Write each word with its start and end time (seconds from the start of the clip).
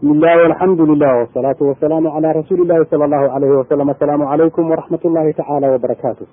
bismi 0.00 0.16
illahi 0.16 0.40
alxamdu 0.52 0.86
lilah 0.86 1.26
wsalaatu 1.28 1.68
wasalaamu 1.68 2.10
calaa 2.14 2.32
rasuuli 2.32 2.62
illahi 2.62 2.84
sala 2.90 3.04
allahu 3.04 3.26
alayhi 3.36 3.54
wasalam 3.60 3.88
asalaamu 3.90 4.24
calaykum 4.30 4.70
waraxmat 4.70 5.04
ullahi 5.04 5.32
tacaala 5.32 5.66
wabarakaatu 5.74 6.24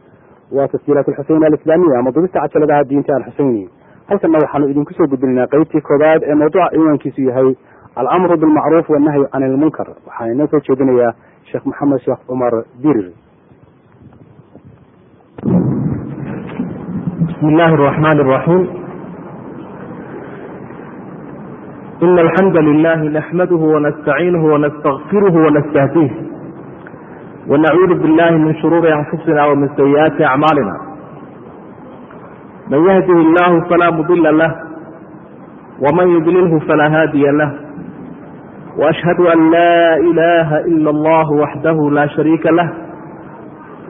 waa 0.52 0.68
tasjiilaat 0.68 1.08
alxuseyn 1.10 1.44
alislaamiya 1.44 2.00
ama 2.00 2.12
dubista 2.12 2.40
cajaladaha 2.40 2.84
diinta 2.90 3.16
alxuseyni 3.16 3.70
halkanna 4.10 4.40
waxaanu 4.44 4.70
idinku 4.72 4.94
soo 4.94 5.08
gudbinaynaa 5.08 5.48
qeybtii 5.54 5.82
koobaad 5.90 6.24
ee 6.24 6.36
mawduuca 6.36 6.70
ciwaankiisu 6.76 7.22
yahay 7.30 7.50
almru 7.96 8.38
bilmacruuf 8.38 8.90
wannahyu 8.90 9.28
can 9.34 9.44
ilmunkar 9.44 9.88
waxaa 10.08 10.32
inoo 10.34 10.48
soo 10.48 10.60
jeedinayaa 10.68 11.14
sheekh 11.52 11.66
maxamed 11.66 12.00
sheekh 12.06 12.20
cumar 12.28 12.54
dirir. 12.84 13.12
Bismi 17.28 17.52
illahi 17.54 17.74
araxmani 17.74 18.22
araxiim 18.22 18.87
ina 22.02 22.22
alxamda 22.22 22.62
lilahi 22.62 23.10
naxmaduhu 23.10 23.74
wanastaciinuhu 23.74 24.46
wanastakfiruhu 24.54 25.38
wanastahdiih 25.46 26.12
wanacuudu 27.50 27.96
billahi 27.96 28.38
min 28.40 28.54
shuruuri 28.62 28.92
anfusina 28.92 29.48
wamin 29.48 29.70
sayi'aati 29.78 30.24
acmaalina 30.24 30.76
man 32.70 32.80
yahdihi 32.90 33.22
illahu 33.26 33.62
falaa 33.70 33.92
mudila 33.92 34.32
lah 34.32 34.52
wman 35.82 36.10
yudlilhu 36.10 36.62
falaa 36.68 36.90
haadiya 36.90 37.32
lah 37.32 37.50
waashhadu 38.78 39.30
an 39.34 39.40
laa 39.52 39.98
ilaha 40.10 40.58
ila 40.74 40.90
allah 40.90 41.28
waxdahu 41.42 41.90
laa 41.90 42.08
shariika 42.16 42.52
lah 42.52 42.68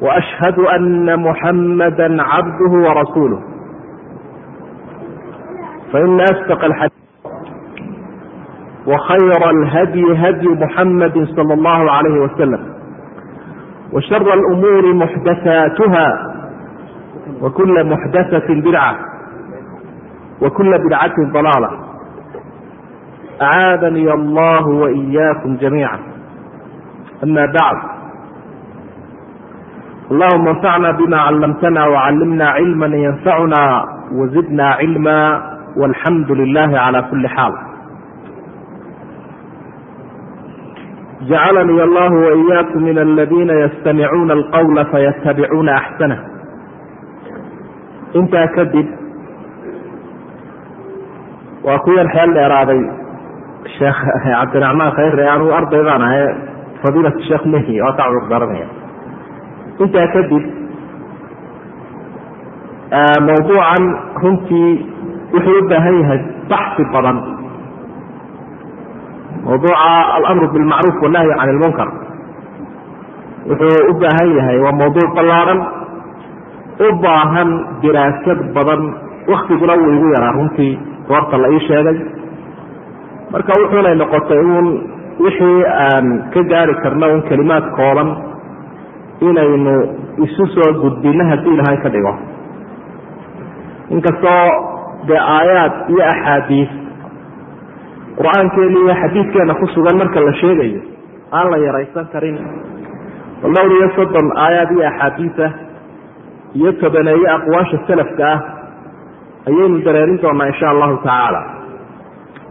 waashhadu 0.02 0.70
ana 0.76 1.18
muxamada 1.18 2.08
cabduhu 2.08 2.84
warasuuluh 2.88 3.42
faina 5.92 6.24
asdaq 6.24 6.64
alxadii 6.70 6.97
وخyر 8.87 9.51
الhdي 9.51 10.05
hdي 10.23 10.49
محمد 10.65 11.29
صلى 11.37 11.55
الله 11.55 11.91
عليه 11.93 12.21
وسلم 12.21 12.63
وشر 13.93 14.35
الأمور 14.35 14.95
محدثاaتها 14.95 16.35
وكل 17.43 17.85
محدثة 17.85 18.55
بدعة 18.55 18.97
وكل 20.43 20.79
بدعة 20.87 21.15
ضلالة 21.33 21.71
أعاadني 23.43 24.13
الله 24.13 24.67
وإyاكم 24.69 25.57
جميعا 25.57 25.99
أmا 27.25 27.47
بعد 27.47 27.77
اللهma 30.13 30.51
انفعna 30.51 30.93
بma 30.93 31.17
علمتna 31.29 31.83
وعلمna 31.89 32.45
علما 32.57 32.87
ينفعna 32.87 33.63
وزدna 34.13 34.67
علما 34.81 35.21
والحمد 35.77 36.31
لله 36.33 36.79
على 36.79 37.03
كuلi 37.11 37.29
حاaل 37.29 37.66
jacalanii 41.30 41.82
allahu 41.88 42.16
waiyaakum 42.28 42.82
min 42.90 42.98
aladiina 43.06 43.54
yastamicuuna 43.64 44.34
alqawla 44.40 44.86
fayatabicuuna 44.94 45.72
axsanah 45.82 46.20
intaa 48.20 48.48
kadib 48.58 48.88
waa 51.68 51.80
ku 51.86 51.92
xeel 52.16 52.32
dheeraaday 52.38 52.82
sheekh 53.78 54.00
cabdiraxmaan 54.26 54.92
khayre 55.00 55.26
anuu 55.36 55.52
arday 55.60 55.84
baan 55.90 56.02
ahay 56.08 56.26
fadiilat 56.84 57.18
sheekh 57.30 57.46
mehi 57.54 57.82
oo 57.88 57.94
ka 58.00 58.04
cudur 58.12 58.30
intaa 59.84 60.08
kadib 60.16 60.44
mawduucan 63.28 63.84
runtii 64.24 64.72
wuxuu 65.34 65.58
u 65.62 65.68
baahan 65.72 65.96
yahay 66.02 66.20
baxsi 66.52 66.84
badan 66.94 67.18
mawduuca 69.58 70.14
alamru 70.18 70.48
bilmacruuf 70.54 70.98
wannahyu 71.04 71.34
can 71.40 71.50
ilmunkar 71.54 71.90
wuxuu 73.50 73.90
u 73.90 73.94
baahan 74.02 74.30
yahay 74.38 74.58
waa 74.66 74.72
mawduuc 74.82 75.10
ballaadhan 75.18 75.60
u 76.86 76.90
baahan 77.04 77.50
diraasad 77.82 78.40
badan 78.56 78.82
waktiguna 79.32 79.74
wuu 79.82 79.94
igu 79.98 80.08
yaraa 80.16 80.32
runtii 80.38 80.74
goorta 81.10 81.38
la 81.44 81.48
ii 81.56 81.60
sheegay 81.68 81.98
marka 83.32 83.52
wuxuunay 83.62 83.96
noqotay 84.02 84.40
uun 84.52 84.68
wixii 85.26 85.60
aan 85.86 86.06
ka 86.34 86.42
gaari 86.52 86.76
karno 86.84 87.08
un 87.16 87.22
kelimaad 87.30 87.66
kooban 87.78 88.10
inaynu 89.30 89.74
isu 90.26 90.44
soo 90.56 90.70
gudbino 90.82 91.24
haddii 91.32 91.54
ilahay 91.58 91.78
ka 91.84 91.90
dhigo 91.90 92.14
inkastoo 93.96 94.46
dee 95.08 95.20
aayaad 95.38 95.74
iyo 95.94 96.04
axaadiis 96.14 96.70
qur'aankeena 98.18 98.78
iyo 98.84 98.94
xadiidkeena 99.02 99.54
ku 99.62 99.66
sugan 99.76 99.98
marka 100.02 100.20
la 100.28 100.34
sheegayo 100.42 100.82
aan 101.38 101.48
la 101.52 101.58
yaraysan 101.66 102.06
karin. 102.14 102.38
Bal 103.42 103.52
dhowr 103.56 103.72
iyo 103.78 103.88
soddon 103.98 104.28
aayaad 104.46 104.70
iyo 104.76 104.84
axaadiisah 104.92 105.52
iyo 106.60 106.70
tobaneeye 106.82 107.28
aqwaasha 107.38 107.78
salafka 107.88 108.26
ah 108.34 108.40
ayaynu 109.50 109.78
dareerin 109.86 110.20
doonaa 110.24 110.48
insha 110.52 110.68
allahu 110.74 110.96
tacaala. 111.06 111.42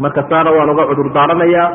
Marka 0.03 0.22
taana 0.31 0.50
waan 0.56 0.71
uga 0.75 0.84
cudur 0.91 1.09
daaranayaa 1.16 1.69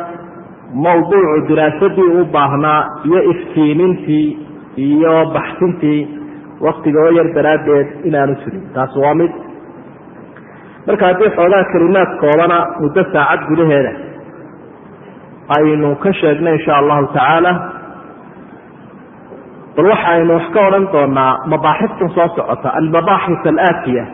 mawduucu 0.85 1.39
diraasadii 1.49 2.09
u 2.21 2.25
baahnaa 2.35 2.79
iyo 3.07 3.19
iftiimintii 3.31 4.27
iyo 4.87 5.13
baxsintii 5.35 5.99
waktiga 6.65 6.99
oo 7.05 7.11
yar 7.19 7.27
daraaddeed 7.37 7.87
inaanu 8.07 8.35
jirin. 8.43 8.63
Taas 8.75 8.93
waa 9.03 9.13
mid 9.21 9.31
marka 10.87 11.05
haddii 11.09 11.29
xoogaa 11.37 11.63
kelimaad 11.73 12.11
koobana 12.21 12.57
muddo 12.81 13.01
saacad 13.13 13.41
gudaheeda 13.49 13.91
aynu 15.57 15.89
ka 16.03 16.09
sheegno 16.19 16.49
insha 16.57 16.73
allahu 16.81 17.05
tacaala 17.15 17.51
bal 19.75 19.85
waxaynu 19.93 20.31
wax 20.37 20.45
ka 20.55 20.59
odhan 20.67 20.85
doonaa 20.93 21.33
mabaaxistan 21.51 22.09
soo 22.15 22.27
socota 22.37 22.69
almabaaxis 22.79 23.43
alaatiya 23.53 24.05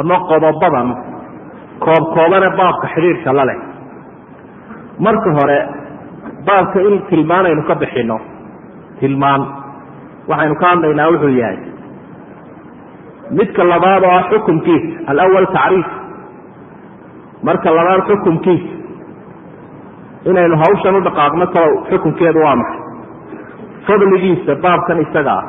ama 0.00 0.16
qodobadan 0.30 0.88
koob 1.84 2.04
koobane 2.16 2.48
baabka 2.58 2.86
xidhiirka 2.94 3.30
la 3.38 3.44
leh. 3.48 3.58
Marka 5.04 5.30
hore 5.38 5.58
baabka 6.46 6.78
in 6.88 6.94
tilmaan 7.10 7.46
aynu 7.48 7.62
ka 7.68 7.74
bixino 7.82 8.16
tilmaan 9.00 9.42
waxaynu 10.30 10.54
ka 10.60 10.66
hadlaynaa 10.72 11.08
wuxuu 11.12 11.32
yahay 11.40 11.58
midka 13.30 13.64
labaad 13.64 14.02
oo 14.04 14.10
ah 14.18 14.24
xukumkiisa 14.30 15.10
alawal 15.10 15.46
tacriif. 15.56 15.88
Marka 17.42 17.70
labaad 17.78 18.00
xukumkiisa 18.08 18.72
inaynu 20.30 20.56
hawshan 20.62 20.94
u 20.96 21.00
dhaqaaqno 21.06 21.46
kalo 21.54 21.72
xukunkeedu 21.90 22.38
waa 22.44 22.56
maxay? 22.56 22.82
Fadligiisa 23.86 24.52
baabkan 24.62 25.00
isaga 25.06 25.32
ah. 25.40 25.44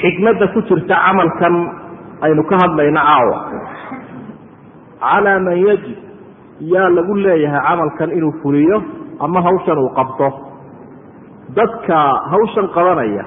Xikmadda 0.00 0.46
ku 0.54 0.60
jirta 0.68 0.94
camalkan 1.04 1.54
aynu 2.24 2.42
ka 2.50 2.56
hadlayno 2.62 3.00
caawa. 3.08 3.38
Calaa 5.02 5.38
man 5.46 5.56
yajib 5.66 5.98
yaa 6.72 6.88
lagu 6.96 7.14
leeyahay 7.24 7.62
camalkan 7.68 8.10
inuu 8.16 8.34
fuliyo 8.42 8.78
ama 9.20 9.42
hawshan 9.46 9.78
uu 9.78 9.90
qabto. 9.98 10.28
Dadka 11.56 11.96
hawshan 12.32 12.66
qabanaya 12.74 13.24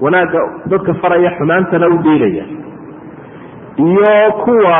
wanaagga 0.00 0.40
dadka 0.72 0.94
faraya 1.02 1.30
xumaantana 1.38 1.86
u 1.88 1.98
diilaya 2.06 2.44
iyo 3.88 4.32
kuwa 4.44 4.76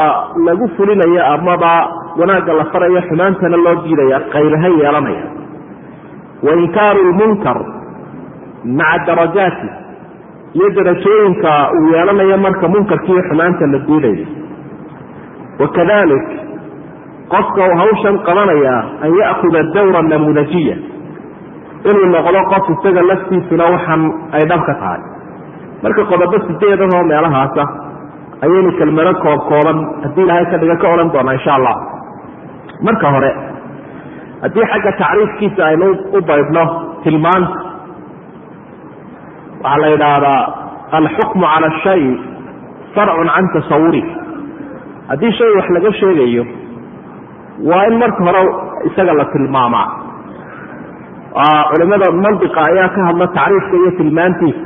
lagu 0.47 0.69
fulinayo 0.76 1.26
amaba 1.34 1.72
wanaagga 2.20 2.53
la 2.60 2.64
farayo 2.72 3.03
xumaantana 3.08 3.56
loo 3.56 3.75
diidaya 3.84 4.20
qaybaha 4.32 4.69
yeelanaya. 4.69 5.25
Wa 6.42 6.53
inkaaru 6.62 7.00
lmunkar 7.10 7.59
maca 8.64 9.04
darajaati 9.06 9.69
iyo 10.54 10.70
darajooyinka 10.76 11.53
uu 11.78 11.92
yeelanayo 11.94 12.38
marka 12.38 12.69
munkarkiiyo 12.69 13.22
xumaanta 13.28 13.66
la 13.66 13.78
diidayo 13.78 14.26
wakadalik 15.60 16.25
qofka 17.32 17.60
uu 17.69 17.76
hawshan 17.80 18.19
qabanaya 18.26 18.75
an 19.04 19.10
ya'kuda 19.20 19.62
dawra 19.75 20.03
namuudajiya 20.03 20.77
inuu 21.91 22.06
noqdo 22.15 22.41
qof 22.53 22.65
isaga 22.74 23.03
laftiisuna 23.10 23.65
waxan 23.74 24.03
ay 24.36 24.45
dhab 24.50 24.60
ka 24.68 24.74
tahay 24.83 25.00
marka 25.82 26.03
qodobo 26.10 26.36
sideedahoo 26.47 27.03
meelahaasa 27.10 27.62
ayaynu 28.44 28.71
kelmado 28.80 29.12
koob 29.24 29.41
kooban 29.50 29.78
haddii 30.04 30.24
ilaahay 30.27 30.47
ka 30.53 30.59
dhiga 30.62 30.77
ka 30.82 30.86
odhan 30.94 31.10
doonaa 31.15 31.36
insha 31.38 31.53
allah. 31.59 31.77
Marka 32.86 33.06
hore 33.15 33.30
haddii 34.42 34.66
xagga 34.72 34.92
tacriifkiisa 35.03 35.62
aynu 35.71 35.86
u 36.16 36.21
baydhno 36.30 36.65
tilmaanta 37.04 37.59
waxaa 39.62 39.80
la 39.82 39.88
yidhaahdaa 39.94 40.41
alxukmu 40.98 41.44
cala 41.53 41.66
ashay 41.72 42.03
farcun 42.94 43.28
can 43.34 43.47
tasawuri 43.56 44.03
haddii 45.10 45.33
shay 45.38 45.50
wax 45.59 45.66
laga 45.76 45.92
sheegayo 46.00 46.44
waa 47.71 47.84
in 47.91 47.94
marka 48.03 48.21
hore 48.28 48.42
isaga 48.88 49.12
la 49.21 49.24
tilmaamaa. 49.34 49.88
Culimada 51.71 52.06
mandiqa 52.24 52.60
ayaa 52.71 52.88
ka 52.94 53.00
hadla 53.09 53.26
tacriifka 53.38 53.76
iyo 53.80 53.91
tilmaantiisa 54.00 54.60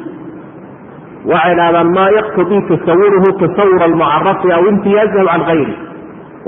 waxay 1.32 1.54
dhahdaan 1.60 1.88
maa 1.96 2.10
yaqtadii 2.18 2.62
tasawuruhu 2.70 3.28
tasawur 3.42 3.82
almucarafi 3.88 4.48
aw 4.56 4.62
imtiyaazahu 4.72 5.26
can 5.32 5.42
gayri 5.50 5.74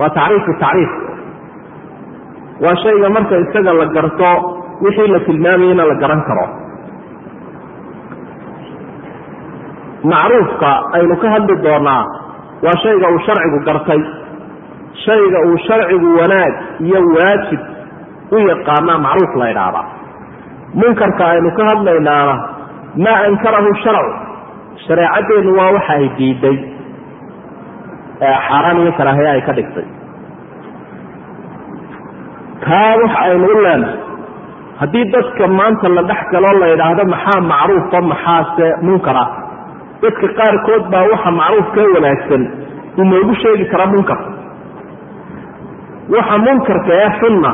waa 0.00 0.10
tacriifu 0.18 0.52
tacriif. 0.64 0.92
Waa 2.64 2.76
shayga 2.84 3.08
marka 3.16 3.34
isaga 3.44 3.72
la 3.80 3.86
garto 3.96 4.30
wixii 4.84 5.08
la 5.14 5.20
tilmaamayena 5.28 5.84
la 5.90 5.94
garan 6.02 6.22
karo. 6.28 6.46
Macruufka 10.12 10.70
aynu 10.96 11.16
ka 11.22 11.28
hadli 11.34 11.54
doonaa 11.64 12.04
waa 12.64 12.76
shayga 12.82 13.06
uu 13.14 13.20
sharcigu 13.26 13.58
gartay. 13.68 14.02
Shayga 15.04 15.38
uu 15.48 15.56
sharcigu 15.66 16.08
wanaag 16.20 16.54
iyo 16.86 17.00
waajib 17.16 17.60
u 18.32 18.38
yaqaanaa 18.50 18.98
macruuf 19.06 19.32
la 19.40 19.46
ydhaahdaa 19.52 19.84
munkarka 20.80 21.24
aynu 21.32 21.50
ka 21.58 21.62
hadlaynaana 21.70 22.34
maa 23.04 23.18
ankarahu 23.28 23.70
sharcu 23.84 24.12
shareecadeennu 24.84 25.52
waa 25.58 25.70
waxa 25.76 25.92
ay 25.98 26.08
diiday 26.18 26.56
xaaraan 28.48 28.78
iyo 28.82 28.92
karaahiye 28.98 29.30
ay 29.34 29.40
ka 29.48 29.52
dhigtay. 29.58 29.86
Taa 32.64 32.92
waxa 33.02 33.18
aynu 33.26 33.46
u 33.54 33.62
leenahay 33.64 33.98
haddii 34.80 35.04
dadka 35.14 35.44
maanta 35.58 35.88
la 35.96 36.02
dhex 36.10 36.20
galoo 36.32 36.54
la 36.60 36.66
yidhaahdo 36.72 37.04
maxaa 37.14 37.40
macruufa 37.52 37.98
maxaase 38.12 38.66
munkar 38.86 39.16
ah? 39.24 39.28
Dadka 40.02 40.26
qaarkood 40.38 40.82
baa 40.92 41.04
waxa 41.12 41.30
macruufkee 41.40 41.86
wanaagsan 41.94 42.42
inoogu 43.02 43.34
sheegi 43.42 43.64
kara 43.72 43.86
munkarka 43.92 44.28
waxa 46.14 46.36
munkarka 46.46 46.92
ee 47.02 47.10
xunna 47.20 47.50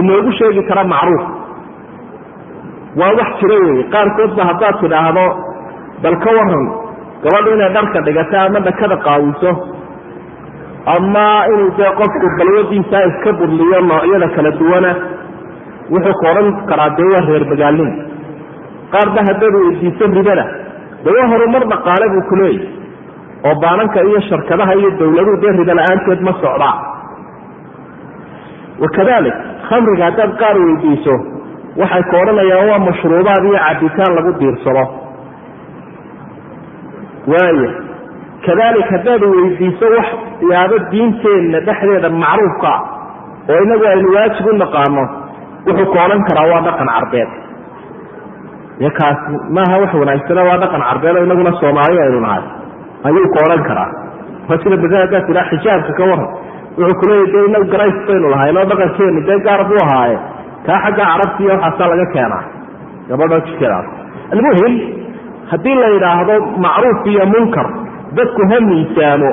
inoogu 0.00 0.30
sheegi 0.38 0.62
kara 0.70 0.84
macruuf. 0.94 1.24
Waa 3.00 3.12
wax 3.18 3.30
jiro 3.40 3.56
weeye 3.64 3.84
qaarkood 3.94 4.30
ba 4.38 4.42
haddaad 4.50 4.74
tidhaahdo 4.82 5.24
bal 6.02 6.16
ka 6.24 6.30
waran 6.38 6.64
gabadhu 7.24 7.50
inay 7.56 7.70
dharka 7.76 7.98
dhigato 8.08 8.36
ama 8.46 8.60
dhakada 8.68 8.96
qaawiso 9.06 9.50
ama 10.96 11.26
inuu 11.52 11.70
dee 11.78 11.90
qofku 12.00 12.26
balwadiisa 12.38 12.98
iska 13.10 13.30
burliyo 13.40 13.80
noocyada 13.90 14.28
kala 14.36 14.50
duwana 14.60 14.90
wuxuu 15.92 16.16
ka 16.22 16.26
odhan 16.32 16.48
karaa 16.70 16.90
dee 16.98 17.08
waa 17.14 17.24
reer 17.28 17.44
magaalnimo 17.52 17.92
qaar 18.92 19.08
ba 19.16 19.20
haddaad 19.28 19.54
weydiiso 19.64 20.04
ribada. 20.18 20.44
De 21.04 21.08
waa 21.16 21.26
horumar 21.32 21.62
dhaqaale 21.72 22.06
buu 22.14 22.24
ku 22.30 22.34
leeyahy 22.40 22.68
oo 23.48 23.54
baananka 23.64 24.00
iyo 24.08 24.20
sharkadaha 24.30 24.72
iyo 24.80 24.90
dawladuhu 25.00 25.36
dee 25.44 25.52
ribo 25.58 25.74
la'aanteed 25.78 26.20
ma 26.28 26.32
socdaa 26.42 26.74
wakadalik 28.82 29.36
khamriga 29.68 30.04
haddaad 30.08 30.32
qaar 30.42 30.56
weydiiso 30.64 31.14
waxay 31.82 32.02
ka 32.10 32.16
odhanayaan 32.22 32.68
waa 32.72 32.80
mashruubaad 32.88 33.42
iyo 33.50 33.58
cabitaan 33.68 34.12
lagu 34.18 34.30
diirsado 34.40 34.84
waaya 37.32 37.70
kadalik 38.46 38.86
haddaad 38.94 39.22
weydiiso 39.34 39.86
wax 39.96 40.08
yaabo 40.52 40.76
diinteenna 40.92 41.58
dhexdeeda 41.68 42.08
macruufka 42.22 42.72
oo 43.52 43.60
inagu 43.66 43.84
aynu 43.92 44.08
waajib 44.16 44.46
u 44.46 44.56
naqaano 44.62 45.04
wuxuu 45.66 45.88
ka 45.94 45.98
odhan 46.06 46.22
karaa 46.28 46.46
waa 46.52 46.60
dhaqan 46.66 46.88
carbeed. 46.96 47.30
Iyo 48.80 48.90
kaasi 48.98 49.32
maaha 49.56 49.76
wax 49.82 49.92
wanaagsana 50.02 50.42
waa 50.48 50.58
dhaqan 50.62 50.82
carbeed 50.88 51.16
oo 51.18 51.24
inaguna 51.28 51.52
soomaali 51.60 51.98
aynu 52.04 52.20
nahay. 52.26 52.42
Ayuu 53.06 53.26
ka 53.34 53.38
odhan 53.46 53.62
karaa. 53.68 53.90
Waa 54.48 54.58
sida 54.62 54.76
bada 54.84 54.96
haddaad 55.04 55.24
tiraa 55.28 55.46
xijaabka 55.50 55.92
ka 55.98 56.04
waran 56.10 56.28
wuxuu 56.78 56.98
kuleeya 57.00 57.26
de 57.34 57.38
inagu 57.48 57.66
garays 57.72 57.98
baynu 58.08 58.28
lahay 58.34 58.50
noo 58.56 58.64
dhaqankeenu 58.70 59.20
dee 59.28 59.38
gaar 59.46 59.60
buu 59.70 59.80
ahaaye. 59.84 60.16
Kaa 60.66 60.78
xagga 60.84 61.04
carabti 61.10 61.42
iyo 61.44 61.52
waxaasaa 61.56 61.88
laga 61.92 62.06
keenaa. 62.14 62.42
Gabadho 63.10 63.38
jikeedaas 63.46 63.86
almuhim 64.32 64.74
haddii 65.50 65.74
la 65.82 65.88
yidhaahdo 65.94 66.34
macruuf 66.64 67.00
iyo 67.12 67.24
munkar 67.34 67.66
dadku 68.18 68.42
ha 68.50 68.58
miisaamo 68.68 69.30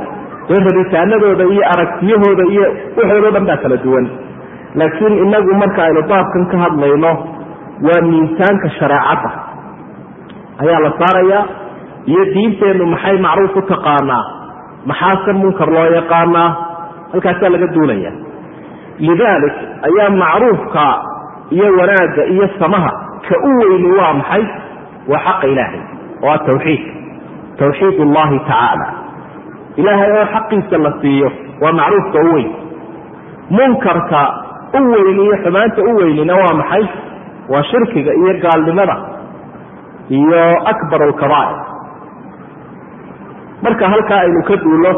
dee 0.50 0.60
rabitaanadooda 0.68 1.44
iyo 1.54 1.64
aragtiyahooda 1.74 2.44
iyo 2.54 2.66
waxoodo 2.98 3.30
dhan 3.36 3.46
baa 3.50 3.58
kala 3.64 3.78
duwan. 3.86 4.06
Laakiin 4.80 5.14
inagu 5.26 5.54
marka 5.62 5.82
aynu 5.88 6.02
baabkan 6.12 6.44
ka 6.52 6.58
hadlayno 6.64 7.12
waa 7.88 8.02
miisaanka 8.10 8.68
shareecadda. 8.80 9.30
Ayaa 10.62 10.80
la 10.86 10.92
saarayaa 11.00 11.44
iyo 12.12 12.24
diinteennu 12.34 12.86
maxay 12.94 13.18
macruuf 13.26 13.56
u 13.56 13.62
taqaanaa? 13.72 14.24
Maxaase 14.90 15.34
munkar 15.42 15.70
loo 15.76 15.88
yaqaanaa? 15.98 16.50
Halkaasaa 17.12 17.50
laga 17.54 17.68
duulaya 17.76 18.12
lidalik 19.08 19.56
ayaa 19.88 20.10
macruufka 20.22 20.84
iyo 21.56 21.68
wanaagga 21.80 22.24
iyo 22.34 22.46
samaha 22.60 22.92
ka 23.28 23.36
u 23.48 23.50
weyni 23.60 23.90
waa 24.00 24.14
maxay? 24.20 24.44
Waa 25.12 25.20
xaqa 25.28 25.46
ilaahay 25.52 25.82
oo 26.24 26.32
a 26.32 26.38
tawxiidka 26.48 26.92
tawxiid. 27.60 27.96
Ullahi 28.04 28.38
tacaala 28.50 28.86
ilaahay 29.82 30.12
oo 30.20 30.26
xaqiisa 30.34 30.78
la 30.86 30.92
siiyo 31.02 31.30
waa 31.62 31.74
macruufka 31.80 32.20
u 32.20 32.34
weyn. 32.36 32.50
Munkarka 33.58 34.22
u 34.74 34.80
weyni 34.92 35.24
iyo 35.26 35.36
xumaanta 35.44 35.82
u 35.82 35.92
weynina 36.00 36.34
waa 36.42 36.54
maxay? 36.62 36.86
Waa 37.52 37.64
shirkiga 37.70 38.12
iyo 38.22 38.34
gaalnimada 38.44 38.96
iyo 40.18 40.42
akbar 40.72 41.02
alkabaa'ir 41.08 41.58
marka 43.64 43.86
halkaa 43.94 44.20
aynu 44.24 44.42
ka 44.50 44.56
duulo 44.64 44.92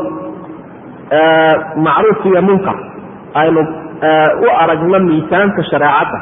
macruuf 1.86 2.26
iyo 2.30 2.42
munkar 2.48 2.78
aynu 3.42 3.62
u 4.46 4.48
aragno 4.64 5.00
miisaanka 5.08 5.62
shareecadda 5.72 6.20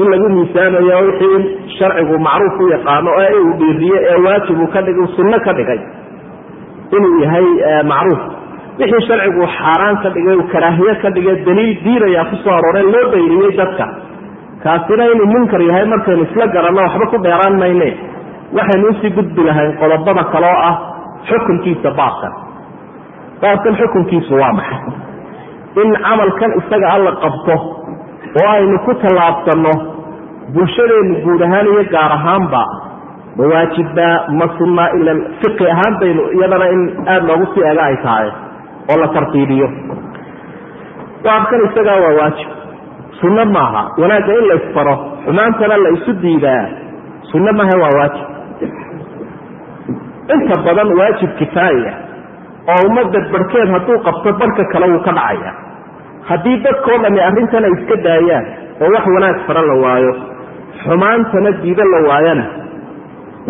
in 0.00 0.06
lagu 0.12 0.28
miisaamayo 0.36 0.98
wixii 1.08 1.40
sharcigu 1.78 2.18
macruuf 2.26 2.56
u 2.60 2.68
yaqaano 2.74 3.10
ee 3.24 3.34
uu 3.44 3.52
dhiiriye 3.60 3.98
ee 4.12 4.16
waajib 4.26 4.58
uu 4.64 4.70
ka 4.74 4.80
dhig 4.86 4.98
sunno 5.16 5.38
ka 5.46 5.52
dhigay 5.58 5.80
inuu 6.96 7.20
yahay 7.24 7.46
macruuf. 7.92 8.22
Wixii 8.80 9.02
sharcigu 9.08 9.46
xaaraan 9.58 9.96
ka 10.04 10.08
dhigay 10.16 10.38
karaahiye 10.52 10.94
ka 11.02 11.10
dhigay 11.16 11.36
daliil 11.48 11.72
diinayaa 11.84 12.24
ku 12.30 12.36
soo 12.44 12.54
arooreen 12.58 12.88
loo 12.94 13.04
dayriyey 13.14 13.52
dadka. 13.60 13.86
Kaasina 14.64 15.04
inuu 15.14 15.28
munkar 15.34 15.60
yahay 15.68 15.84
markaynu 15.92 16.22
isla 16.28 16.46
garanno 16.56 16.80
waxba 16.86 17.06
ku 17.12 17.16
dheeraan 17.26 17.54
mayne. 17.62 17.88
Waxaynu 18.58 18.88
u 18.90 18.94
sii 19.00 19.10
gudbi 19.18 19.42
lahayn 19.48 19.72
qodobada 19.82 20.24
kaloo 20.34 20.56
ah 20.70 20.74
xukunkiisa 21.28 21.90
baabkan 22.00 22.32
baabkan 23.42 23.74
xukunkiisu 23.80 24.34
waa 24.42 24.52
maxay? 24.58 24.82
In 25.82 25.88
camalkan 26.06 26.50
isaga 26.60 26.88
alla 26.96 27.12
qabto 27.22 27.54
oo 28.40 28.48
aynu 28.56 28.78
ku 28.86 28.92
tallaabsanno 29.02 29.72
bulshadeennu 30.54 31.14
guud 31.26 31.42
ahaan 31.48 31.66
iyo 31.72 31.84
gaar 31.94 32.12
ahaanba 32.18 32.62
ma 33.38 33.44
waajibba 33.52 34.08
ma 34.38 34.46
sunna 34.58 34.84
ilan 34.98 35.18
fiqi 35.42 35.66
ahaan 35.74 35.94
baynu 36.02 36.22
iyadana 36.38 36.66
in 36.76 36.82
aada 37.12 37.26
loogu 37.30 37.46
sii 37.54 37.64
ega 37.72 37.82
ay 37.90 37.96
tahay 38.06 38.28
oo 38.90 38.96
la 39.02 39.08
tartiibiyo. 39.16 39.68
Baabkan 41.24 41.60
isagaa 41.68 41.98
waa 42.04 42.14
waajib. 42.20 42.50
Sunno 43.20 43.44
maaha 43.56 43.82
wanaagga 44.02 44.32
in 44.40 44.46
la 44.50 44.54
isfaro 44.60 44.94
xumaantana 45.24 45.76
la 45.84 45.90
isu 45.96 46.12
diidaa. 46.24 46.64
Sunno 47.30 47.52
maaha 47.60 47.74
waa 47.82 47.92
waajib. 47.98 48.26
Inta 50.34 50.54
badan 50.66 50.88
waajib 50.98 51.30
kifaaya 51.40 51.92
oo 52.72 52.80
ummadda 52.88 53.18
barhkeed 53.32 53.68
hadduu 53.74 53.98
qabto 54.06 54.32
barhka 54.40 54.64
kale 54.72 54.86
wuu 54.92 55.02
ka 55.06 55.12
dhacaya 55.18 55.52
haddii 56.28 56.56
dadkao 56.66 56.98
dhami 57.04 57.20
arrintan 57.28 57.64
ay 57.68 57.72
iska 57.78 57.96
daayaan 58.06 58.46
oo 58.82 58.88
wax 58.94 59.04
wanaag 59.16 59.38
fara 59.46 59.62
la 59.70 59.74
waayo 59.84 60.12
xumaantana 60.84 61.50
diido 61.62 61.84
la 61.94 61.98
waayana 62.08 62.44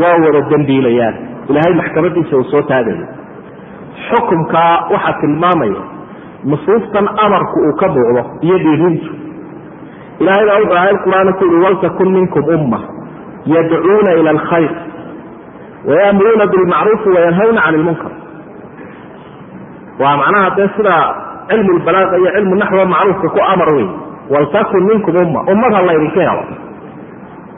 waa 0.02 0.16
wada 0.24 0.40
dembiilayaan. 0.52 1.14
Ilaahay 1.48 1.74
maxkamadiisa 1.80 2.36
uu 2.36 2.44
soo 2.50 2.62
taagayo 2.70 3.06
xukumkaa 4.08 4.72
waxaa 4.92 5.18
tilmaamaya 5.20 5.82
nusuustan 6.50 7.06
amarku 7.24 7.58
uu 7.66 7.74
ka 7.80 7.86
muuqdo 7.94 8.22
iyo 8.46 8.56
dhiirintu 8.64 9.10
ilahay 10.20 10.44
baa 10.46 10.58
wuxuu 10.60 10.76
aayad 10.80 10.98
qur'aana 11.04 11.32
ku 11.38 11.44
yihi 11.50 11.62
waltakun 11.66 12.08
minkum 12.16 12.44
umma 12.56 12.78
yadcuuna 13.54 14.10
ila 14.20 14.30
alkhayr 14.36 14.72
wayamuruuna 15.88 16.46
bilmacruufi 16.52 17.08
wayanhawna 17.16 17.60
can 17.64 17.74
ilmunkar 17.78 18.12
waa 20.02 20.16
macnaha 20.22 20.50
dee 20.58 20.68
sida 20.76 20.96
cilmu 21.50 21.72
lbalaaqa 21.78 22.16
iyo 22.22 22.30
cilmu 22.36 22.54
naxwa 22.62 22.84
macruufka 22.94 23.28
ku 23.36 23.40
amar 23.52 23.68
wey 23.76 23.86
waltakun 24.34 24.82
minkum 24.90 25.16
umma 25.24 25.40
ummad 25.52 25.72
ha 25.78 25.82
laydinka 25.88 26.20
helo 26.28 26.44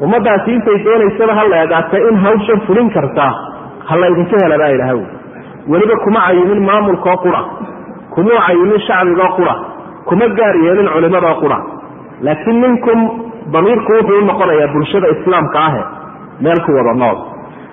ummadaasi 0.04 0.50
intay 0.56 0.78
doonaysaba 0.86 1.34
ha 1.38 1.44
la 1.52 1.56
eegaata 1.62 1.98
in 2.08 2.16
hawshan 2.24 2.60
fulin 2.66 2.90
kartaa 2.96 3.32
ha 3.88 3.96
laydinka 4.02 4.36
hela 4.42 4.58
baa 4.62 4.68
ilaha 4.76 4.94
wy 4.98 5.04
weliba 5.72 5.96
kuma 6.04 6.20
cayimin 6.26 6.60
maamulkoo 6.68 7.16
qura 7.24 7.40
kumuu 8.14 8.38
cayimin 8.46 8.80
shacbigoo 8.88 9.30
qura 9.38 9.54
kuma 10.08 10.26
gaar 10.38 10.56
yeelin 10.64 10.88
culimadoo 10.94 11.34
qura. 11.42 11.58
Laakiin 12.26 12.58
minkum 12.64 12.98
damiirku 13.54 13.92
wuxuu 13.96 14.18
unoqonayaa 14.22 14.68
bulshada 14.74 15.08
islaamka 15.14 15.58
ahe 15.68 15.82
meel 16.44 16.60
ku 16.66 16.72
wada 16.76 16.92
nool. 17.02 17.18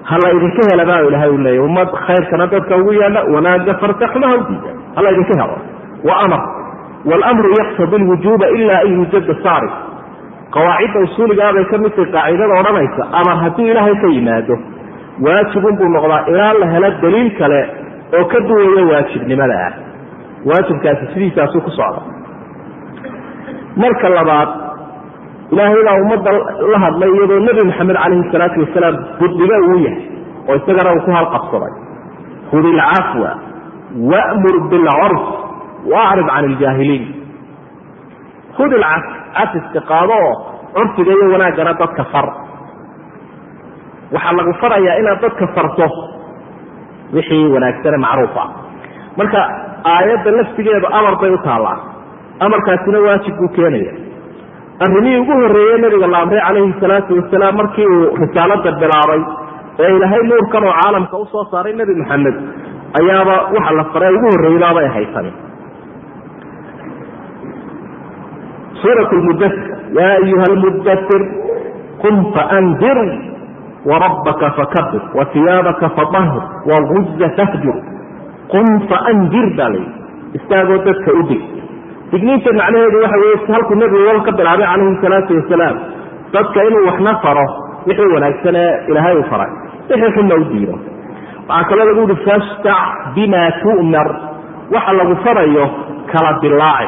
Ha 0.10 0.15
laydinka 0.24 0.62
hela 0.72 0.86
baa 0.89 1.01
ilahay 1.10 1.32
leeya 1.46 1.62
ummad 1.67 1.88
khayrkana 2.08 2.48
dadka 2.53 2.77
ugu 2.82 2.93
yaadha 3.01 3.22
wanaaga 3.36 3.74
fartaxmaha 3.84 4.36
udiida 4.41 4.70
ha 4.96 5.01
laydinka 5.05 5.34
helo 5.41 5.58
wa 6.07 6.13
amar 6.25 6.41
wاlamru 7.10 7.50
yaqtadi 7.60 7.98
lwujuba 8.03 8.48
ila 8.57 8.75
an 8.86 8.91
yujada 9.00 9.36
saarif 9.45 9.74
qawaacidda 10.55 11.00
usuuligaa 11.07 11.51
bay 11.57 11.65
ka 11.72 11.77
mid 11.83 11.93
tahay 11.95 12.12
qaacidada 12.15 12.53
odhanaysa 12.62 13.03
amar 13.19 13.36
hadduu 13.43 13.67
ilaahay 13.72 13.95
ka 14.03 14.07
yimaado 14.17 14.55
waajibun 15.27 15.75
buu 15.79 15.89
noqdaa 15.95 16.22
ilaa 16.33 16.53
la 16.62 16.67
helo 16.74 16.89
daliil 17.03 17.29
kale 17.39 17.62
oo 18.19 18.25
ka 18.33 18.39
duwaya 18.50 18.83
waajibnimada 18.91 19.55
ah 19.67 19.74
waajibkaasi 20.50 21.05
sidiisaasuu 21.13 21.62
ku 21.67 21.72
socda 21.79 22.01
marka 23.83 24.10
labaad 24.17 24.50
ilaahay 25.53 25.83
baa 25.88 25.95
ummadda 26.03 26.31
la 26.74 26.79
hadlay 26.86 27.10
iyadoo 27.17 27.39
nebi 27.48 27.62
maxamed 27.69 27.95
calayhi 28.03 28.31
salaatu 28.36 28.60
wasalaam 28.65 28.95
guddiga 29.22 29.57
uu 29.69 29.77
yahay 29.86 30.03
oo 30.50 30.55
isagana 30.62 30.89
uu 30.98 31.01
ku 31.07 31.12
halqabsaday 31.17 31.74
hud 32.51 32.65
ilcafwa 32.74 33.31
wamur 34.12 34.55
bilcurf 34.72 35.24
waacrid 35.91 36.27
can 36.33 36.45
iljaahiliin 36.51 37.03
hud 38.57 38.71
ilcaf 38.79 39.03
cafiska 39.37 39.81
qaado 39.91 40.15
oo 40.27 40.33
curfiga 40.75 41.11
iyo 41.17 41.25
wanaaggana 41.33 41.73
dadka 41.81 42.03
far 42.13 42.27
waxaa 44.13 44.33
lagu 44.39 44.53
farayaa 44.61 44.99
inaad 45.01 45.21
dadka 45.25 45.45
farto 45.55 45.87
wixii 47.15 47.45
wanaagsane 47.55 47.97
macruufa 48.05 48.43
marka 49.17 49.39
aayadda 49.93 50.31
laftigeedu 50.37 50.87
amar 50.99 51.15
bay 51.21 51.31
u 51.37 51.37
taallaa 51.47 51.77
amarkaasina 52.45 52.99
waajib 53.07 53.35
buu 53.39 53.49
keenaya 53.57 53.93
arrimihii 54.83 55.19
ugu 55.23 55.33
horreeye 55.41 55.77
nabiga 55.83 56.07
la 56.15 56.21
calayhi 56.31 56.73
salaatu 56.83 57.17
wasalaam 57.19 57.55
markii 57.61 57.87
uu 57.95 58.15
risaalada 58.23 58.71
bilaabay 58.83 59.21
ee 59.83 59.91
ilaahay 59.97 60.23
nuurkan 60.31 60.63
oo 60.69 60.73
caalamka 60.81 61.17
u 61.17 61.25
soo 61.33 61.45
saaray 61.51 61.73
nebi 61.81 61.95
maxamed 62.01 62.35
ayaaba 62.99 63.35
waxa 63.55 63.71
la 63.79 63.83
faray 63.93 64.13
ugu 64.17 64.27
horreeydaabay 64.35 64.87
haysan 64.95 65.27
suurat 68.83 69.09
lmudasir 69.19 69.63
yaa 69.99 70.13
ayuha 70.23 70.45
lmudair 70.53 71.21
qum 72.03 72.15
faandir 72.35 72.97
wrabbaka 73.91 74.47
fakabir 74.59 75.01
wahiyaabaka 75.19 75.89
faahir 75.97 76.43
waguza 76.71 77.27
fahjur 77.39 77.77
qum 78.53 78.65
faandir 78.91 79.47
baa 79.59 79.69
layidhi 79.75 80.37
istaagoo 80.39 80.79
dadka 80.87 81.11
u 81.19 81.23
dig 81.31 81.43
digniinta 82.13 82.49
macnaheedu 82.59 82.97
waxa 83.03 83.17
weye 83.23 83.37
halkuu 83.55 83.75
nebigu 83.81 84.05
wal 84.09 84.21
ka 84.27 84.31
bilaabay 84.39 84.67
calayhi 84.71 84.97
salaatu 85.05 85.31
wasalaam 85.39 85.77
dadka 86.35 86.59
inuu 86.69 86.83
waxna 86.89 87.13
faro 87.25 87.45
wixii 87.87 88.11
wanaagsan 88.15 88.55
ee 88.63 88.71
ilaahay 88.91 89.15
u 89.21 89.23
faray. 89.31 89.51
Wixii 89.89 90.11
xunna 90.15 90.35
u 90.41 90.43
diido. 90.51 90.75
Waxaa 91.49 91.67
kaloo 91.69 91.85
lagu 91.89 92.01
yihi 92.09 92.15
fastac 92.27 92.81
bima 93.15 93.43
tu'mar. 93.63 94.07
Waxa 94.75 94.91
lagu 94.99 95.15
farayo 95.25 95.65
kala 96.11 96.31
dilaaci 96.43 96.87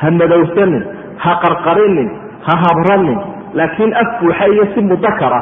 ha 0.00 0.10
madowsanin 0.20 0.84
ha 1.24 1.32
qarqarinin 1.44 2.08
ha 2.46 2.54
habranin. 2.64 3.18
Laakiin 3.58 3.92
af 4.02 4.08
buuxa 4.20 4.46
iyo 4.52 4.64
si 4.74 4.80
mudakara 4.90 5.40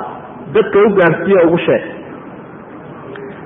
dadka 0.54 0.78
u 0.86 0.90
gaarsiiye 0.98 1.40
ugu 1.46 1.58
sheeg. 1.66 1.82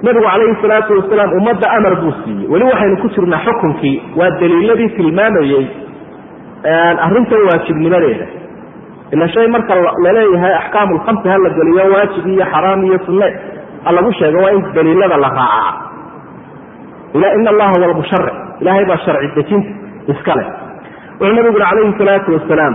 Nabigu 0.02 0.24
calayhi 0.30 0.56
salaatu 0.62 0.92
wasalaam 0.98 1.30
ummadda 1.38 1.66
amar 1.76 1.94
buu 2.02 2.12
siiyey. 2.24 2.46
Weli 2.52 2.64
waxaynu 2.70 2.96
ku 3.02 3.08
jirnaa 3.14 3.40
xukunkii 3.46 3.96
waa 4.18 4.30
daliiladii 4.40 4.88
tilmaamayey 4.96 5.64
arrintan 7.06 7.40
waajibnimadeeda. 7.48 8.26
Ila 9.12 9.28
shay 9.34 9.46
marka 9.54 9.74
la 10.04 10.12
leeyahay 10.18 10.52
axkaamu 10.60 10.94
lkamsi 10.98 11.28
ha 11.32 11.38
la 11.44 11.50
geliyo 11.58 11.84
waajib 11.94 12.26
iyo 12.34 12.44
xaraam 12.52 12.84
iyo 12.84 12.98
sunne 13.06 13.28
lagu 13.96 14.12
sheego 14.18 14.38
waa 14.44 14.52
in 14.56 14.62
daliilada 14.74 15.16
la 15.24 15.28
raacaa. 15.28 15.72
In 17.14 17.46
allaha 17.52 17.72
huwa 17.76 17.88
lmusharic 17.92 18.34
ilaahay 18.60 18.84
baa 18.90 18.98
sharci 19.04 19.28
dejinta 19.36 19.70
iska 20.12 20.34
leh 20.38 20.46
wuxuu 21.20 21.34
nabigu 21.36 21.56
uri 21.56 21.64
calayhi 21.64 21.94
salaatu 22.00 22.28
wasalaam 22.36 22.74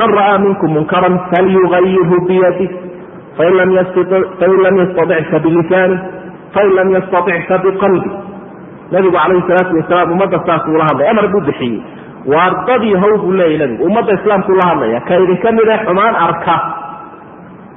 man 0.00 0.08
ra'aa 0.18 0.38
minkum 0.44 0.70
munkaran 0.78 1.14
falyugayirhu 1.32 2.16
biyadi 2.28 2.66
fain 3.38 3.52
lam 3.60 3.70
yastatic 3.78 5.24
fa 5.32 5.38
bilisaani 5.46 5.96
fain 6.54 6.70
lam 6.78 6.88
yastatic 6.96 7.38
fa 7.48 7.58
biqalbi 7.64 8.10
nabigu 8.94 9.12
calayhi 9.18 9.44
salaatu 9.50 9.76
wasalaam 9.80 10.12
ummadda 10.16 10.38
saas 10.48 10.62
uula 10.72 10.84
hadlay 10.90 11.08
amar 11.12 11.26
buu 11.34 11.40
bixiyey. 11.48 11.80
Waar 12.32 12.52
dadii 12.68 12.94
haw 13.02 13.12
buu 13.22 13.32
leeyay 13.40 13.58
nabigu 13.62 13.84
ummadda 13.88 14.12
islaamkuu 14.18 14.56
la 14.60 14.64
hadlaya 14.70 15.00
ka 15.08 15.14
idinka 15.24 15.52
mid 15.58 15.68
ee 15.74 15.78
xumaan 15.86 16.14
arka. 16.26 16.56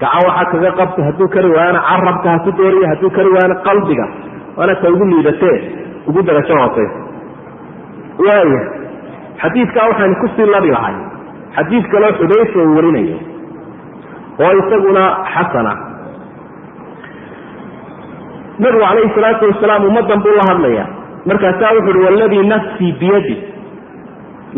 Gacan 0.02 0.22
waxaa 0.28 0.46
kaga 0.54 0.72
qabta 0.80 1.00
hadduu 1.08 1.28
kari 1.36 1.50
waayana 1.56 1.80
carabka 1.90 2.28
ha 2.34 2.40
ku 2.46 2.52
dooriya 2.60 2.88
hadduu 2.92 3.10
kari 3.18 3.30
waayana 3.36 3.56
qalbiga 3.68 4.06
waana 4.58 4.74
ta 4.82 4.88
ugu 4.94 5.06
liidatee 5.12 5.58
ugu 6.10 6.20
darajo 6.28 6.54
hooseysa. 6.62 7.00
Waaya 8.26 8.62
xadiidkaa 9.42 9.88
waxaynu 9.90 10.16
ku 10.22 10.28
sii 10.36 10.48
labi 10.56 10.70
lahay. 10.76 10.96
Xadiid 11.58 11.86
kaloo 11.94 12.12
xudayfa 12.20 12.60
uu 12.66 12.76
warinayo. 12.78 13.18
Oo 14.44 14.52
isaguna 14.62 15.04
xasana. 15.34 15.74
Nabigu 18.60 18.80
calayhi 18.86 19.14
salaatu 19.18 19.46
wasalaam 19.52 19.84
ummaddan 19.90 20.20
buu 20.24 20.36
la 20.40 20.44
hadlaya 20.50 20.86
markaasaa 21.30 21.72
wuxu 21.78 21.90
uhi 21.98 22.04
waladii 22.08 22.44
nafsii 22.54 22.92
biyadi 23.02 23.36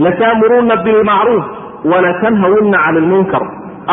lataamuruuna 0.05 0.75
bilmacruuf 0.85 1.45
walatanhawunna 1.91 2.77
cani 2.85 2.99
lmunkar 3.05 3.43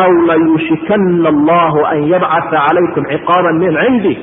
aw 0.02 0.10
layuushikana 0.30 1.28
allahu 1.34 1.78
an 1.92 1.98
yabcata 2.12 2.58
calaykum 2.66 3.04
ciqaaba 3.12 3.50
min 3.62 3.72
cindih 3.84 4.18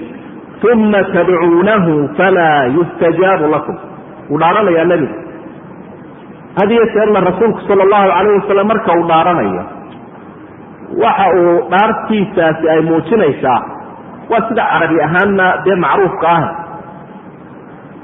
uma 0.73 1.01
tadcuunahu 1.15 1.93
falaa 2.17 2.61
yustajaabu 2.75 3.45
lakum. 3.55 3.75
Wuu 4.29 4.39
dhaaranayaa 4.41 4.85
nebigu 4.91 5.15
had 6.59 6.71
iyo 6.75 6.85
jeerna 6.95 7.19
rasuulku 7.29 7.59
sala 7.67 7.83
allahu 7.87 8.07
calayh 8.13 8.33
wasalam 8.41 8.67
marka 8.71 8.89
uu 8.99 9.05
dhaaranayo 9.11 9.63
waxa 11.03 11.27
uu 11.41 11.53
dhaartiisaasi 11.73 12.69
ay 12.73 12.81
muujinaysaa 12.89 13.59
waa 14.31 14.41
sida 14.49 14.63
carabi 14.71 14.97
ahaanna 15.07 15.45
dee 15.65 15.75
macruufka 15.85 16.27
ah. 16.37 16.43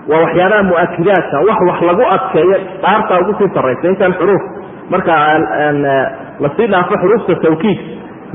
Waa 0.09 0.19
waxyaabaha 0.23 0.63
mu'akidaadka 0.69 1.37
wax 1.49 1.59
wax 1.69 1.79
lagu 1.89 2.03
adkeeyo 2.15 2.57
dhaartaa 2.83 3.19
ugu 3.21 3.33
sii 3.39 3.49
sarraysa 3.55 3.87
intaan 3.91 4.13
xuruuf. 4.19 4.43
Marka 4.93 5.13
la 6.43 6.49
sii 6.57 6.67
dhaafo 6.73 6.93
xuruufta 7.03 7.35
tawkiid 7.45 7.79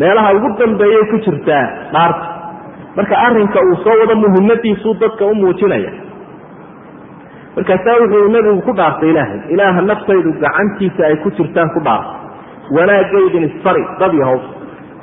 meelaha 0.03 0.33
ugu 0.39 0.49
dambeeyay 0.61 1.05
ku 1.11 1.17
jirtaa 1.27 1.65
dhaarta. 1.95 2.27
Marka 2.97 3.15
arrinka 3.27 3.59
uu 3.69 3.77
soo 3.85 3.97
wado 4.01 4.15
muhimadiisuu 4.25 4.95
dadka 5.03 5.25
u 5.31 5.35
muujinaya 5.43 5.91
markaasaa 7.57 7.97
wuxuu 8.03 8.29
nebigu 8.35 8.61
ku 8.67 8.73
dhaartay 8.79 9.11
ilaahay. 9.13 9.41
Ilaaha 9.55 9.81
naftaydu 9.91 10.31
gacantiisa 10.45 11.03
ay 11.11 11.17
ku 11.25 11.31
jirtaan 11.39 11.71
ku 11.75 11.81
dhaartay 11.81 12.17
wanaagaydin 12.77 13.45
isfari 13.51 13.85
dad 14.01 14.13
yahow. 14.23 14.39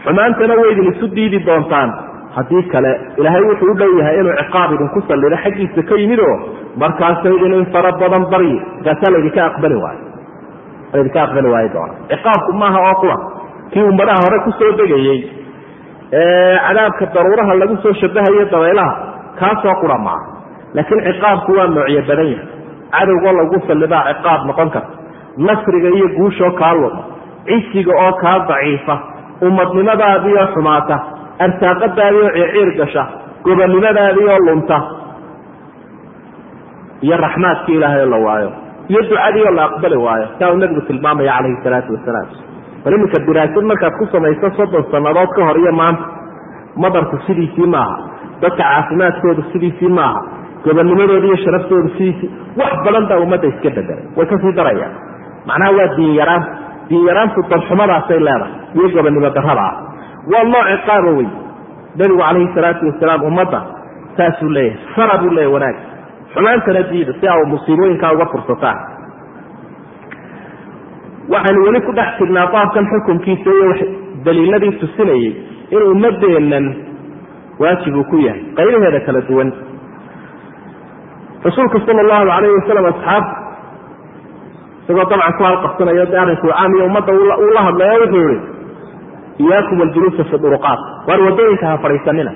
Xumaantana 0.06 0.54
waydin 0.62 0.88
isu 0.94 1.08
diidi 1.16 1.40
doontaan. 1.48 1.90
Haddii 2.38 2.64
kale 2.74 2.92
ilaahay 3.20 3.44
wuxuu 3.50 3.72
u 3.72 3.78
dhow 3.82 3.92
yahay 4.00 4.16
inuu 4.22 4.36
ciqaab 4.42 4.70
idinku 4.76 5.00
sallido 5.08 5.38
xaggiisa 5.44 5.82
ka 5.90 5.96
yimid 6.02 6.20
oo 6.28 6.36
markaasaydin 6.84 7.54
in 7.60 7.66
fara 7.74 7.92
badan 8.02 8.26
baryi 8.32 8.56
markaasaa 8.76 9.12
laydinka 9.16 9.42
aqbali 9.50 9.76
waayo. 9.84 10.04
Laydinka 10.94 11.20
aqbali 11.26 11.48
waayo 11.54 11.70
doona. 11.76 11.94
Ciqaabku 12.12 12.52
maaha 12.62 12.80
oo 12.90 12.96
kuwa 13.02 13.18
kii 13.72 13.84
ummadaha 13.92 14.20
hore 14.26 14.38
ku 14.46 14.52
soo 14.60 14.72
degayey 14.80 15.20
ee 16.14 16.56
cadaabka 16.68 17.06
daruuraha 17.16 17.54
lagu 17.62 17.76
soo 17.84 17.94
shabahayo 18.02 18.46
dabaylaha 18.54 18.94
kaasoo 19.40 19.76
qura 19.82 19.98
maaha 20.08 20.26
laakiin 20.76 21.02
ciqaabku 21.08 21.52
waa 21.58 21.68
noocyo 21.76 22.02
badan 22.10 22.28
yahay. 22.34 22.48
Cadowgoo 22.96 23.34
lagu 23.40 23.58
sallidaa 23.68 24.04
ciqaab 24.14 24.42
noqon 24.50 24.70
karta 24.76 24.92
nasriga 25.48 25.90
iyo 25.98 26.08
guushoo 26.18 26.52
kaa 26.60 26.74
luma 26.82 27.02
cisiga 27.48 27.94
oo 28.04 28.14
kaa 28.24 28.38
daciifa. 28.50 28.96
Ummadnimadaadii 29.48 30.36
oo 30.42 30.48
xumaata. 30.54 30.96
Arsaaqadaadii 31.46 32.22
oo 32.26 32.32
ciirciir 32.36 32.70
gasha. 32.80 33.04
Gobonnimadaadii 33.46 34.28
oo 34.34 34.40
lunta. 34.48 34.78
Iyo 37.06 37.18
raxmaadkii 37.24 37.76
ilaahay 37.78 38.02
oo 38.04 38.10
la 38.14 38.18
waayo. 38.26 38.50
Iyo 38.92 39.02
ducadii 39.10 39.44
oo 39.48 39.52
la 39.58 39.64
aqbali 39.70 39.98
waayo. 40.06 40.28
Saa 40.40 40.52
uu 40.52 40.58
nebigu 40.62 40.82
tilmaamaya 40.88 41.34
calayhi 41.38 41.58
salaatu 41.64 41.94
wasalaam. 41.96 42.28
Bal 42.84 42.94
iminka 42.98 43.20
diraasad 43.28 43.64
markaad 43.72 43.94
ku 44.00 44.06
samayso 44.14 44.48
soddon 44.58 44.86
sannadood 44.92 45.30
ka 45.36 45.42
hor 45.48 45.58
iyo 45.64 45.72
maanta. 45.80 46.04
Madarku 46.82 47.18
sidiisii 47.28 47.68
maaha. 47.76 47.96
Dadka 48.42 48.64
caafimaadkoodu 48.64 49.44
sidiisii 49.54 49.90
maaha 50.00 50.22
gobonnimadooda 50.68 51.28
iyo 51.30 51.38
sharaftoodu 51.44 51.90
sidiisii 51.98 52.30
wax 52.60 52.74
badan 52.86 53.06
baa 53.10 53.20
ummadda 53.26 53.48
iska 53.54 53.70
bedelay 53.78 54.04
way 54.18 54.26
ka 54.32 54.36
sii 54.44 54.54
darayaan. 54.60 54.94
Macnaha 55.50 55.72
waa 55.78 55.90
diin 55.98 56.14
yaraan. 56.20 56.44
Diin 56.90 57.06
yaraantu 57.10 57.42
dalxumadaasay 57.52 58.20
leedahay. 58.28 58.52
Iyo 58.78 58.88
gobonnimo 58.98 59.30
darradaa 59.38 59.74
waa 60.34 60.44
nooc 60.54 60.68
ciqaaba 60.74 61.12
wey 61.20 61.28
nebigu 62.00 62.20
calayhi 62.24 62.50
salaatu 62.56 62.86
wasalaam 62.90 63.22
ummadda 63.30 63.60
saasuu 64.18 64.50
leeyahay. 64.50 64.80
Sara 64.96 65.18
buu 65.22 65.30
leeyahy 65.38 65.54
wanaag. 65.56 65.76
Xumaantana 66.34 66.82
diida 66.92 67.14
si 67.20 67.26
a 67.28 67.36
musiibooyinkaa 67.54 68.12
uga 68.16 68.26
fursataan. 68.34 68.78
Waxaynu 71.34 71.60
weli 71.68 71.82
ku 71.88 71.92
dhex 71.98 72.10
jirnaa 72.20 72.48
baabkan 72.54 72.86
xukunkiisa 72.92 73.50
iyo 73.52 73.72
daliiladii 74.26 74.72
tusinayey 74.82 75.32
in 75.76 75.82
ummadeennan 75.92 76.66
waajib 77.60 77.96
uu 78.00 78.04
ku 78.12 78.18
yahay. 78.26 78.42
Qaybaheeda 78.58 79.00
kala 79.08 79.22
duwan 79.30 79.50
rasuulku 81.46 81.78
sala 81.86 82.02
allahu 82.06 82.30
alayhi 82.38 82.56
wasalam 82.60 82.86
asxaabta 82.92 83.36
isagoo 84.84 85.06
dabcan 85.12 85.34
ku 85.38 85.44
halqabsanayo 85.50 86.06
de 86.12 86.18
arrinku 86.24 86.48
caamiyo 86.52 86.84
ummadda 86.90 87.12
uu 87.14 87.50
la 87.56 87.62
hadlayo 87.68 87.98
wuxuu 88.04 88.24
yihi 88.30 88.40
iyaakum 89.46 89.82
aljuluusa 89.86 90.24
fi 90.30 90.38
duruqaat. 90.44 90.80
Waar 91.08 91.20
waddooyinka 91.28 91.66
ha 91.72 91.78
fadhiisanina. 91.84 92.32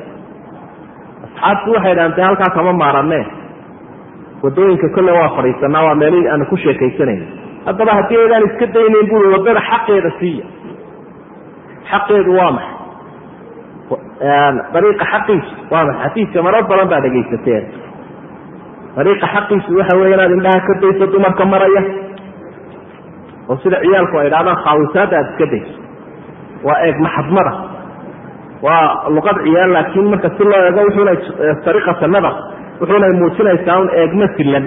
Asxaabtu 1.26 1.70
waxay 1.76 1.94
dhahan 1.98 2.14
de 2.18 2.22
halkaa 2.28 2.50
kama 2.58 2.74
maaranee 2.82 3.26
waddooyinka 4.44 4.88
kolle 4.96 5.12
waa 5.18 5.30
fadhiisanaa 5.38 5.84
waa 5.88 5.96
meelihii 6.02 6.30
aanu 6.34 6.46
ku 6.52 6.58
sheekaysanayna 6.64 7.26
haddaba 7.66 7.92
haddii 7.98 8.18
aydaan 8.24 8.44
iska 8.50 8.66
daynayn 8.76 9.08
bui 9.12 9.28
waddada 9.36 9.62
xaqeeda 9.70 10.12
siiya. 10.20 10.46
Xaqeedu 11.92 12.32
waa 12.40 12.52
maxay? 12.58 12.78
Dariiqa 14.74 15.06
xaqiisu 15.14 15.52
waa 15.74 15.84
maxay? 15.90 16.04
Xadiidka 16.10 16.40
marar 16.46 16.64
badan 16.70 16.88
baa 16.92 17.02
dhegaysateen 17.06 17.64
dariiqa 18.98 19.28
xaqiisu 19.36 19.70
waxa 19.80 19.94
weya 20.00 20.16
inaad 20.18 20.32
indhaha 20.38 20.60
ka 20.68 20.74
dayso 20.84 21.06
dumarka 21.14 21.46
maraya. 21.54 21.82
Oo 23.50 23.58
sida 23.64 23.78
ciyaalku 23.84 24.16
ay 24.22 24.28
idhahdaan 24.30 24.58
khaawisaadda 24.66 25.16
aada 25.20 25.30
iska 25.32 25.46
dayso. 25.54 25.74
Waa 26.68 26.78
eeg 26.88 26.98
maxadmada. 27.06 27.54
Waa 28.66 29.10
luqad 29.16 29.38
ciyaal 29.46 29.72
laakiin 29.76 30.08
marka 30.14 30.30
si 30.38 30.44
loo 30.50 30.62
eego 30.68 30.82
wuxuuna 30.88 31.12
ariiqata 31.72 32.08
nadar 32.16 32.36
wuxuunay 32.82 33.14
muujinaysaa 33.22 33.78
un 33.84 33.90
eegma 34.02 34.28
silan. 34.38 34.66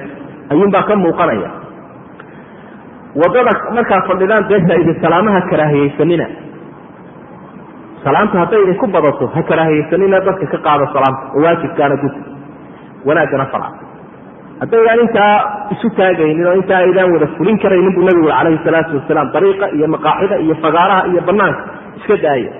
Ayuunbaa 0.52 0.82
ka 0.88 0.94
muuqanaya. 1.04 1.50
Waddada 3.20 3.52
markaa 3.76 4.00
fadhidaan 4.08 4.48
deeta 4.50 4.74
idin 4.82 4.96
salaamaha 5.04 5.40
karaahiyeysanina 5.50 6.26
salaamta 8.04 8.36
hadday 8.42 8.60
idinku 8.64 8.86
badato 8.94 9.26
ha 9.34 9.40
karaahiyeysanina 9.50 10.18
dadka 10.26 10.46
ka 10.52 10.58
qaado 10.66 10.84
salaamta 10.94 11.22
oo 11.36 11.42
waajibkaana 11.44 11.96
gud 12.02 12.14
wanaaggana 13.08 13.46
fala 13.52 13.68
haddaydaan 14.60 15.00
intaa 15.04 15.34
isu 15.74 15.88
taagaynin 15.98 16.46
oo 16.50 16.54
intaa 16.60 16.78
aydaan 16.86 17.12
wada 17.14 17.26
fulin 17.38 17.58
karaynin 17.64 17.94
buu 17.96 18.04
nabigu 18.08 18.28
calayhi 18.34 18.60
salaatu 18.66 18.92
wasalaam 19.00 19.28
dariiqa 19.36 19.66
iyo 19.76 19.86
maqaaxida 19.94 20.36
iyo 20.44 20.54
fagaaraha 20.64 21.02
iyo 21.10 21.20
banaanka 21.28 21.62
iska 21.98 22.16
daaya 22.24 22.52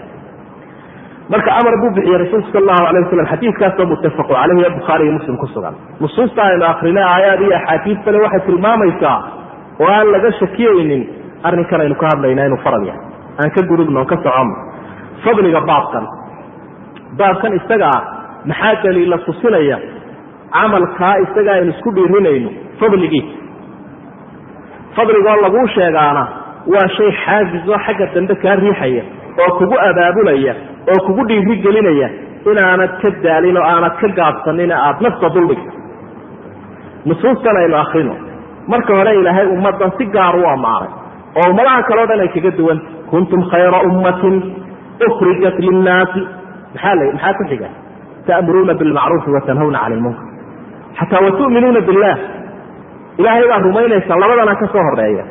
marka 1.33 1.51
amar 1.61 1.75
buu 1.83 1.91
bixiyey 1.97 2.19
rasuulku 2.25 2.49
sal 2.55 2.63
allahu 2.63 2.85
alay 2.91 3.01
wasalam 3.07 3.27
xadiidkaasoo 3.33 3.87
muttafaqu 3.93 4.33
caleyhi 4.39 4.63
ee 4.69 4.73
bukhaari 4.79 5.03
iyo 5.07 5.13
muslim 5.19 5.37
ku 5.43 5.47
sugan. 5.55 5.75
Nusuusta 6.03 6.41
aynu 6.49 6.65
akrinay 6.73 7.05
aayaad 7.13 7.41
iyo 7.47 7.55
axaadiistale 7.61 8.19
waxay 8.25 8.41
tilmaamaysaa 8.49 9.17
oo 9.83 9.89
aan 9.97 10.07
laga 10.15 10.31
shakiyeynin 10.41 11.03
arrinkan 11.49 11.81
aynu 11.85 11.95
ka 12.03 12.07
hadlayna 12.13 12.43
inuu 12.49 12.61
farad 12.67 12.85
yahay. 12.91 13.03
Aan 13.41 13.51
ka 13.57 13.61
gudubno 13.71 14.01
on 14.03 14.07
ka 14.13 14.17
soconno 14.25 14.55
fadliga 15.25 15.61
baabkan. 15.71 16.05
Baabkan 17.21 17.53
isaga 17.61 17.89
ah 17.97 18.01
maxaa 18.51 18.75
daliila 18.85 19.19
tusinaya 19.27 19.77
camalkaa 20.57 21.15
isaga 21.25 21.53
aynu 21.57 21.71
isku 21.75 21.91
dhiirinayno 21.97 22.51
fadligiisa 22.81 23.35
fadligoo 24.97 25.37
laguu 25.45 25.67
sheegaana 25.77 26.25
waa 26.75 26.89
shay 26.97 27.11
xaafis 27.25 27.69
oo 27.73 27.79
xagga 27.87 28.07
dambe 28.15 28.35
kaa 28.45 28.57
riixaya 28.63 29.03
oo 29.43 29.51
kugu 29.59 29.77
abaabulaya 29.89 30.55
oo 30.93 30.99
kugu 31.07 31.23
dhiiri 31.31 31.57
gelinaya 31.65 32.09
inaanad 32.51 32.93
ka 33.03 33.11
daalin 33.25 33.57
oo 33.61 33.67
aanad 33.73 33.95
ka 34.03 34.09
gaabsanin 34.19 34.73
aada 34.79 35.01
nafta 35.07 35.29
duldhigto 35.37 35.73
nusuustan 37.09 37.57
aynu 37.63 37.77
akrino 37.85 38.15
marka 38.73 38.93
hore 38.99 39.13
ilaahay 39.21 39.47
ummaddan 39.57 39.93
si 39.99 40.05
gaar 40.17 40.37
u 40.43 40.45
ammaanay 40.55 40.91
oo 41.41 41.47
ummadaha 41.53 41.83
kaleo 41.91 42.07
dhan 42.11 42.21
ay 42.25 42.29
kaga 42.37 42.51
duwanta 42.59 42.87
kuntum 43.11 43.43
khayra 43.51 43.79
ummatin 43.89 44.37
ukrijat 45.09 45.57
linnaasi. 45.67 46.21
Maxaa 46.75 47.33
ku 47.39 47.45
xiga? 47.51 47.69
Ta'muruuna 48.27 48.75
bilmacruufi 48.81 49.31
watanhawna 49.37 49.79
cani 49.83 49.97
lmunkar 50.01 50.25
xataa 50.99 51.21
watu'minuuna 51.27 51.81
billah. 51.89 52.17
Ilaahay 53.19 53.49
baa 53.51 53.59
rumaynaysa 53.67 54.17
labadana 54.23 54.55
ka 54.61 54.67
soo 54.73 54.83
horreeya 54.89 55.25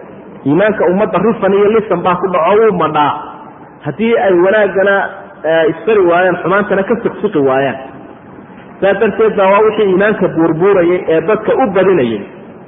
iimaanka 0.48 0.86
ummadda 0.92 1.18
rifan 1.28 1.54
iyo 1.58 1.68
lisan 1.76 2.02
baa 2.06 2.16
ku 2.22 2.28
dhaco 2.34 2.54
wuu 2.62 2.78
madhaa. 2.84 3.14
Haddii 3.86 4.14
ay 4.26 4.34
wanaaggana 4.46 4.96
isfari 5.72 6.02
waayaan 6.12 6.38
xumaantana 6.44 6.84
ka 6.90 6.96
siqsiqi 7.04 7.40
waayaan. 7.50 7.78
Saa 8.82 8.94
darteed 9.02 9.36
baa 9.40 9.50
waa 9.54 9.62
wixii 9.68 9.88
iimaanka 9.92 10.28
buurbuurayay 10.36 11.00
ee 11.14 11.22
dadka 11.30 11.52
u 11.64 11.68
badinayay. 11.76 12.22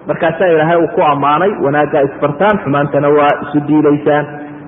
Markaasaa 0.07 0.47
ilaahay 0.53 0.77
uu 0.83 0.87
ku 0.95 1.01
ammaanay 1.11 1.51
wanaaggaa 1.65 2.01
isfartaan 2.09 2.59
xumaantana 2.63 3.09
waa 3.17 3.31
isu 3.43 3.59
diidaysaan. 3.67 4.25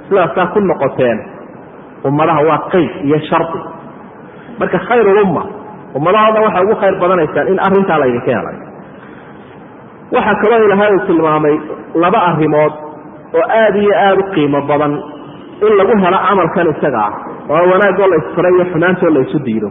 Sidaasaa 0.09 0.47
ku 0.53 0.59
noqoteen 0.69 1.17
ummadaha 2.07 2.41
waa 2.49 2.59
qeyd 2.71 2.91
iyo 3.07 3.19
shardi. 3.29 3.59
Marka 4.59 4.79
khayrulumma 4.87 5.41
ummadahoo 5.41 5.56
dhan 6.05 6.43
waxay 6.45 6.63
ugu 6.65 6.75
khayr 6.81 6.95
badanaysaan 7.01 7.47
in 7.53 7.59
arrintaa 7.67 7.99
laydinka 8.01 8.31
helay. 8.37 8.57
Waxaa 10.15 10.35
kaloo 10.41 10.59
ilaahay 10.65 10.91
uu 10.95 11.05
tilmaamay 11.09 11.55
laba 12.03 12.19
arrimood 12.29 12.73
oo 13.37 13.43
aada 13.59 13.77
iyo 13.83 13.93
aada 14.05 14.21
u 14.23 14.31
qiimo 14.35 14.59
badan 14.69 14.93
in 15.65 15.73
lagu 15.79 15.93
helo 16.03 16.17
camalkan 16.27 16.67
isaga 16.73 16.99
ah 17.07 17.13
oo 17.53 17.63
wanaagoo 17.71 18.07
la 18.11 18.15
isfaray 18.21 18.53
iyo 18.57 18.65
xumaantoo 18.71 19.09
la 19.15 19.19
isu 19.25 19.39
diido. 19.45 19.69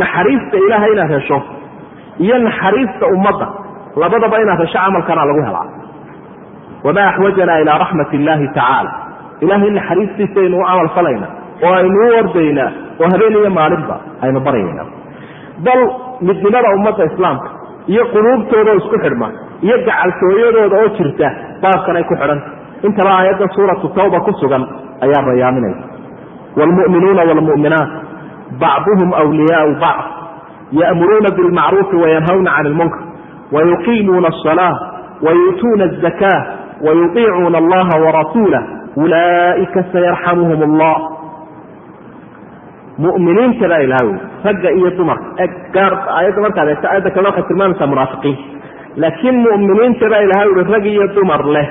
Naxariista 0.00 0.56
ilaahay 0.66 0.92
inaad 0.94 1.10
hesho 1.16 1.38
iyo 2.24 2.36
naxariista 2.46 3.04
ummadda 3.14 3.46
labadaba 4.02 4.36
inaad 4.44 4.60
hesho 4.62 4.78
camalkana 4.84 5.22
lagu 5.30 5.42
helaa. 5.48 5.66
Wamaa 6.84 7.06
axwajanaa 7.10 7.58
ilaa 7.62 7.78
raxmat 7.82 8.10
illaahi 8.18 8.46
tacaala. 8.56 8.90
Ilaahay 9.44 9.70
naxariistiisa 9.78 10.38
aynu 10.44 10.56
u 10.60 10.64
camal 10.68 10.88
falayna 10.96 11.26
oo 11.64 11.72
aynu 11.80 11.96
u 12.06 12.08
ordaynaa 12.20 12.70
oo 13.00 13.06
habeen 13.12 13.32
iyo 13.40 13.50
maalinba 13.58 13.96
aynu 14.24 14.40
baryayna 14.46 14.84
bal 15.66 15.80
midnimada 16.28 16.68
ummadda 16.76 17.04
islaamka 17.10 17.48
iyo 17.92 18.02
quluubtooda 18.14 18.70
oo 18.72 18.76
isku 18.82 18.96
xidhma 19.04 19.28
iyo 19.66 19.76
gacaltooyadooda 19.88 20.76
oo 20.82 20.88
jirta 20.98 21.28
baabkan 21.62 21.96
ay 22.00 22.04
ku 22.10 22.14
xidhanta 22.22 22.46
intaba 22.88 23.10
aayadda 23.18 23.46
suuratu 23.56 23.88
tawba 23.98 24.18
ku 24.26 24.32
sugan 24.40 24.62
ayaa 25.04 25.22
bayaaminaysa 25.28 25.84
waalmu'minuuna 26.58 27.22
waalmu'minaat 27.30 27.90
bacduhum 28.62 29.10
wliyaau 29.30 29.70
bacd 29.84 30.06
ya'muruuna 30.80 31.30
bilmacruufi 31.38 31.96
wayanhawna 32.02 32.50
cani 32.56 32.68
ilmunkar 32.72 33.02
wayuqiimuuna 33.54 34.28
asalaa 34.34 34.74
wayuutuuna 35.26 35.84
azakaa 35.90 36.38
wayuiicuuna 36.86 37.58
allaha 37.62 37.94
warasuulah 38.04 38.62
ulaa'ika 39.02 39.80
sayarxamuhum 39.92 40.60
allah 40.68 40.94
muminiinta 43.02 43.68
baa 43.72 43.80
ilaha 43.86 44.04
wy 44.08 44.14
ragga 44.46 44.70
iyo 44.78 44.90
dumarka 44.98 45.46
gaar 45.76 45.92
aayadda 46.16 46.40
markaad 46.46 46.68
aayadda 46.68 47.10
kale 47.14 47.26
waxay 47.30 47.44
tilmaamaysaa 47.50 47.86
munaafiqiin. 47.92 48.36
Laakiin 49.02 49.36
mu'miniinta 49.46 50.06
baa 50.12 50.22
ilaha 50.26 50.42
ui 50.52 50.62
rag 50.74 50.84
iyo 50.94 51.06
dumar 51.16 51.42
leh. 51.54 51.68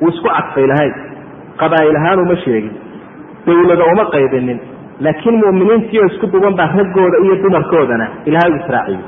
Wuu 0.00 0.08
isku 0.14 0.28
cadfay 0.36 0.64
ilahay 0.68 0.90
qabaa'il 1.60 1.96
ahaan 2.00 2.18
uma 2.24 2.36
sheegin. 2.44 2.74
Dawlada 3.46 3.84
uma 3.92 4.04
qaybinin. 4.14 4.58
Laakiin 5.04 5.36
mu'miniintiioo 5.44 6.06
isku 6.12 6.26
duban 6.34 6.54
baa 6.60 6.68
raggooda 6.78 7.16
iyo 7.24 7.34
dumarkoodana 7.44 8.06
ilahay 8.28 8.50
u 8.52 8.56
israaciyey 8.62 9.02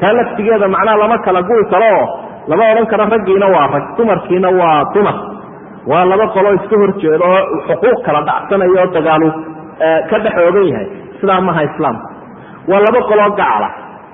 taa 0.00 0.12
laftigeeda 0.18 0.68
macnaha 0.74 0.96
lama 1.02 1.16
kala 1.26 1.40
guri 1.48 1.64
karo. 1.72 1.88
Oo 1.98 2.06
lama 2.50 2.64
odhan 2.72 2.86
karo 2.92 3.04
raggiina 3.14 3.46
waa 3.54 3.66
rag 3.74 3.84
dumarkiina 3.98 4.48
waa 4.60 4.78
dumar 4.94 5.16
waa 5.90 6.04
laba 6.10 6.26
qoloo 6.34 6.54
iska 6.58 6.76
hor 6.82 6.92
jeedo 7.02 7.24
oo 7.32 7.40
xuquuq 7.68 7.98
kala 8.06 8.20
dhacsanaya 8.28 8.80
oo 8.82 8.86
dagaalu 8.96 9.28
ka 10.10 10.16
dhex 10.24 10.34
oogan 10.44 10.66
yahay. 10.72 10.88
Sidaa 11.20 11.40
maha 11.48 11.62
islaamka 11.68 12.06
waa 12.70 12.80
laba 12.86 13.00
qoloo 13.10 13.30
gacala. 13.40 13.68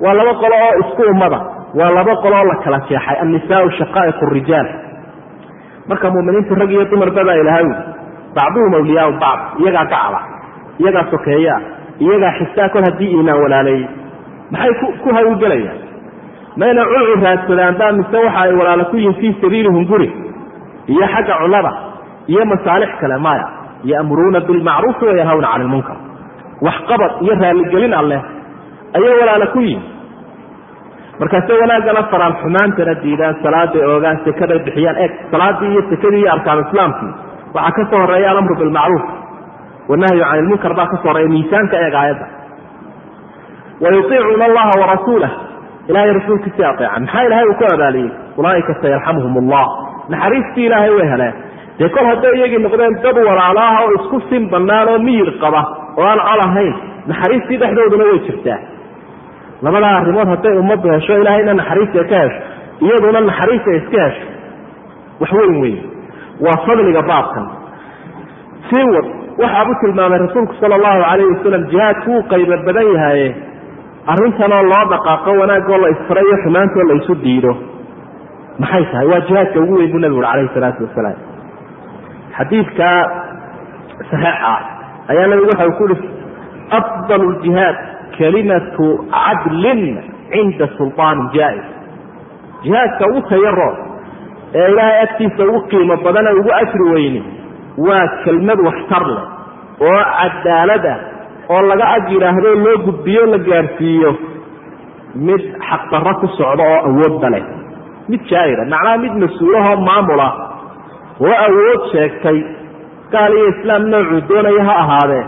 Waa 0.04 0.14
laba 0.18 0.32
qolo 0.42 0.54
oo 0.66 0.72
isku 0.82 1.02
ummada. 1.12 1.38
Waa 1.78 1.90
laba 1.98 2.14
qoloo 2.24 2.44
la 2.50 2.54
kala 2.64 2.78
jeexay. 2.88 3.16
Annisaau 3.22 3.70
shaqaa'iq 3.78 4.18
rijaal. 4.36 4.68
Marka 5.88 6.10
muminiintu 6.14 6.54
rag 6.60 6.70
iyo 6.74 6.84
dumarba 6.90 7.22
baa 7.28 7.34
ilahay 7.42 7.64
wi 7.68 7.74
bacduhum 8.36 8.74
awliyaau 8.78 9.12
bacd. 9.22 9.42
Iyagaa 9.62 9.84
gacala. 9.92 10.20
Iyagaa 10.80 11.04
sokeeyaa 11.12 11.60
iyagaa 12.04 12.32
xisaa 12.38 12.68
kol 12.74 12.82
haddii 12.88 13.10
iimaan 13.16 13.40
walaaleeyey. 13.44 13.86
Maxay 14.50 14.72
ku 15.02 15.08
hawlgelayaan 15.16 15.78
mayna 16.60 16.82
culcur 16.90 17.20
raadsadaan 17.26 17.74
baa 17.80 17.92
mise 17.98 18.16
waxa 18.24 18.40
ay 18.44 18.52
walaalo 18.60 18.84
ku 18.90 18.96
yihiin 18.96 19.14
fii 19.20 19.32
sabiilihim 19.42 19.84
guri 19.90 20.08
iyo 20.92 21.04
xagga 21.14 21.34
cunada 21.42 21.72
iyo 22.32 22.42
masaalix 22.52 22.90
kale 23.00 23.16
maya 23.26 23.46
ya'muruuna 23.90 24.40
bilmacruufi 24.48 25.04
wayanhawna 25.10 25.48
cani 25.52 25.64
ilmunkar 25.66 25.96
waxqabad 26.66 27.12
iyo 27.24 27.34
raalligelin 27.42 27.94
alleh 28.00 28.20
ayay 28.98 29.14
walaalo 29.20 29.46
ku 29.54 29.60
yihiin 29.66 29.82
markaase 31.20 31.52
wanaaggana 31.62 32.02
faraan 32.12 32.34
xumaantana 32.42 32.94
diidaan 33.02 33.36
salaaday 33.44 33.82
oogaan 33.92 34.18
sekaday 34.26 34.58
bixiyaan 34.66 34.96
eeg 35.04 35.12
salaadii 35.32 35.70
iyo 35.74 35.82
sekadii 35.90 36.20
iyo 36.22 36.30
arkaan 36.36 36.60
islaamkii 36.66 37.12
waxaa 37.56 37.72
ka 37.78 37.82
soo 37.90 38.00
horreeya 38.04 38.30
alamru 38.34 38.54
bilmacruuf 38.62 39.04
wanahyu 39.92 40.22
cani 40.28 40.38
ilmunkar 40.44 40.72
baa 40.78 40.86
ka 40.92 40.96
soo 41.02 41.08
horreeya 41.10 41.28
miisaanka 41.34 41.76
eeg 41.84 41.94
aayadda. 42.02 42.26
Wayuiicuuna 43.82 44.44
allaha 44.50 44.72
warasuulah 44.80 45.30
ilahay 45.88 46.12
rasuulkiisii 46.18 46.64
aeecan 46.64 47.02
maxaa 47.04 47.22
ilahay 47.28 47.46
uu 47.50 47.54
ku 47.60 47.64
abaaliyey 47.74 48.10
ulaaika 48.40 48.72
sayarxamuhum 48.82 49.34
allah 49.42 49.66
naxariistii 50.12 50.66
ilaahay 50.68 50.90
way 50.98 51.08
heleen. 51.12 51.34
Dee 51.78 51.88
kol 51.94 52.06
hadday 52.10 52.32
iyagii 52.38 52.58
noqdeen 52.66 52.94
dad 53.04 53.16
walaalaah 53.28 53.80
oo 53.84 53.90
isku 53.98 54.20
sin 54.30 54.44
bannaan 54.52 54.88
oo 54.92 54.98
miyir 55.06 55.30
qaba 55.42 55.60
oo 55.98 56.04
aan 56.10 56.20
col 56.28 56.42
ahayn 56.48 56.74
naxariistii 57.10 57.58
dhexdooduna 57.62 58.04
way 58.10 58.18
jirtaa. 58.26 58.58
Labadaa 59.64 59.96
arrimood 60.00 60.28
hadday 60.34 60.54
ummaddu 60.62 60.88
hesho 60.94 61.14
ilaahayna 61.22 61.54
naxariista 61.60 62.04
ka 62.10 62.16
hesho 62.24 62.40
iyaduna 62.86 63.20
naxariista 63.30 63.70
iska 63.80 63.98
hesho. 64.06 64.26
Wax 65.20 65.32
weyn 65.38 65.56
weyn. 65.62 65.78
Waa 66.44 66.56
fadliga 66.66 67.02
baabkan. 67.10 67.46
Sii 68.70 68.84
wad 68.94 69.06
waxaabu 69.42 69.72
tilmaamay 69.80 70.18
rasuulku 70.26 70.54
sala 70.60 70.74
allahu 70.78 71.00
calayhi 71.04 71.30
wasalam 71.34 71.62
jihaadku 71.72 72.10
wuu 72.10 72.22
qaybo 72.32 72.56
badan 72.66 72.86
yahaye 72.94 73.28
arrintanoo 74.12 74.62
loo 74.72 74.84
dhaqaaqo 74.92 75.30
wanaagoo 75.40 75.78
la 75.84 75.88
isfarayo 75.94 76.36
xumaantoo 76.44 76.84
la 76.90 76.94
isu 77.00 77.14
diido 77.24 77.52
maxay 78.62 78.84
tahay? 78.92 79.06
Waa 79.12 79.20
jihaadka 79.28 79.58
ugu 79.64 79.74
weyn 79.80 79.90
buu 79.92 79.98
nabigu 80.04 80.18
uri 80.20 80.26
calayhi 80.30 80.54
salaatu 80.56 80.80
wasalaam 80.86 81.18
xadiidka 82.38 82.88
saxiix 84.10 84.38
ah 84.52 84.60
ayaa 85.12 85.26
nabigu 85.32 85.48
waxa 85.52 85.70
ku 85.78 85.84
uhi 85.84 85.96
afdal 86.78 87.24
ljihaad 87.42 87.76
kalimatu 88.18 88.86
cadlin 89.14 89.82
cinda 90.32 90.66
sulطaanin 90.78 91.26
jaa-is 91.36 91.66
jihaadka 92.64 93.02
ugu 93.10 93.20
tayaro 93.32 93.70
ee 94.60 94.66
ilaahay 94.72 94.98
agtiisa 95.06 95.42
ugu 95.50 95.60
qiimo 95.72 95.96
badane 96.06 96.30
ugu 96.40 96.50
ajri 96.62 96.84
weyni 96.94 97.22
waa 97.86 98.04
kelmad 98.24 98.58
waxtar 98.68 99.04
leh 99.14 99.24
oo 99.88 100.00
cadaalad 100.20 100.86
ah 100.94 100.98
oo 101.54 101.62
laga 101.70 101.84
ag 101.96 102.04
yidhaahdo 102.14 102.50
loo 102.64 102.76
gudbiyo 102.86 103.22
la 103.32 103.38
gaarsiiyo 103.48 104.10
mid 105.28 105.42
xaqdarro 105.68 106.12
ku 106.22 106.26
socda 106.38 106.62
oo 106.74 106.78
awoodda 106.90 107.28
leh 107.36 107.44
mid 108.12 108.22
jaa'ira 108.32 108.64
macnaha 108.72 108.96
mid 109.04 109.14
mas'uulahoo 109.24 109.76
maamula 109.88 110.28
oo 111.26 111.34
awood 111.46 111.82
sheegtay 111.92 112.38
gaal 113.14 113.32
iyo 113.38 113.46
islaam 113.54 113.82
noocuu 113.92 114.20
doonaya 114.30 114.62
ha 114.68 114.74
ahaadee 114.84 115.24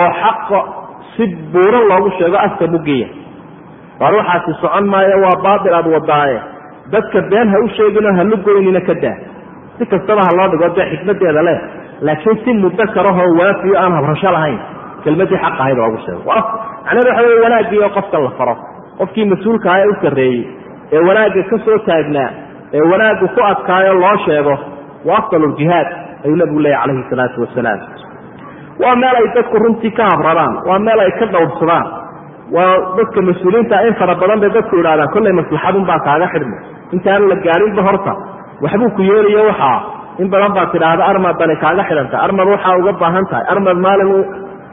oo 0.00 0.08
xaqa 0.22 0.60
si 1.16 1.24
buuran 1.52 1.84
loogu 1.90 2.10
sheego 2.18 2.36
afka 2.46 2.66
mugiya. 2.74 3.08
Waar 4.00 4.12
waxaasi 4.18 4.52
socon 4.62 4.86
maayo 4.92 5.16
waa 5.24 5.36
baatil 5.44 5.74
aad 5.78 5.86
wadaaye. 5.94 6.38
Dadka 6.92 7.20
been 7.32 7.48
ha 7.52 7.58
u 7.64 7.68
sheeginoo 7.76 8.14
ha 8.18 8.22
lugoynina 8.30 8.80
ka 8.88 8.94
daa. 9.02 9.16
Si 9.78 9.86
kastaba 9.92 10.22
ha 10.26 10.32
loo 10.38 10.48
dhigo 10.52 10.68
dee 10.76 10.86
xikmadeeda 10.92 11.42
leh. 11.48 11.58
Laakiin 12.06 12.38
si 12.44 12.50
muddo 12.62 12.84
karahoo 12.94 13.28
waafiyo 13.40 13.76
aan 13.82 13.92
habrasho 13.98 14.30
lahayn 14.36 14.58
kelmadii 15.04 15.38
xaq 15.44 15.56
ahayd 15.62 15.76
loogu 15.82 15.98
sheego. 16.06 16.22
Macnahedu 16.30 17.08
waxa 17.10 17.22
wey 17.28 17.38
wanaaggii 17.44 17.82
oo 17.86 17.90
qofka 17.98 18.18
la 18.24 18.30
faro. 18.38 18.54
Qofkii 19.00 19.26
mas'uulka 19.32 19.68
ah 19.74 19.78
ee 19.82 19.88
u 19.92 19.94
sarreeyey 20.02 20.40
ee 20.94 21.02
wanaagga 21.08 21.42
ka 21.50 21.56
soo 21.66 21.78
taagnaa 21.88 22.28
ee 22.78 22.84
wanaaggu 22.92 23.26
ku 23.36 23.40
adkaayo 23.52 23.92
loo 24.02 24.16
sheego 24.26 24.54
wa 25.08 25.12
afdaluljihaad 25.20 25.88
ayuu 26.24 26.36
nabigu 26.42 26.60
leeyahy 26.66 26.82
calayhi 26.86 27.08
salaatu 27.12 27.40
wasalaam. 27.44 27.80
Waa 28.82 28.94
meel 29.02 29.16
ay 29.20 29.26
dadku 29.36 29.56
runtii 29.64 29.92
ka 29.98 30.04
habradaan 30.12 30.54
waa 30.68 30.78
meel 30.86 31.00
ay 31.04 31.12
ka 31.20 31.26
dhowrsadaan 31.34 31.86
waa 32.56 32.72
dadka 32.98 33.20
mas'uuliyiinta 33.28 33.76
in 33.88 33.94
fara 34.00 34.14
badan 34.22 34.40
bay 34.44 34.50
dadku 34.58 34.74
idhahdaan 34.82 35.10
kollay 35.14 35.32
maslaxadun 35.40 35.84
baa 35.90 35.98
kaaga 36.08 36.26
xidhma 36.34 36.56
intaan 36.96 37.28
la 37.30 37.36
gaarinba 37.46 37.82
horta 37.88 38.12
waxbuu 38.64 38.90
ku 38.96 39.02
yeelayo 39.10 39.42
waxaa 39.50 39.78
in 40.22 40.28
badan 40.34 40.52
baad 40.56 40.68
tidhaahda 40.74 41.04
armad 41.12 41.34
bani 41.42 41.56
kaaga 41.64 41.82
xidhanta 41.90 42.16
armad 42.26 42.46
waxaa 42.54 42.76
uga 42.82 42.92
baahan 43.02 43.24
tahay 43.32 43.44
armad 43.54 43.76
maalin 43.86 44.10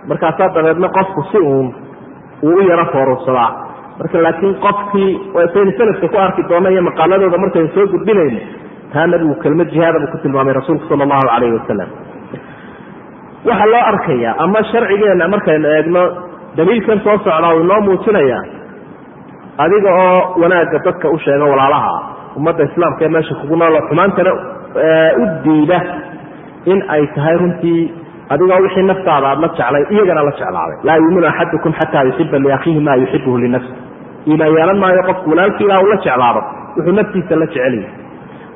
markaasaa 0.10 0.49
dabeedna 0.58 0.88
qofku 0.97 1.21
si 1.32 1.38
uun 1.51 1.67
uu 2.47 2.56
u 2.60 2.67
yaro 2.71 2.86
foorursadaa 2.93 3.49
marka 3.99 4.17
laakiin 4.25 4.55
qofkii 4.65 5.12
saynu 5.53 5.71
salafka 5.79 6.07
ku 6.13 6.17
arki 6.25 6.41
doona 6.51 6.69
iyo 6.73 6.81
maqaaladooda 6.89 7.38
markaynu 7.43 7.69
soo 7.75 7.86
gudbinayno 7.93 8.39
taa 8.93 9.07
nabigu 9.13 9.36
kelmad 9.43 9.69
jihaada 9.75 9.99
buu 10.03 10.12
ku 10.13 10.17
tilmaamay 10.25 10.53
rasuulku 10.60 10.86
sala 10.91 11.03
allahu 11.07 11.25
calayhi 11.31 11.55
wasalam 11.60 11.89
waxaa 13.49 13.69
loo 13.73 13.83
arkayaa 13.91 14.36
ama 14.45 14.60
sharcigeenna 14.71 15.27
markaynu 15.36 15.67
eegno 15.77 16.03
daliilkan 16.57 16.99
soo 17.05 17.17
socdaa 17.25 17.53
uu 17.55 17.62
inoo 17.65 17.79
muujinayaa 17.88 18.43
adiga 19.63 19.89
oo 20.05 20.17
wanaagga 20.41 20.79
dadka 20.88 21.07
u 21.15 21.17
sheega 21.25 21.45
walaalaha 21.53 21.93
ummadda 22.38 22.63
islaamka 22.69 23.01
ee 23.05 23.10
meesha 23.15 23.36
kugu 23.41 23.55
nool 23.62 23.77
xumaantana 23.89 24.31
u 25.21 25.23
diida 25.45 25.79
in 26.71 26.79
ay 26.95 27.03
tahay 27.15 27.36
runtii 27.41 27.81
adigoo 28.33 28.60
wixii 28.65 28.83
naftaada 28.91 29.27
aad 29.31 29.39
la 29.43 29.47
jeclay 29.57 29.83
iyagana 29.95 30.21
la 30.27 30.31
jeclaaday. 30.39 30.77
Laa 30.88 30.97
yuuminu 31.01 31.27
axadukum 31.31 31.71
xataa 31.79 32.03
yuxiba 32.10 32.38
liakhiihi 32.45 32.79
maa 32.88 32.95
yuxibuhu 33.03 33.38
linafsi 33.43 33.73
iimaan 34.29 34.53
yeelan 34.57 34.79
maayo 34.83 35.03
qofku 35.09 35.27
walaalkii 35.33 35.65
ilaa 35.67 35.81
ula 35.85 35.95
jeclaado 36.05 36.41
wuxuu 36.77 36.95
naftiisa 36.99 37.35
la 37.41 37.45
jecelyahy 37.45 37.89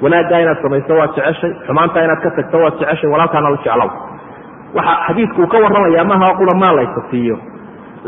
wanaaggaa 0.03 0.39
inaad 0.43 0.59
samayso 0.65 0.93
waad 0.99 1.11
jeceshay 1.17 1.51
xumaantaa 1.67 2.03
inaad 2.07 2.21
ka 2.25 2.31
tagto 2.37 2.57
waad 2.63 2.75
jeceshay 2.81 3.09
walaalkaana 3.13 3.49
la 3.49 3.57
jeclow 3.65 3.89
waxa 4.77 4.93
xadiidku 5.07 5.41
uu 5.43 5.47
ka 5.53 5.57
warramaya 5.63 6.03
maaha 6.11 6.29
qura 6.39 6.53
maa 6.63 6.73
laysa 6.79 7.01
siiyo. 7.11 7.37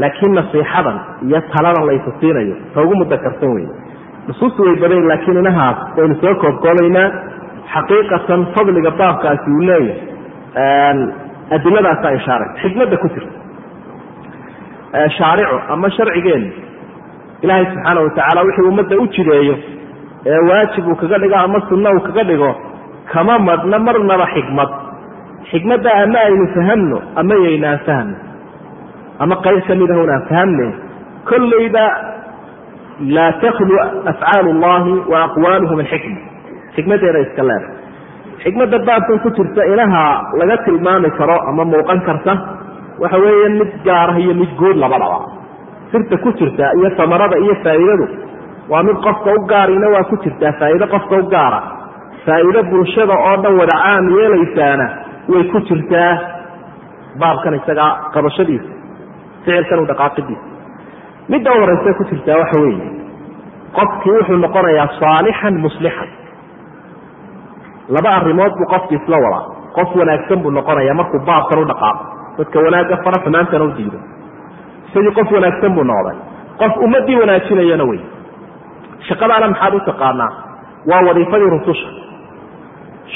Laakiin 0.02 0.34
nasiixadan 0.38 0.98
iyo 1.28 1.40
taladan 1.54 1.86
laysa 1.90 2.12
siinayo 2.20 2.56
ta 2.74 2.82
ugu 2.84 2.96
mudakarsan 3.02 3.52
wey 3.56 3.66
nusuustu 4.28 4.60
way 4.66 4.76
badan 4.84 5.08
laakiin 5.12 5.38
inahaas 5.44 5.78
waynu 5.98 6.16
soo 6.22 6.34
koobkoobaynaa. 6.44 7.08
Xaqiiqatan 7.74 8.42
fadliga 8.56 8.92
baabkaasi 9.02 9.48
uu 9.56 9.62
leeyahay 9.70 10.98
adiladaasaa 11.56 12.12
ishaaray 12.20 12.50
xikmadda 12.62 12.98
ku 13.04 13.08
jirta. 13.14 13.36
Shaaricu 15.18 15.58
ama 15.74 15.88
sharcigeenu 15.98 16.48
ilaahay 17.44 17.66
subxaana 17.72 18.02
watacaala 18.06 18.42
wixii 18.48 18.68
ummadda 18.72 18.96
u 19.04 19.08
jideeyo 19.16 19.56
ee 20.32 20.40
waajib 20.50 20.88
uu 20.92 20.96
kaga 21.02 21.18
dhigo 21.24 21.36
ama 21.46 21.60
sunno 21.70 21.90
uu 21.98 22.04
kaga 22.08 22.24
dhigo 22.30 22.52
kama 23.14 23.40
madhna 23.48 23.80
marnaba 23.88 24.26
xikmad 24.36 24.70
xikmadda 25.52 25.90
ama 26.04 26.20
aynu 26.28 26.46
fahamno 26.56 26.98
ama 27.22 27.36
yaynaan 27.46 27.80
fahno 27.88 28.16
ama 29.24 29.36
qayb 29.46 29.62
ka 29.68 29.76
mid 29.82 29.90
ahun 29.96 30.10
aan 30.16 30.24
fahamne 30.32 30.68
kollayba 31.30 31.86
laa 33.16 33.32
takhlu 33.44 33.76
afcaalu 34.12 34.50
اllahi 34.56 34.92
wa 35.12 35.18
aqwaaluhu 35.28 35.74
min 35.80 35.86
xikma. 35.94 36.20
Xikmaddeeda 36.76 37.20
iska 37.26 37.44
leeda 37.50 37.68
xikmadda 38.44 38.78
baabkan 38.88 39.20
ku 39.24 39.30
jirta 39.38 39.62
inaha 39.74 40.04
laga 40.40 40.58
tilmaami 40.66 41.10
karo 41.20 41.38
ama 41.50 41.64
muuqan 41.74 42.00
karta 42.08 42.34
waxa 43.04 43.18
weeye 43.24 43.50
mid 43.60 43.72
gaarah 43.88 44.18
iyo 44.24 44.34
mid 44.42 44.52
guud 44.62 44.78
labadaba 44.84 45.20
sirta 45.94 46.16
ku 46.26 46.30
jirta 46.40 46.66
iyo 46.80 46.90
samarada 47.00 47.38
iyo 47.46 47.56
faa'iidadu 47.66 48.06
waa 48.72 48.84
mid 48.88 48.98
qofka 49.06 49.30
u 49.38 49.40
gaarina 49.52 49.88
waa 49.96 50.04
ku 50.12 50.16
jirtaa 50.26 50.52
faa'iido 50.62 50.86
qofka 50.94 51.16
u 51.22 51.24
gaara. 51.34 51.60
Faa'iido 52.26 52.62
bulshada 52.72 53.14
oo 53.28 53.36
dhan 53.44 53.54
wada 53.62 53.76
caam 53.84 54.06
yeelaysaana 54.18 54.86
way 55.32 55.44
ku 55.54 55.60
jirtaa 55.70 56.12
baabkan 57.22 57.54
isaga 57.60 57.86
qabashadiisa 58.14 58.72
ficilkan 59.46 59.80
u 59.80 59.86
dhaqaaqidiisa. 59.92 60.46
Midda 61.32 61.50
u 61.56 61.60
horeysa 61.64 61.94
ku 62.00 62.04
jirtaa 62.12 62.38
waxa 62.42 62.58
weeye 62.64 62.88
qofkii 63.78 64.12
wuxuu 64.18 64.38
noqonayaa 64.46 64.88
saalixan 65.02 65.56
muslixan. 65.66 66.10
Laba 67.96 68.10
arrimood 68.20 68.54
buu 68.60 68.68
qofki 68.74 68.96
isla 69.00 69.18
wadaa 69.26 69.44
qof 69.78 69.90
wanaagsan 70.00 70.40
buu 70.44 70.52
noqonaya 70.58 70.94
markuu 71.00 71.20
baabkan 71.30 71.60
u 71.60 71.66
dhaqaaqo 71.72 72.04
dadka 72.38 72.58
wanaagga 72.66 72.96
fara 73.06 73.20
xumaantana 73.26 73.64
u 73.66 73.72
diido 73.78 74.00
isagii 74.94 75.14
qof 75.20 75.32
wanaagsan 75.36 75.74
buu 75.78 75.84
noqday. 75.92 76.16
Qof 76.62 76.74
ummadii 76.86 77.16
wanaajinayana 77.22 77.84
wey. 77.90 78.00
Shaqadaana 79.10 79.48
maxaad 79.54 79.74
u 79.74 79.80
taqaanaa? 79.90 80.32
Waa 80.90 81.02
wadiifadii 81.08 81.50
rususha. 81.58 81.90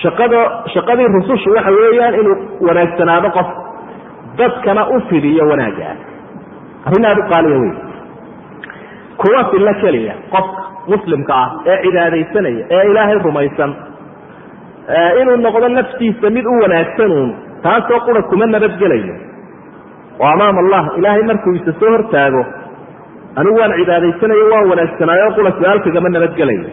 Shaqada 0.02 0.40
shaqadii 0.74 1.08
rusushu 1.18 1.50
waxa 1.56 1.72
weeyaan 1.78 2.16
inuu 2.22 2.36
wanaagsanaado 2.68 3.30
qof 3.38 3.48
dadkana 4.40 4.82
u 4.96 5.02
fidiyo 5.10 5.44
wanaagga 5.52 5.86
ah 5.92 6.88
arrin 6.88 7.06
aada 7.10 7.22
u 7.26 7.30
qaaliya 7.34 7.58
wey. 7.64 7.74
Kuwa 9.22 9.42
filla 9.52 9.74
keliya 9.82 10.14
qofka 10.34 10.62
muslimka 10.92 11.34
ah 11.44 11.50
ee 11.72 11.78
cibaadaysanaya 11.84 12.64
ee 12.76 12.84
ilaahay 12.92 13.18
rumaysan 13.28 13.72
inuu 15.22 15.38
noqdo 15.46 15.70
naftiisa 15.78 16.30
mid 16.38 16.46
u 16.46 16.54
wanaagsanuun 16.64 17.30
taasoo 17.64 18.00
qura 18.06 18.22
kuma 18.30 18.46
nabadgelayo 18.46 19.16
oo 20.22 20.28
amaam 20.36 20.58
allah 20.64 20.84
ilaahay 21.00 21.24
markuu 21.32 21.54
isa 21.60 21.72
soo 21.80 21.92
hortaago 21.96 22.42
anigu 23.40 23.58
waan 23.62 23.74
cibaadaysanayo 23.82 24.46
waan 24.54 24.70
wanaagsanaayo 24.72 25.28
qura 25.38 25.52
su'aalkagama 25.60 26.10
nabadgelayo 26.16 26.70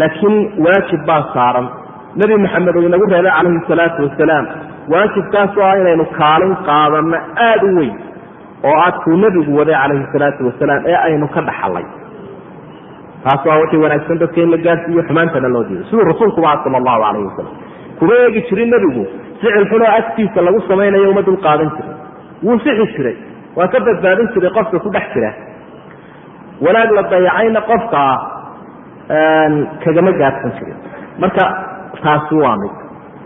laakiin 0.00 0.34
waajib 0.64 1.02
baa 1.10 1.22
saaran. 1.34 1.66
Nebi 2.20 2.34
maxamed 2.44 2.76
uu 2.78 2.86
inagu 2.88 3.06
reebay 3.12 3.32
calayhi 3.38 3.60
salaatu 3.70 4.02
wasalaam 4.06 4.44
waajibkaasoo 4.92 5.64
ah 5.70 5.74
inaynu 5.82 6.04
kaalin 6.20 6.54
qaadanno 6.68 7.18
aada 7.46 7.66
u 7.68 7.74
weyn 7.78 7.94
oo 8.68 8.74
aad 8.84 8.96
kuu 9.04 9.16
nebigu 9.24 9.52
waday 9.60 9.76
calayhi 9.82 10.06
salaatu 10.14 10.46
wasalaam 10.48 10.82
ee 10.92 10.96
aynu 11.06 11.28
ka 11.34 11.40
dhaxalay. 11.48 11.84
Taas 13.24 13.46
waa 13.48 13.58
wixii 13.62 13.82
wanaagsan 13.84 14.18
dadka 14.22 14.40
in 14.44 14.50
la 14.54 14.58
gaarsiiyo 14.66 15.02
xumaantana 15.08 15.48
loo 15.54 15.64
diido. 15.68 15.84
Siduu 15.90 16.04
rasuulkuba 16.12 16.52
sala 16.64 16.76
allahu 16.82 17.00
calayhi 17.06 17.26
wasalam 17.30 17.54
kuma 17.98 18.14
eegi 18.24 18.40
jirin 18.50 18.70
nebigu 18.74 19.02
ficil 19.40 19.66
xunoo 19.72 19.90
agtiisa 19.98 20.40
lagu 20.48 20.60
samaynayo 20.70 21.10
uma 21.14 21.22
dul 21.28 21.38
qaadan 21.46 21.70
jiray 21.76 21.94
wuu 22.42 22.58
sixi 22.64 22.86
jiray. 22.96 23.16
Waa 23.56 23.68
ka 23.72 23.78
badbaadin 23.86 24.28
jiray 24.34 24.50
qofka 24.58 24.78
ku 24.84 24.90
dhex 24.94 25.06
jira. 25.14 25.30
Wanaag 26.64 26.90
la 26.98 27.02
dayacayna 27.12 27.60
qofka 27.70 28.02
kagama 29.84 30.12
gaadsan 30.20 30.52
jirin. 30.58 30.78
Marka 31.22 31.44
taasi 32.02 32.34
waa 32.42 32.56
mid. 32.62 32.72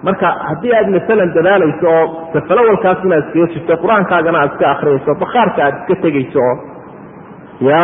Marka 0.07 0.27
haddii 0.49 0.73
aad 0.79 0.89
masalan 0.95 1.31
dadaalayso 1.37 1.87
oo 1.97 2.05
safalawalkaas 2.33 3.05
inaad 3.05 3.25
iskaga 3.29 3.47
jirto 3.55 3.75
qur'aankaagana 3.83 4.39
aad 4.43 4.51
iska 4.53 4.67
akriyayso 4.75 5.13
bakhaarka 5.23 5.61
aad 5.67 5.75
iska 5.81 5.95
tegayso 6.05 6.41
oo 6.49 6.55
ya 7.69 7.81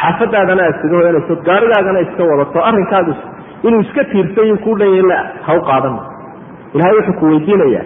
xaafadaadana 0.00 0.62
aad 0.66 0.74
iskaga 0.76 0.96
hoyanayso 1.00 1.34
gaarigaagana 1.48 2.00
iska 2.06 2.22
wadato 2.30 2.58
arrinkaagu 2.68 3.12
inuu 3.66 3.80
iska 3.86 4.04
tiirsayu 4.12 4.56
ku 4.64 4.70
dhanya 4.80 5.18
ha 5.46 5.52
u 5.58 5.60
qaadan. 5.70 5.96
Ilahay 6.74 6.94
wuxuu 6.98 7.18
ku 7.20 7.24
weydiinayaa 7.32 7.84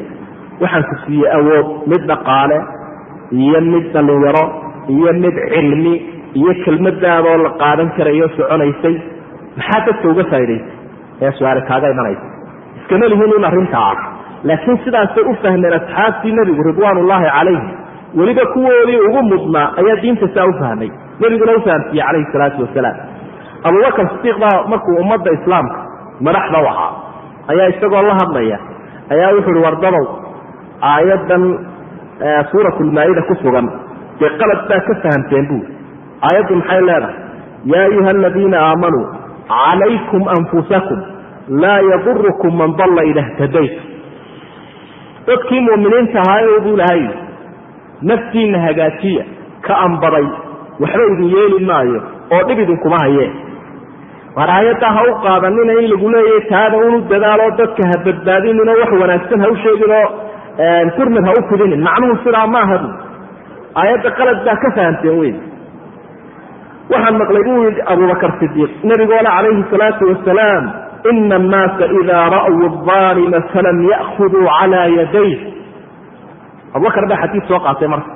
waxaan 0.62 0.84
ku 0.90 0.94
siiyey 1.04 1.30
awood 1.38 1.66
mid 1.92 2.02
dhaqaale 2.12 2.58
iyo 3.42 3.60
mid 3.72 3.86
dhalinyaro 3.96 4.44
iyo 4.94 5.10
mid 5.24 5.36
cilmi 5.52 5.94
iyo 6.40 6.52
kelmadaadoo 6.64 7.36
la 7.44 7.50
qaadan 7.62 7.88
karayo 7.96 8.26
soconaysay. 8.36 8.96
Maxaa 9.58 9.80
dadka 9.86 10.06
uga 10.12 10.24
faa'idaysay 10.32 10.72
ee 11.24 11.30
su'aale 11.38 11.60
kaaga 11.70 11.88
imanaysa. 11.94 12.26
Iskama 12.78 13.06
lihin 13.12 13.32
in 13.38 13.44
arrintaa 13.50 13.88
ah 13.92 13.98
laakiin 14.48 14.78
sidaasay 14.84 15.24
u 15.30 15.34
fahmeen 15.42 15.74
asxaabtii 15.80 16.32
nebigu 16.38 16.62
ridwaan 16.70 16.98
ullaahi 17.02 17.26
calayhim 17.36 17.66
weliba 18.18 18.44
kuwoodii 18.54 19.00
ugu 19.08 19.22
mudnaa 19.32 19.68
ayaa 19.80 19.96
diinta 20.02 20.26
saa 20.34 20.46
u 20.50 20.52
fahmay. 20.62 20.90
Nebiguna 21.20 21.52
u 21.58 21.60
fahamsiiyey 21.66 22.04
calayhi 22.06 22.28
salaatu 22.34 22.62
wasalaam. 22.66 22.96
Abubakar 23.68 24.06
sidiiq 24.14 24.36
baa 24.44 24.56
markuu 24.72 24.96
ummadda 25.02 25.30
islaamka 25.38 25.78
madaxda 26.26 26.58
u 26.64 26.66
ahaa 26.72 26.90
ayaa 27.52 27.68
isagoo 27.74 28.02
la 28.10 28.14
hadlaya 28.20 28.58
ayaa 29.14 29.30
wuxu 29.36 29.50
uhi 29.54 29.62
wardabow 29.66 30.04
aayaddan 30.80 31.44
suurat 32.50 32.76
lmaa-ida 32.88 33.22
ku 33.28 33.34
sugan. 33.42 33.66
Dee 34.20 34.30
qalad 34.40 34.60
baa 34.70 34.80
ka 34.88 34.94
fahamteen 35.04 35.44
buuri 35.50 35.68
aayaddu 36.28 36.54
maxay 36.60 36.80
leedahay? 36.88 37.14
Yaa 37.72 37.84
ayuha 37.90 38.10
aladiina 38.16 38.58
aamanuu 38.68 39.04
calaykum 39.52 40.22
anfusakum 40.36 41.00
laa 41.62 41.80
yadurukum 41.90 42.52
man 42.60 42.70
dalla 42.80 43.02
ida 43.10 43.22
htadayt 43.30 43.74
dadkii 45.28 45.60
mu'miniinta 45.68 46.18
ahaayo 46.24 46.60
buu 46.66 46.76
lahay 46.80 47.02
naftiinna 48.10 48.58
hagaajiya 48.66 49.24
ka 49.66 49.74
ambaday 49.86 50.26
waxba 50.82 51.04
idin 51.12 51.28
yeeli 51.36 51.58
maayo 51.70 52.00
oo 52.34 52.42
dhib 52.48 52.58
idinkuma 52.64 52.98
hayeen. 53.04 53.32
War 54.36 54.50
aayaddaa 54.56 54.92
ha 54.96 55.02
u 55.10 55.14
qaadanina 55.26 55.72
in 55.82 55.86
lagu 55.92 56.08
leeyahy 56.14 56.42
taada 56.52 56.76
unu 56.86 56.98
dadaaloo 57.12 57.50
dadka 57.60 57.82
ha 57.90 57.96
badbaadinin 58.06 58.68
wax 58.82 58.90
wanaagsan 59.02 59.40
ha 59.44 59.48
u 59.52 59.56
sheegin 59.64 59.92
oo 60.64 60.90
turmid 60.96 61.24
ha 61.28 61.32
u 61.38 61.42
fidinin 61.50 61.82
macnuhu 61.88 62.16
sidaa 62.24 62.46
maaha 62.56 62.78
aayadda 63.80 64.10
qalad 64.18 64.38
baa 64.46 64.56
ka 64.64 64.68
fahamteen 64.76 65.16
wey 65.20 65.32
waxaan 66.92 67.16
maqlay 67.22 67.42
buu 67.48 67.58
yidhi 67.66 67.82
abubakar 67.92 68.32
sidiiq 68.40 68.70
nabigoole 68.90 69.30
calayhi 69.36 69.64
salaatu 69.72 70.02
wasalaam 70.12 70.64
ina 71.10 71.36
annaasa 71.40 71.84
idaa 72.00 72.24
ra'w 72.36 72.58
aalima 72.98 73.38
falam 73.54 73.78
ya'khuduu 73.92 74.44
calaa 74.58 74.86
yaday 74.98 75.32
abubakar 76.74 77.04
baa 77.10 77.20
xadiid 77.24 77.44
soo 77.50 77.60
qaatay 77.66 77.88
marka. 77.94 78.10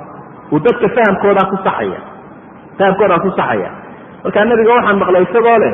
Uu 0.53 0.59
dadka 0.65 0.87
fahamkoodaa 0.95 1.45
ku 1.51 1.55
saxaya. 1.65 1.99
Fahamkoodaa 2.77 3.19
ku 3.25 3.29
saxaya. 3.39 3.69
Markaa 4.23 4.45
nabiga 4.49 4.71
waxaan 4.77 4.97
maqlay 5.01 5.23
isagoo 5.27 5.57
leh 5.63 5.73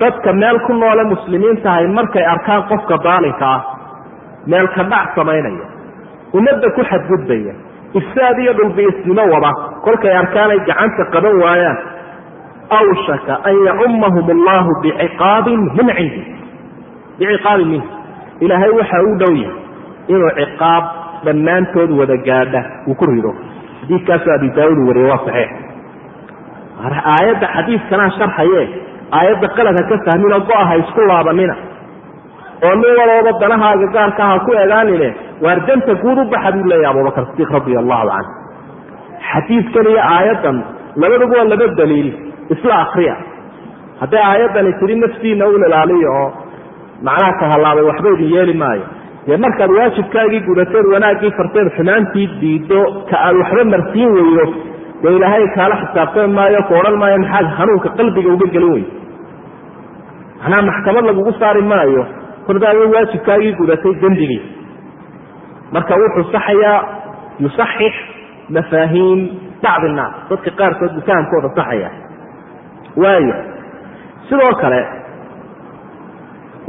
dadka 0.00 0.30
meel 0.40 0.56
ku 0.66 0.72
noole 0.80 1.04
muslimiin 1.12 1.56
tahay 1.64 1.86
markay 1.98 2.24
arkaan 2.34 2.62
qofka 2.70 2.96
daalinka 3.06 3.46
ah 3.56 3.60
meel 4.50 4.66
ka 4.76 4.82
dhac 4.92 5.06
samaynaya 5.18 5.66
ummadda 6.36 6.68
ku 6.76 6.82
xadgudbaya 6.90 7.54
ifsaad 8.00 8.36
iyo 8.44 8.52
dhulbiisnimo 8.58 9.22
wada 9.32 9.50
kolkay 9.84 10.12
arkaanay 10.22 10.58
gacanta 10.68 11.04
qaban 11.14 11.34
waayaan 11.44 11.78
awshaka 12.78 13.34
an 13.48 13.54
yacumahum 13.68 14.26
allahu 14.36 14.70
biciqaabin 14.84 15.60
min 15.78 15.86
cindi. 15.98 16.22
Biciqaabin 17.18 17.68
minh 17.74 17.84
ilaahay 18.44 18.70
waxa 18.78 18.98
u 19.08 19.14
dhow 19.22 19.32
yahay 19.32 19.56
inuu 20.12 20.30
ciqaab 20.40 20.84
dhammaantood 21.24 21.90
wada 22.00 22.16
gaadha 22.28 22.60
uu 22.88 22.94
ku 23.00 23.04
rido. 23.12 23.32
Xadiidkaasoo 23.80 24.32
abi 24.36 24.48
daauud 24.58 24.78
uu 24.82 24.88
wariye 24.90 25.08
waa 25.12 25.22
saxiix. 25.26 25.50
Aayadda 27.12 27.46
xadiidkanaa 27.56 28.10
sharxaye 28.18 28.62
aayadda 29.18 29.48
qalad 29.56 29.74
ha 29.80 29.84
ka 29.90 29.96
fahminoo 30.06 30.40
go-a 30.50 30.64
ha 30.70 30.74
isku 30.82 31.00
laabanina 31.10 31.54
oo 32.66 32.74
nin 32.82 32.92
walooba 33.00 33.32
danahaaga 33.42 33.86
gaarka 33.96 34.22
ha 34.30 34.36
ku 34.46 34.50
egaanine 34.64 35.08
waar 35.44 35.58
danta 35.68 35.92
guud 36.02 36.18
u 36.18 36.24
baxa 36.34 36.50
buu 36.56 36.66
leeyahy 36.72 36.90
abubakar 36.92 37.24
sidiiq 37.30 37.50
radia 37.56 37.78
allahu 37.82 38.06
canhu. 38.12 38.30
Xadiidkan 39.30 39.86
iyo 39.92 40.00
aayaddan 40.14 40.56
labaduba 41.02 41.34
waa 41.40 41.48
laba 41.52 41.66
daliil 41.80 42.08
isla 42.54 42.74
akriya 42.84 43.14
hadday 44.00 44.22
aayaddani 44.30 44.72
tidhi 44.80 44.94
naftiina 45.04 45.44
un 45.54 45.62
ilaaliyo 45.68 46.10
oo 46.22 46.28
macnaha 47.06 47.32
ka 47.40 47.44
hallaabay 47.52 47.84
waxba 47.90 48.08
idin 48.16 48.30
yeeli 48.36 48.54
maayo. 48.62 48.86
Dee 49.26 49.36
markaad 49.44 49.70
waajibkaagii 49.78 50.40
gudateed 50.48 50.86
wanaaggii 50.94 51.32
farteed 51.38 51.68
xumaantii 51.76 52.26
diiddo 52.40 52.80
ka 53.10 53.16
aad 53.26 53.36
waxba 53.42 53.64
marsiin 53.74 54.10
weydo 54.16 54.44
dee 55.02 55.12
ilaahay 55.18 55.44
kaala 55.56 55.74
xisaabtan 55.82 56.30
maayo 56.38 56.60
ku 56.68 56.72
odhan 56.80 56.96
maayo 57.02 57.18
maxaad 57.24 57.46
hanuunka 57.58 57.88
qalbiga 57.98 58.30
uga 58.36 58.46
gelin 58.54 58.72
weydo? 58.76 58.90
Macnaha 60.42 60.62
maxkamad 60.70 61.04
lagugu 61.10 61.32
saari 61.40 61.62
maayo 61.72 62.02
kordaada 62.48 62.78
waajibkaagii 62.94 63.52
gudatay 63.60 63.94
dembigii 64.02 64.40
marka 65.74 65.94
wuxuu 66.02 66.26
saxayaa 66.34 66.78
yusaxix 67.44 67.94
mafaahiim 68.56 69.20
bacd 69.64 69.82
innaas 69.90 70.14
dadka 70.30 70.50
qaarkood 70.60 70.90
buu 70.96 71.04
fahamkooda 71.08 71.48
saxaya 71.58 71.90
waayo 73.02 73.36
sidoo 74.28 74.52
kale 74.62 74.80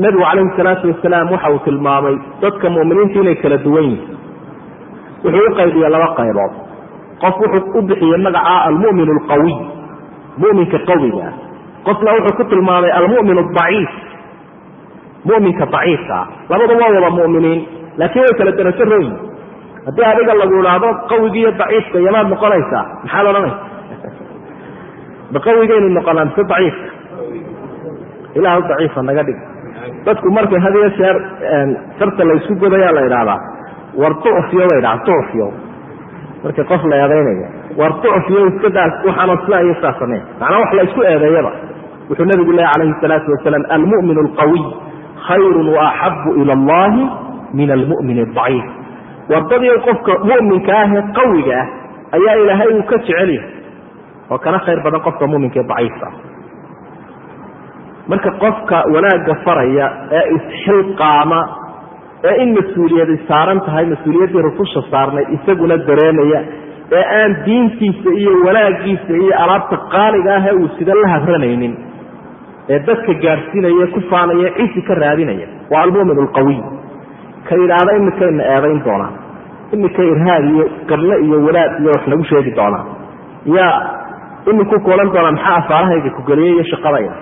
nebigu 0.03 0.23
calayhi 0.29 0.51
salaatu 0.57 0.87
wasalaam 0.91 1.31
waxa 1.35 1.49
uu 1.55 1.59
tilmaamay 1.67 2.15
dadka 2.43 2.69
mu'miniinta 2.75 3.19
inay 3.23 3.35
kala 3.43 3.57
duwan 3.65 3.83
yihiin 3.91 4.17
wuxuu 5.23 5.47
u 5.51 5.55
qaybiya 5.59 5.89
laba 5.95 6.07
qaybood. 6.19 6.53
Qof 7.23 7.35
wuxuu 7.43 7.79
u 7.79 7.81
bixiyey 7.89 8.19
magaca 8.25 8.53
almu'min 8.71 9.09
alqawiy 9.15 9.57
mu'minka 10.41 10.77
qawiga. 10.89 11.27
Qofna 11.87 12.11
wuxuu 12.17 12.37
ku 12.39 12.43
tilmaamay 12.51 12.91
almu'min 12.99 13.37
adaciif 13.43 13.89
mu'minka 15.25 15.65
daciifka 15.65 16.15
ah. 16.15 16.27
Labadu 16.49 16.73
waa 16.79 16.91
wada 16.95 17.09
mu'miniin 17.09 17.59
laakiin 17.97 18.23
way 18.23 18.33
kala 18.37 18.51
darajo 18.51 18.83
rooyin 18.85 19.15
haddii 19.85 20.05
adiga 20.11 20.33
lagu 20.33 20.53
idhaahdo 20.59 20.89
qawigi 21.09 21.39
iyo 21.39 21.51
daciifka 21.51 21.97
yamaad 21.99 22.27
noqonaysaa 22.29 22.85
maxaad 23.03 23.25
odhanaysa 23.31 23.57
ma 25.33 25.39
qawigaynu 25.39 25.89
noqonaa 25.97 26.25
mise 26.25 26.43
daciifka 26.51 26.89
ilaahu 28.35 28.61
daciifa 28.69 29.01
naga 29.01 29.23
dhig. 29.23 29.39
Dadku 30.05 30.27
markay 30.31 30.59
had 30.59 30.75
iyo 30.75 30.89
jeer 30.97 31.15
sarta 31.99 32.23
la 32.23 32.33
isku 32.33 32.55
godayaa 32.55 32.91
la 32.91 33.01
idhaahdaa 33.07 33.39
war 33.97 34.13
tucfiyo 34.23 34.65
bay 34.71 34.81
dhaha 34.81 34.97
tucfiyo 35.07 35.47
markii 36.43 36.63
qof 36.63 36.83
la 36.91 36.95
eedaynaya 37.03 37.47
war 37.77 37.93
tucfiyo 38.03 38.47
iska 38.47 38.69
daa 38.69 38.87
waxaanoo 39.07 39.37
sidaa 39.45 39.61
iyo 39.61 39.73
sidaa 39.75 39.95
sameen 39.99 40.23
macnaa 40.39 40.59
wax 40.59 40.71
la 40.73 41.11
eedeeyaba. 41.11 41.51
Wuxuu 42.09 42.25
nabigu 42.25 42.51
lehy 42.51 42.67
calayhi 42.73 42.93
salaatu 43.01 43.31
wasalaam 43.31 43.63
almu'min 43.75 44.17
alqawiy 44.25 44.63
khayru 45.27 45.61
waaxabu 45.77 46.29
ila 46.41 46.53
allahi 46.59 47.03
min 47.53 47.69
almu'min 47.77 48.17
adaciif 48.25 48.65
wardadii 49.31 49.77
qofka 49.87 50.13
mu'minka 50.29 50.71
ah 50.81 50.87
ee 50.97 51.03
qawiga 51.19 51.57
ah 51.61 51.67
ayaa 52.17 52.35
ilaahay 52.43 52.69
uu 52.77 52.83
ka 52.91 52.97
jecel 52.97 53.29
yahay. 53.29 53.39
Oo 54.31 54.37
kana 54.37 54.59
khayr 54.65 54.79
badan 54.85 55.01
qofka 55.07 55.27
muminka 55.27 55.63
daciifka 55.71 56.07
ah. 56.07 56.13
Marka 58.09 58.29
qofka 58.41 58.77
wanaagga 58.93 59.33
faraya 59.45 59.85
ee 60.17 60.25
isxilqaama 60.37 61.39
ee 62.29 62.35
in 62.43 62.49
mas'uuliyadi 62.57 63.15
saaran 63.29 63.59
tahay 63.65 63.85
mas'uuliyaddii 63.93 64.41
rususha 64.49 64.81
saarnay 64.91 65.25
isaguna 65.35 65.77
dareemaya 65.89 66.39
ee 66.97 67.03
aan 67.19 67.31
diintiisa 67.45 68.09
iyo 68.21 68.33
wanaaggiisa 68.47 69.13
iyo 69.23 69.33
alaabta 69.43 69.77
qaaliga 69.95 70.31
ah 70.37 70.45
ee 70.49 70.55
uu 70.61 70.69
sida 70.77 70.93
la 71.01 71.07
habranaynin 71.13 71.73
ee 72.73 72.79
dadka 72.87 73.13
gaadhsiinaya 73.25 73.87
ku 73.95 73.99
faanaya 74.11 74.49
cisi 74.57 74.81
ka 74.87 74.93
raadinaya. 75.03 75.47
Waa 75.71 75.81
almumin 75.85 76.19
alqawiy 76.25 76.59
ka 77.49 77.53
yidhaahda 77.61 77.91
imikayna 77.99 78.43
eedayn 78.53 78.79
doonaa 78.87 79.11
imika 79.75 80.01
irhaad 80.11 80.43
iyo 80.53 80.65
gadle 80.91 81.15
iyo 81.25 81.37
walaad 81.47 81.71
iyo 81.81 81.89
wax 81.95 82.03
lagu 82.11 82.23
sheegi 82.31 82.51
doonaa 82.59 82.85
yaa 83.57 83.75
iminku 84.51 84.75
kuolan 84.85 85.09
doonaa 85.15 85.31
maxaa 85.37 85.55
afaarahayga 85.61 86.09
kugeliyay 86.17 86.53
iyo 86.55 86.63
shaqadayda? 86.71 87.13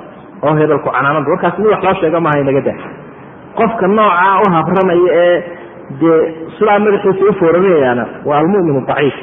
Oo 0.45 0.53
hebelku 0.59 0.89
canaanada 0.95 1.29
warkaas 1.31 1.55
mid 1.59 1.67
wax 1.73 1.83
loo 1.87 1.95
sheega 2.01 2.19
maaha 2.25 2.39
inaga 2.43 2.61
da 2.67 2.73
qofka 3.59 3.87
noocaa 3.97 4.35
u 4.45 4.51
habranaya 4.55 5.09
ee 5.23 5.37
dee 6.01 6.19
sidaa 6.57 6.79
madaxiisa 6.85 7.25
u 7.29 7.33
fooranayaana 7.39 8.05
waa 8.29 8.37
almumin 8.41 8.85
daciif. 8.89 9.17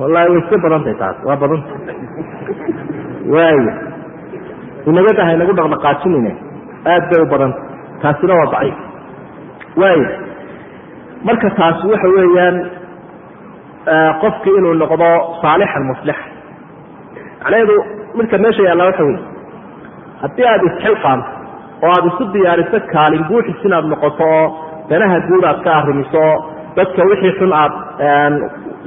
Wallahi 0.00 0.28
way 0.32 0.38
iska 0.42 0.56
badantahay 0.64 0.96
taas. 1.02 1.16
Waa 1.28 1.36
badanta 1.42 1.72
waaya 3.34 3.72
inaga 4.90 5.12
daha 5.18 5.30
inagu 5.36 5.52
dhaqdhaqaajinine 5.58 6.32
aad 6.92 7.04
bay 7.10 7.20
u 7.24 7.26
badanta 7.32 7.58
taasina 8.02 8.34
waa 8.40 8.50
daciif. 8.54 8.76
Waaya 9.80 10.08
marka 11.26 11.48
taasi 11.58 11.84
waxa 11.92 12.08
weeyaan 12.16 12.56
qofki 14.22 14.50
inuu 14.58 14.74
noqdo 14.82 15.08
saalixan 15.42 15.84
muslixa 15.90 16.24
macnaheedu 17.42 17.74
midka 18.18 18.36
meesha 18.44 18.62
yaalla 18.68 18.84
waxa 18.90 19.04
wey 19.08 19.18
haddii 20.22 20.46
aada 20.52 20.64
isxilqaanto 20.70 21.28
oo 21.84 21.90
aada 21.96 22.08
isu 22.12 22.24
diyaariso 22.34 22.78
kaalin 22.94 23.24
buuxis 23.28 23.60
inaad 23.68 23.86
noqoto 23.92 24.24
oo 24.38 24.46
danaha 24.90 25.16
guud 25.28 25.44
aad 25.50 25.60
ka 25.66 25.70
arrimiso 25.80 26.24
dadka 26.76 27.00
wixii 27.10 27.32
xun 27.38 27.52
aad 27.62 27.72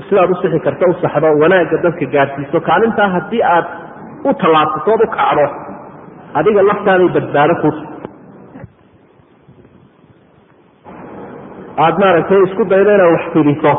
sidaad 0.07 0.29
u 0.33 0.35
sixi 0.41 0.59
karta 0.65 0.85
u 0.91 0.93
saxdo 1.03 1.27
wanaagga 1.43 1.77
dadka 1.85 2.05
gaadhsiiso 2.15 2.57
kaalintaa 2.69 3.09
haddii 3.15 3.43
aad 3.55 3.65
u 4.29 4.33
tallaabsato 4.41 4.91
u 5.05 5.07
kacdo 5.17 5.45
adiga 6.39 6.61
laftaaday 6.69 7.09
badbaado 7.15 7.55
ku 7.63 7.69
aada 11.83 11.97
maaragtay 12.03 12.41
isku 12.47 12.63
daydo 12.71 12.91
inaad 12.95 13.11
wax 13.15 13.23
fidiso 13.35 13.73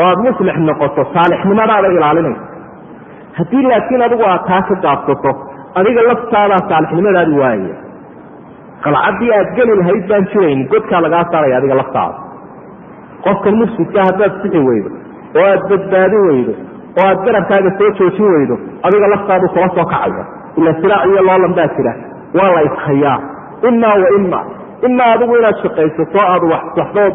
oo 0.00 0.04
aada 0.08 0.20
muslix 0.26 0.56
noqoto 0.68 1.02
saalixnimadaada 1.14 1.88
ilaalinayso. 1.96 2.44
Haddii 3.38 3.62
laakiin 3.70 4.02
adigu 4.06 4.24
aad 4.32 4.42
taa 4.50 4.62
ka 4.68 4.74
gaabsato 4.84 5.30
adiga 5.80 6.00
laftaadaa 6.10 6.60
saalixnimadaadi 6.70 7.34
waayaya 7.42 7.76
qalcaddii 8.84 9.32
aad 9.38 9.48
geli 9.58 9.74
lahayd 9.80 10.04
baan 10.10 10.24
jiraynin 10.32 10.68
godkaa 10.72 11.00
lagaa 11.06 11.24
saaraya 11.32 11.56
adiga 11.60 11.74
laftaada. 11.80 12.16
Qofkan 13.24 13.54
mufsidka 13.60 14.00
haddaad 14.08 14.32
sixi 14.42 14.60
weydo 14.68 14.90
oo 15.40 15.46
aad 15.52 15.62
badbaadin 15.72 16.22
weydo 16.30 16.52
oo 17.00 17.06
aad 17.10 17.18
garabkaaga 17.26 17.70
soo 17.78 17.90
joojin 17.98 18.28
weydo 18.36 18.56
adiga 18.86 19.06
laftaadu 19.14 19.46
kula 19.54 19.68
soo 19.76 19.86
kacaya 19.92 20.24
ila 20.58 20.70
silaac 20.80 21.04
iyo 21.10 21.22
loolan 21.28 21.54
baa 21.58 21.68
jira. 21.76 21.92
Waa 22.38 22.50
la 22.56 22.62
ishayaa 22.68 23.18
imaa 23.70 23.94
wa 24.02 24.08
ima 24.18 24.40
imaa 24.88 25.10
adigu 25.14 25.36
inaad 25.40 25.56
shaqaysato 25.62 26.18
aad 26.32 26.42
waxsaxdood 26.52 27.14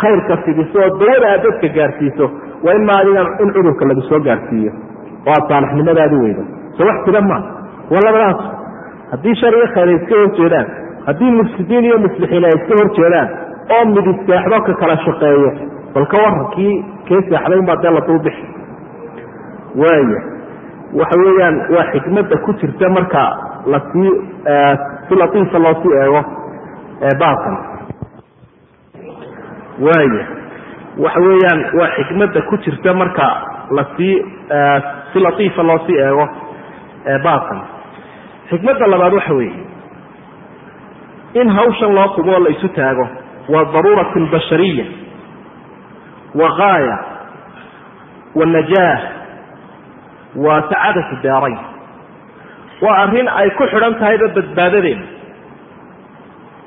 khayrka 0.00 0.36
fidiso 0.44 0.78
oo 0.84 0.90
dawada 1.00 1.26
aad 1.32 1.42
dadka 1.46 1.68
gaarsiiso 1.76 2.26
waa 2.64 2.74
imaa 2.80 2.98
adiga 3.02 3.22
in 3.42 3.50
cudurka 3.56 3.84
lagu 3.90 4.02
soo 4.10 4.20
gaarsiiyo. 4.28 4.72
Oo 5.26 5.32
aad 5.36 5.44
saalixnimadaadi 5.50 6.16
weydo 6.24 6.42
so 6.76 6.80
wax 6.88 6.98
jira 7.06 7.20
maa 7.30 7.42
waa 7.92 8.02
labadaas 8.06 8.40
haddii 9.12 9.34
shar 9.40 9.54
iyo 9.58 9.66
khayr 9.74 9.88
ay 9.88 9.96
iska 10.00 10.14
horjeedaan 10.22 10.66
haddii 11.06 11.30
mufsidiin 11.40 11.84
iyo 11.88 11.98
muslixiin 12.06 12.44
ay 12.48 12.54
iska 12.60 12.74
horjeedaan 12.80 13.28
oo 13.76 13.84
midi 13.94 14.12
seexdo 14.26 14.60
ka 14.68 14.72
kala 14.82 14.96
shaqeeyo 15.06 15.50
bal 15.94 16.06
ka 16.12 16.16
waran 16.24 16.46
kii 16.54 16.74
kee 17.08 17.20
seexday 17.28 17.58
unbaa 17.62 17.76
dee 17.84 17.92
la 17.96 18.00
duubixi 18.08 18.46
waaya 19.82 20.20
waxa 21.00 21.16
weeyaan 21.24 21.56
waa 21.74 21.84
xikmadda 21.92 22.36
ku 22.44 22.52
jirta 22.60 22.88
marka 22.88 23.22
la 23.66 23.78
sii 23.92 24.10
si 25.08 25.14
latiifa 25.20 25.58
loosii 25.58 25.94
eego 26.02 26.22
baabkan. 27.20 27.56
Waaya 29.84 30.24
waxa 31.04 31.20
weeyaan 31.20 31.60
waa 31.78 31.88
xikmadda 31.96 32.40
ku 32.48 32.56
jirta 32.64 32.94
marka 32.94 33.26
la 33.76 33.84
sii 33.96 34.16
si 35.12 35.18
latiifa 35.20 35.62
loosii 35.62 35.98
eego 36.06 36.28
baabkan. 37.24 37.60
Xikmadda 38.50 38.86
labaad 38.86 39.12
waxa 39.14 39.34
weeye 39.34 39.62
in 41.34 41.48
hawshan 41.48 41.94
loo 41.94 42.08
qubo 42.14 42.30
oo 42.32 42.38
la 42.44 42.50
isu 42.50 42.68
taago 42.68 43.08
waa 43.48 43.64
daruurat 43.72 44.12
bashariya 44.32 44.84
wa 46.34 46.48
gaaya 46.58 46.98
wa 48.34 48.46
najaah 48.46 49.00
waa 50.36 50.60
sacaadatu 50.68 51.16
daarayn 51.22 51.58
waa 52.84 52.96
arrin 53.04 53.28
ay 53.40 53.50
ku 53.58 53.64
xidhan 53.72 53.94
tahayba 54.00 54.28
badbaadadeena 54.36 55.04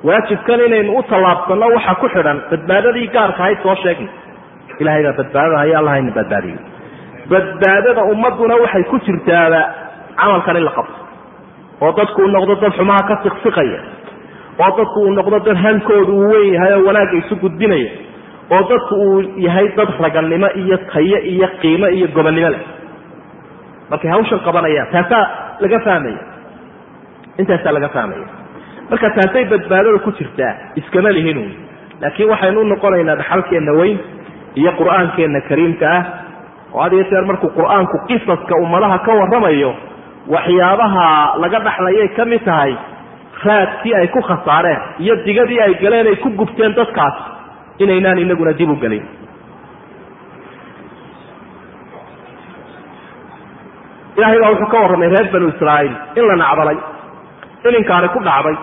waajibkan 0.08 0.60
inaynu 0.68 0.98
u 1.00 1.04
tallaabsanno 1.10 1.66
waxaa 1.76 1.96
ku 2.02 2.08
xidhan 2.16 2.38
badbaadadii 2.52 3.08
gaarka 3.16 3.44
ahayd 3.44 3.60
soo 3.66 3.76
sheegna 3.84 4.10
ilahay 4.82 5.04
baa 5.08 5.14
badbaadada 5.22 5.58
haya 5.62 5.78
allah 5.80 5.92
hayna 5.96 6.12
badbaadiyo 6.20 6.60
badbaadada 7.34 8.02
ummadduna 8.14 8.56
waxay 8.64 8.84
ku 8.92 9.00
jirtaaba 9.08 9.62
camalkan 10.20 10.58
in 10.58 10.64
la 10.64 10.72
qabto. 10.78 11.00
Oo 11.82 11.92
dadku 11.98 12.22
uu 12.22 12.28
noqdo 12.36 12.54
dad 12.62 12.72
xumaha 12.78 13.02
ka 13.10 13.16
siqsiqaya. 13.24 13.80
Oo 14.64 14.70
dadku 14.78 15.00
uu 15.06 15.12
noqdo 15.18 15.40
dad 15.48 15.58
hankoodu 15.66 16.12
uu 16.20 16.30
weyn 16.34 16.54
yahay 16.56 16.74
oo 16.78 16.86
wanaagga 16.88 17.18
isu 17.22 17.36
gudbinaya. 17.42 17.90
Oo 18.54 18.62
dadku 18.70 18.96
uu 19.08 19.20
yahay 19.48 19.68
dad 19.78 19.90
raganimo 20.06 20.48
iyo 20.62 20.78
tayo 20.94 21.20
iyo 21.34 21.48
qiimo 21.62 21.88
iyo 21.98 22.08
gobonnimo 22.16 22.50
leh 22.56 22.62
markay 23.90 24.10
hawshan 24.14 24.40
qabanayaan 24.48 24.88
taasaa 24.96 25.24
laga 25.64 25.80
fahmaya. 25.88 26.20
Intaasaa 27.42 27.72
laga 27.78 27.90
fahmaya. 27.96 28.26
Marka 28.90 29.10
taasay 29.18 29.46
badbaadada 29.52 30.00
ku 30.06 30.12
jirtaa 30.20 30.54
iskama 30.80 31.10
lihin 31.18 31.40
laakiin 32.02 32.30
waxaynu 32.34 32.60
u 32.62 32.64
noqonaynaa 32.74 33.16
dhaxalkeenna 33.22 33.72
weyn 33.80 33.98
iyo 34.60 34.72
qur'aankeenna 34.80 35.42
kariimka 35.50 35.88
ah. 35.98 36.04
Oo 36.76 36.82
had 36.84 36.94
iyo 36.94 37.04
jeer 37.12 37.26
markuu 37.30 37.50
qur'aanku 37.58 37.96
qisaska 38.10 38.54
ummadaha 38.64 38.98
ka 39.06 39.12
warramayo 39.20 39.72
waxyaabaha 40.36 41.06
laga 41.44 41.60
dhaxlayay 41.68 42.08
ka 42.18 42.24
mid 42.32 42.44
tahay 42.46 42.72
raadkii 43.46 43.94
ay 44.00 44.08
ku 44.16 44.22
khasaareen 44.30 44.80
iyo 45.04 45.16
digadii 45.26 45.60
ay 45.66 45.74
galeen 45.84 46.08
ay 46.12 46.16
ku 46.24 46.30
gubteen 46.40 46.74
dadkaas 46.80 47.16
inaynaan 47.84 48.18
inaguna 48.26 48.54
dib 48.60 48.70
u 48.70 48.76
gelin 48.84 49.04
ilahay 54.18 54.40
baa 54.44 54.52
wuxuu 54.54 54.70
ka 54.74 54.78
warramay 54.84 55.10
reer 55.16 55.28
banu 55.34 55.48
israa'iil 55.54 55.94
in 56.20 56.24
la 56.30 56.36
nacdalay 56.44 56.78
in 57.68 57.74
inkaani 57.82 58.08
ku 58.16 58.20
dhacday 58.28 58.56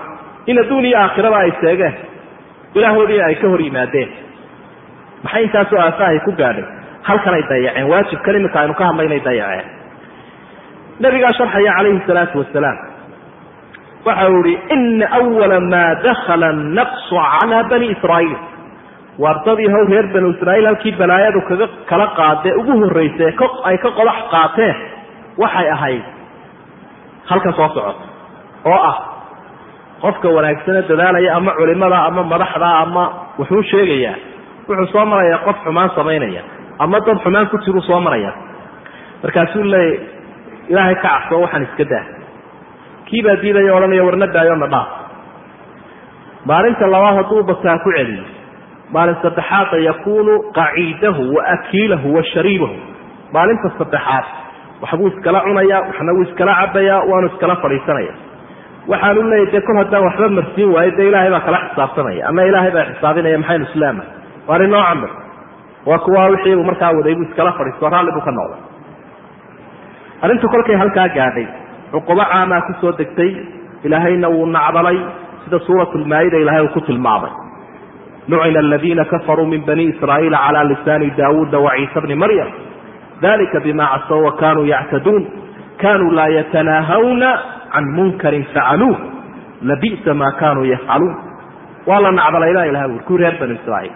in 0.50 0.56
adduun 0.62 0.84
iyo 0.90 0.98
aakhiraba 1.04 1.38
ay 1.44 1.52
seegeen 1.62 1.94
ilaahoodiina 2.78 3.24
ay 3.30 3.34
ka 3.42 3.46
hor 3.52 3.60
yimaadeen. 3.66 4.08
Maxay 5.24 5.42
intaasoo 5.46 5.78
aafahay 5.86 6.18
ku 6.26 6.32
gaadhay? 6.40 6.64
Halkanay 7.08 7.42
dayaceen 7.50 7.86
waajibkan 7.92 8.36
iminka 8.38 8.58
aynu 8.62 8.74
ka 8.80 8.84
hadlaynay 8.88 9.20
dayaceen 9.28 9.66
nabigaa 11.04 11.32
sharxaya 11.38 11.72
calayhi 11.78 12.00
salaatu 12.08 12.38
wasalaam 12.42 12.78
waxa 14.06 14.28
uu 14.34 14.42
ihi 14.46 14.58
ina 14.76 15.06
awala 15.18 15.58
maa 15.72 15.90
dakhala 16.06 16.46
annaqsu 16.54 17.14
calaa 17.40 17.62
bani 17.72 17.86
israa'iil. 17.96 18.36
Wardadii 19.22 19.68
how 19.74 19.82
reer 19.92 20.06
banu 20.14 20.28
israa'iil 20.34 20.66
halkii 20.70 20.94
balaayadu 21.00 21.40
kaga 21.50 21.66
kala 21.90 22.06
qaadee 22.18 22.54
ugu 22.60 22.72
horraysay 22.82 23.30
ay 23.70 23.76
ka 23.84 23.88
qodax 23.98 24.18
qaateen 24.34 24.74
waxay 25.38 25.68
ahayd 25.76 26.02
halkan 27.30 27.52
soo 27.58 27.68
socota 27.68 28.04
oo 28.70 28.80
ah 28.90 28.96
qofka 30.02 30.28
wanaagsane 30.36 30.82
dadaalaya 30.90 31.30
ama 31.38 31.50
culimada 31.58 31.98
ama 32.08 32.22
madaxda 32.32 32.68
ama 32.84 33.04
wuxuu 33.38 33.62
sheegayaa 33.70 34.16
wuxuu 34.68 34.86
soo 34.94 35.04
marayaa 35.12 35.38
qof 35.46 35.56
xumaan 35.64 35.90
samaynaya 35.98 36.42
ama 36.84 36.98
dad 37.06 37.18
xumaan 37.24 37.46
ku 37.52 37.56
jiruu 37.64 37.82
soo 37.88 38.00
maraya. 38.06 38.32
Markaasuu 39.22 39.62
leeya 39.72 40.00
ilaahay 40.70 40.94
ka 40.94 41.02
cabsoo 41.08 41.40
waxaan 41.44 41.62
iska 41.66 41.84
daa. 41.92 42.04
Kii 43.06 43.22
baa 43.26 43.36
diidaya 43.42 43.74
odhanaya 43.76 44.02
warna 44.06 44.26
daayo 44.34 44.56
na 44.62 44.66
dhaaf. 44.72 44.88
Maalinta 46.48 46.86
labaad 46.94 47.16
hadduu 47.22 47.42
bataa 47.50 47.78
ku 47.84 47.90
celiyo 47.96 48.24
maalin 48.94 49.16
saddexaadda 49.22 49.78
yakuunu 49.88 50.34
qaciidahu 50.58 51.22
wa 51.36 51.42
akiilahu 51.54 52.08
wa 52.16 52.22
shariibahu 52.34 52.76
maalinta 53.34 53.68
saddexaad 53.78 54.24
waxbuu 54.82 55.08
iskala 55.12 55.40
cunaya 55.46 55.78
waxna 55.88 56.12
wuu 56.16 56.22
iskala 56.28 56.52
cabaya 56.60 56.96
waanu 57.10 57.26
iskala 57.32 57.56
fadhiisanaya. 57.62 58.12
Waxaanu 58.90 59.22
leeyahy 59.30 59.50
dee 59.52 59.60
kol 59.66 59.76
haddaan 59.80 60.04
waxba 60.08 60.28
marsiin 60.38 60.70
waayo 60.74 60.90
dee 60.98 61.08
ilaahay 61.10 61.30
baa 61.34 61.40
kala 61.46 61.58
xisaabtanaya 61.68 62.22
ama 62.30 62.42
ilaahay 62.50 62.70
baa 62.76 62.84
xisaabinaya 62.90 63.38
maxaynu 63.42 63.64
islaama 63.70 64.02
waa 64.48 64.54
arrin 64.56 64.70
noo 64.74 64.82
camir 64.88 65.10
waa 65.88 65.98
kuwa 66.04 66.26
wixii 66.32 66.54
uu 66.54 66.64
markaa 66.70 66.90
waday 66.98 67.14
buu 67.18 67.22
iskala 67.30 67.52
fadhiisto 67.58 67.88
raalli 67.94 68.12
buu 68.16 68.24
ka 68.26 68.30
noqday. 68.38 68.60
Arrintu 70.22 70.48
kolkay 70.54 70.76
halkaa 70.82 71.08
gaadhay 71.16 71.46
cuqubo 71.92 72.24
caamaa 72.32 72.60
ku 72.80 72.92
degtay 72.98 73.30
ilaahayna 73.86 74.28
wuu 74.34 74.46
nacdalay 74.56 74.98
sida 75.44 75.58
suurat 75.66 75.94
lmaa'ida 76.02 76.36
ilahay 76.42 76.62
uu 76.66 76.74
ku 76.74 76.80
tilmaamay. 76.80 77.30
Lucina 78.28 78.58
aladiina 78.60 79.04
kafaruu 79.04 79.46
min 79.46 79.62
bani 79.66 79.84
israa'iila 79.92 80.38
cala 80.46 80.64
lisaani 80.70 81.10
daawuuda 81.18 81.58
waciisa 81.58 82.00
bni 82.04 82.14
maryam 82.14 82.50
dalika 83.24 83.60
bima 83.66 83.86
casow 83.92 84.20
wa 84.26 84.32
kanuu 84.42 84.66
yactaduun 84.74 85.22
kanuu 85.82 86.10
laa 86.18 86.28
yatanaahawna 86.38 87.30
can 87.72 87.84
munkarin 87.96 88.44
facaluuh 88.54 88.96
labi'sa 89.70 90.14
maa 90.20 90.32
kanuu 90.42 90.64
yafcaluun 90.72 91.14
waa 91.88 92.00
la 92.04 92.10
nacdalay 92.18 92.52
baa 92.58 92.66
ilahay 92.70 92.88
uri 92.94 93.04
kuwii 93.08 93.22
reer 93.22 93.36
banu 93.40 93.54
israa'iil 93.60 93.92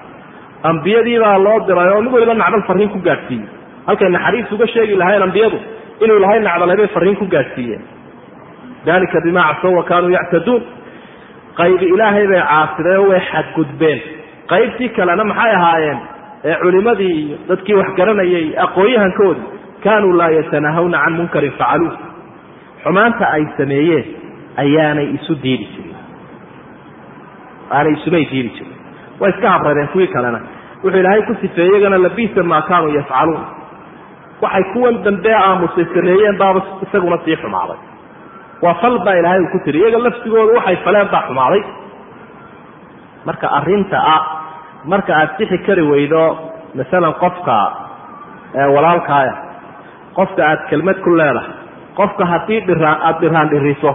ambiyadii 0.71 1.19
baa 1.25 1.39
loo 1.47 1.59
diray 1.69 1.89
oo 1.95 2.01
mid 2.05 2.13
waliba 2.17 2.35
nacdal 2.43 2.63
farriin 2.69 2.89
ku 2.95 2.99
gaadhsiiyey 3.09 3.49
halkay 3.87 4.09
naxariis 4.17 4.53
uga 4.57 4.67
sheegi 4.75 4.95
lahayn 5.03 5.23
ambiyadu 5.29 5.59
inuu 6.05 6.17
ilahay 6.21 6.41
nacdalay 6.49 6.77
bay 6.81 6.89
farriin 6.97 7.17
ku 7.23 7.27
gaadhsiiyeen 7.35 7.83
dalika 8.89 9.21
bima 9.27 9.43
casow 9.51 9.73
wa 9.79 9.85
kanuu 9.91 10.11
yactaduun 10.19 10.63
qaybi 11.61 11.87
ilaahay 11.95 12.27
bay 12.33 12.43
caasideen 12.51 12.99
oo 13.03 13.09
way 13.13 13.21
xadgudbeen 13.31 14.01
qaybtii 14.53 14.89
kalena 14.99 15.25
maxay 15.31 15.53
ahaayeen 15.59 15.99
ee 16.49 16.55
culimadii 16.63 17.13
iyo 17.23 17.37
dadkii 17.49 17.75
wax 17.81 17.89
garanayay 17.99 18.47
aqoon-yahankoodi 18.65 19.43
kaanuu 19.85 20.13
laa 20.21 20.31
yatanaahawna 20.39 20.99
can 21.05 21.13
munkarin 21.19 21.53
facaluuh 21.61 21.95
xumaanta 22.85 23.25
ay 23.37 23.45
sameeyeen 23.59 24.05
ayaanay 24.63 25.09
isu 25.17 25.33
diidi 25.43 25.67
jirin. 25.75 25.97
Aanay 27.77 27.93
isumay 27.99 28.25
diidi 28.31 28.51
jirin. 28.57 28.75
Way 29.21 29.31
iska 29.33 29.49
habradeen 29.55 29.89
kuwii 29.93 30.07
kalena. 30.15 30.41
Wuxuu 30.85 31.01
ilaahay 31.01 31.23
ku 31.29 31.35
sifeeyey 31.41 31.71
iyagana 31.73 31.99
labisa 32.05 32.43
maa 32.53 32.63
kaanuu 32.71 32.95
yafcaluun 32.99 33.43
waxay 34.43 34.65
kuwan 34.73 34.97
dambe 35.07 35.33
aamusay 35.35 35.85
sameeyeen 35.95 36.37
baaba 36.43 36.61
isaguna 36.87 37.19
sii 37.25 37.37
xumaaday. 37.43 37.79
Waa 38.63 38.75
fal 38.83 38.99
baa 39.07 39.15
ilaahay 39.21 39.41
uu 39.45 39.51
ku 39.55 39.59
tiri 39.65 39.79
iyaga 39.83 39.99
laftigooda 40.07 40.53
waxay 40.59 40.77
faleen 40.85 41.09
baa 41.15 41.23
xumaaday. 41.29 41.63
Marka 43.27 43.47
arrinta 43.59 43.99
ah 44.15 44.23
marka 44.93 45.13
aad 45.21 45.31
sixi 45.39 45.59
kari 45.67 45.83
weydo 45.93 46.23
masalan 46.79 47.15
qofka 47.23 47.57
walaalkaaya 48.75 49.35
qofka 50.19 50.43
aad 50.51 50.61
kelmad 50.71 50.99
ku 51.07 51.11
leedahay 51.21 51.51
qofka 51.99 52.25
haddii 52.33 52.61
dhiraan 52.69 52.99
aada 53.09 53.19
dhiraan 53.23 53.49
dhiriso 53.53 53.93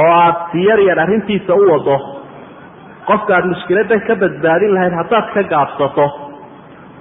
oo 0.00 0.10
aad 0.24 0.36
si 0.52 0.64
yar 0.68 0.80
yar 0.88 0.98
arrintiisa 1.04 1.54
u 1.54 1.64
wado 1.72 1.96
qofka 3.10 3.32
aad 3.38 3.46
mushkiladdan 3.52 4.00
ka 4.08 4.14
badbaadin 4.22 4.74
lahayd 4.76 4.94
haddaad 5.00 5.26
ka 5.34 5.42
gaabsato 5.52 6.06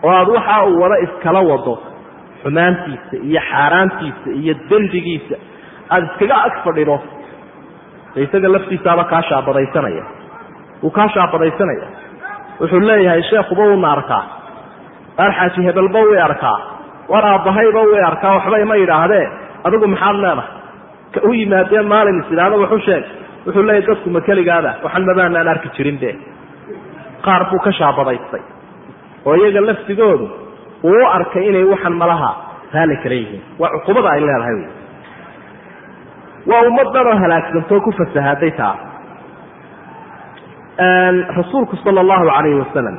oo 0.03 0.11
aad 0.19 0.27
waxa 0.35 0.55
uu 0.69 0.79
wado 0.83 0.95
iskala 1.05 1.41
wado 1.51 1.73
xumaantiisa 2.43 3.15
iyo 3.29 3.41
xaaraantiisa 3.51 4.27
iyo 4.41 4.53
dembigiisa 4.69 5.35
aada 5.93 6.05
iskaga 6.09 6.35
ag 6.47 6.55
fadhido 6.65 6.95
isaga 8.25 8.47
laftiisaaba 8.55 9.03
kaa 9.11 9.21
shaabadaysanaya 9.29 10.03
wuu 10.83 10.91
kaa 10.97 11.07
shaabadaysanaya 11.15 11.87
wuxuu 12.61 12.79
leeyahay 12.89 13.21
sheekuba 13.29 13.63
una 13.75 13.89
arkaa 13.97 14.23
arxaaji 15.25 15.59
hebelba 15.67 15.99
wi 16.09 16.17
arkaa 16.27 16.57
war 17.11 17.25
aabbahayba 17.31 17.81
wi 17.91 17.97
arkaa 18.11 18.31
waxba 18.37 18.57
ima 18.65 18.75
yidhaahdee 18.81 19.25
adigu 19.67 19.87
maxaad 19.93 20.15
leedahay? 20.23 20.49
Ka 21.13 21.19
u 21.27 21.33
yimaadee 21.39 21.81
maalin 21.91 22.17
is 22.21 22.29
idhaahdo 22.33 22.55
waxu 22.63 22.79
sheeg. 22.87 23.03
Wuxuu 23.45 23.63
leeyahy 23.67 23.85
dadku 23.89 24.09
ma 24.15 24.21
keligaada 24.27 24.71
waxan 24.85 25.03
mabaanaan 25.09 25.47
arki 25.53 25.69
jirin 25.77 25.97
be 26.03 26.11
qaar 27.25 27.41
buu 27.51 27.59
ka 27.65 27.71
shaabadaystay. 27.79 28.41
Oo 29.27 29.35
iyaga 29.39 29.61
laftigoodu 29.69 30.25
uu 30.89 31.03
arkay 31.17 31.43
inay 31.49 31.63
waxan 31.73 31.93
malaha 32.01 32.31
raali 32.75 32.95
kala 33.03 33.15
yihiin. 33.21 33.43
Waa 33.61 33.69
cuqubada 33.75 34.09
ay 34.15 34.21
leedahay 34.27 34.55
wy 34.59 34.65
waa 36.51 36.61
ummadan 36.69 37.07
oo 37.11 37.15
halaagsanto 37.23 37.75
ku 37.85 37.91
fasahaaday 37.99 38.51
taa 38.59 38.75
rasuulku 40.77 41.75
sala 41.83 42.01
allahu 42.01 42.25
calayhi 42.29 42.59
wasalam 42.59 42.95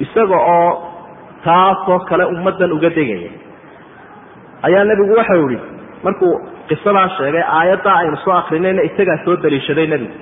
isaga 0.00 0.36
oo 0.36 0.70
taasoo 1.44 1.98
kale 2.08 2.24
ummaddan 2.34 2.72
uga 2.72 2.90
degaya 2.90 3.30
ayaa 4.66 4.84
nebigu 4.90 5.14
waxau 5.20 5.48
yihi 5.50 5.62
markuu 6.04 6.32
qisadaa 6.68 7.08
sheegay 7.18 7.44
aayaddaa 7.58 7.96
aynu 8.02 8.16
soo 8.24 8.34
akrinayna 8.40 8.82
isagaa 8.82 9.18
soo 9.24 9.36
daliishaday 9.44 9.86
nebigu 9.86 10.14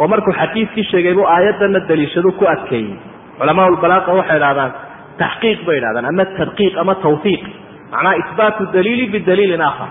oo 0.00 0.08
markuu 0.08 0.32
xadiidkii 0.40 0.84
sheegay 0.92 1.14
buu 1.18 1.26
aayaddanna 1.34 1.80
daliishadu 1.88 2.32
ku 2.40 2.44
adkeeyey. 2.54 2.96
Culamaa 3.38 3.68
lbalaaqa 3.74 4.10
waxay 4.18 4.36
idhahdaan 4.40 4.72
taxqiiq 5.22 5.58
bay 5.66 5.76
idhahdaan 5.80 6.04
ama 6.10 6.24
tadqiiq 6.38 6.74
ama 6.82 6.94
tawfiiq. 7.04 7.42
Macnaha 7.92 8.14
isbaatu 8.22 8.62
daliili 8.74 9.06
bidaliilin 9.14 9.60
aakhar. 9.68 9.88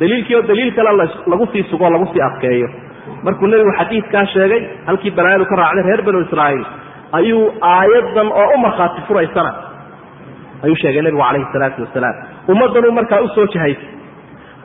Daliilkii 0.00 0.36
oo 0.38 0.42
daliil 0.50 0.70
kale 0.76 0.90
lagu 1.32 1.46
sii 1.52 1.64
sugo 1.70 1.90
lagu 1.94 2.06
sii 2.12 2.22
adkeeyo 2.28 2.68
markuu 3.26 3.46
nebigu 3.52 3.72
xadiidkaa 3.80 4.24
sheegay 4.34 4.60
halkii 4.88 5.10
balaayadu 5.18 5.44
ka 5.50 5.56
raacday 5.62 5.84
reer 5.88 6.02
banu 6.06 6.20
israa'iil 6.26 6.64
ayuu 7.18 7.44
aayaddan 7.74 8.28
oo 8.42 8.48
u 8.54 8.58
markhaati 8.64 9.00
furaysana 9.08 9.52
ayuu 10.64 10.76
sheegay 10.82 11.02
nebigu 11.06 11.22
calayhi 11.26 11.46
salaatu 11.54 11.82
wasalaam. 11.86 12.16
Ummaddanuu 12.52 12.92
markaa 12.98 13.20
u 13.20 13.28
soo 13.36 13.46
jihaysay 13.54 13.88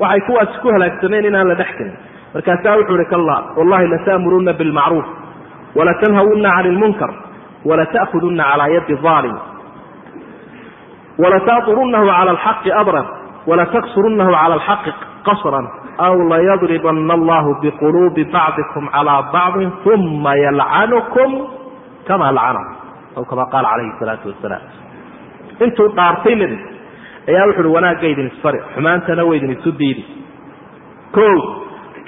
waxay 0.02 0.22
kuwaasi 0.28 0.58
ku 0.64 0.68
halaagsameen 0.76 1.26
inaan 1.32 1.48
la 1.52 1.56
dhex 1.62 1.72
gelin 1.80 1.96
markaasaa 2.34 2.76
wuxuu 2.80 2.98
ihi 3.02 3.06
kalla 3.14 3.36
wallahi 3.58 3.88
lata'muruna 3.94 4.54
bilmacruuf 4.60 5.08
walatanhawunna 5.78 6.50
cani 6.58 6.70
lmunkar 6.76 7.12
walata'khudunna 7.70 8.44
calaa 8.52 8.68
yadi 8.76 8.96
aalim 9.14 9.38
walata'durunahu 11.24 12.06
cala 12.12 12.32
alxaqi 12.36 12.70
abran 12.82 13.06
walataksurunahu 13.50 14.32
cala 14.32 14.56
alxaqi 14.60 14.92
qasran 15.28 15.66
aw 16.08 16.14
layadribana 16.32 17.14
allahu 17.20 17.50
biquluubi 17.64 18.24
bacdikum 18.36 18.86
calaa 18.96 19.22
bacdin 19.36 19.72
uma 19.94 20.34
yalcanukum 20.46 21.30
kama 22.08 22.32
lacanahu 22.38 22.72
aw 23.18 23.24
kama 23.32 23.44
qaala 23.54 23.68
calayhi 23.74 23.94
salaatu 24.02 24.26
wasalaam 24.32 24.64
intuu 25.66 25.88
dhaartay 25.98 26.36
nebigu 26.42 26.68
ayaa 27.30 27.46
wuxu 27.50 27.62
uhi 27.66 27.74
wanaagga 27.78 28.08
idin 28.14 28.28
isfari 28.34 28.60
xumaantana 28.76 29.24
wa 29.30 29.34
idin 29.38 29.52
isu 29.58 29.72
diidi 29.80 30.04
o 31.18 31.28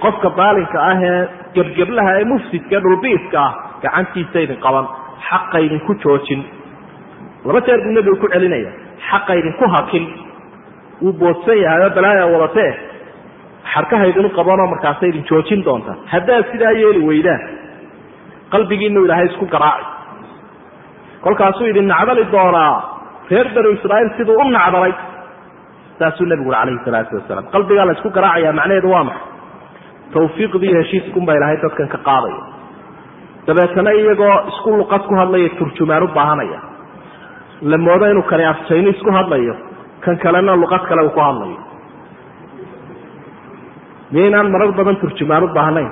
qofka 0.04 0.30
baalinka 0.40 0.78
ah 0.92 0.98
ee 1.12 1.20
gebgeblaha 1.56 2.12
ee 2.20 2.26
mufsidka 2.34 2.74
ee 2.78 2.84
dhulbiiska 2.86 3.38
ah 3.48 3.52
gacantiisa 3.84 4.38
idin 4.46 4.60
qaban 4.66 4.86
xaqa 5.30 5.58
idinku 5.66 5.94
joojin 6.04 6.42
laba 7.48 7.60
jeer 7.68 7.80
buu 7.86 7.94
nebigu 7.98 8.16
ku 8.24 8.28
celinaya 8.34 8.72
xaqa 9.10 9.32
idinku 9.42 9.66
hakin 9.76 10.04
wuu 11.02 11.14
boodsan 11.22 11.58
yahay 11.66 11.84
oo 11.88 11.90
balaaya 11.98 12.26
wadatee 12.34 12.72
xarkaha 13.74 14.06
idinu 14.12 14.30
qabanoo 14.38 14.68
markaasa 14.74 15.04
idin 15.12 15.24
joojin 15.30 15.62
doonta. 15.68 15.92
Haddaad 16.14 16.44
sidaa 16.52 16.72
yeeli 16.82 17.02
weydaan 17.10 17.42
qalbigiinu 18.54 19.00
ilaahay 19.06 19.26
isku 19.32 19.46
garaaci. 19.56 19.86
Kolkaasuu 21.24 21.68
idin 21.72 21.88
nacdali 21.94 22.24
doonaa 22.32 22.76
reer 23.32 23.48
banu 23.56 23.70
israa'iil 23.78 24.10
siduu 24.18 24.36
u 24.44 24.50
nacdalay. 24.58 24.94
Saasuu 26.00 26.26
nebigu 26.32 26.50
uri 26.50 26.58
calayhi 26.60 26.80
salaatu 26.86 27.16
wasalaam. 27.20 27.46
Qalbigaa 27.54 27.86
la 27.90 27.92
isku 27.98 28.10
garaacaya 28.18 28.52
macnaheedu 28.60 28.90
waa 28.94 29.04
maxay? 29.10 29.28
Tawfiiqdii 30.14 30.74
heshiiskunbaa 30.78 31.36
ilaahay 31.38 31.58
dadkan 31.64 31.88
ka 31.94 31.98
qaadaya. 32.08 32.40
Dabeetana 33.48 33.92
iyagoo 34.00 34.36
isku 34.52 34.70
luqad 34.80 35.04
ku 35.10 35.14
hadlaya 35.22 35.50
turjumaan 35.60 36.04
u 36.04 36.08
baahanaya. 36.18 36.60
La 37.72 37.78
moodo 37.86 38.06
inuu 38.12 38.24
kani 38.32 38.46
afjayno 38.52 38.90
isku 38.96 39.12
hadlayo 39.18 39.56
kan 40.04 40.16
kalena 40.24 40.56
luqad 40.62 40.84
kale 40.90 41.02
uu 41.08 41.10
ku 41.16 41.20
hadlayo 41.28 41.58
miyaynaan 44.14 44.48
marar 44.54 44.72
badan 44.78 44.96
turjumaan 45.02 45.44
u 45.44 45.48
baahnayn. 45.58 45.90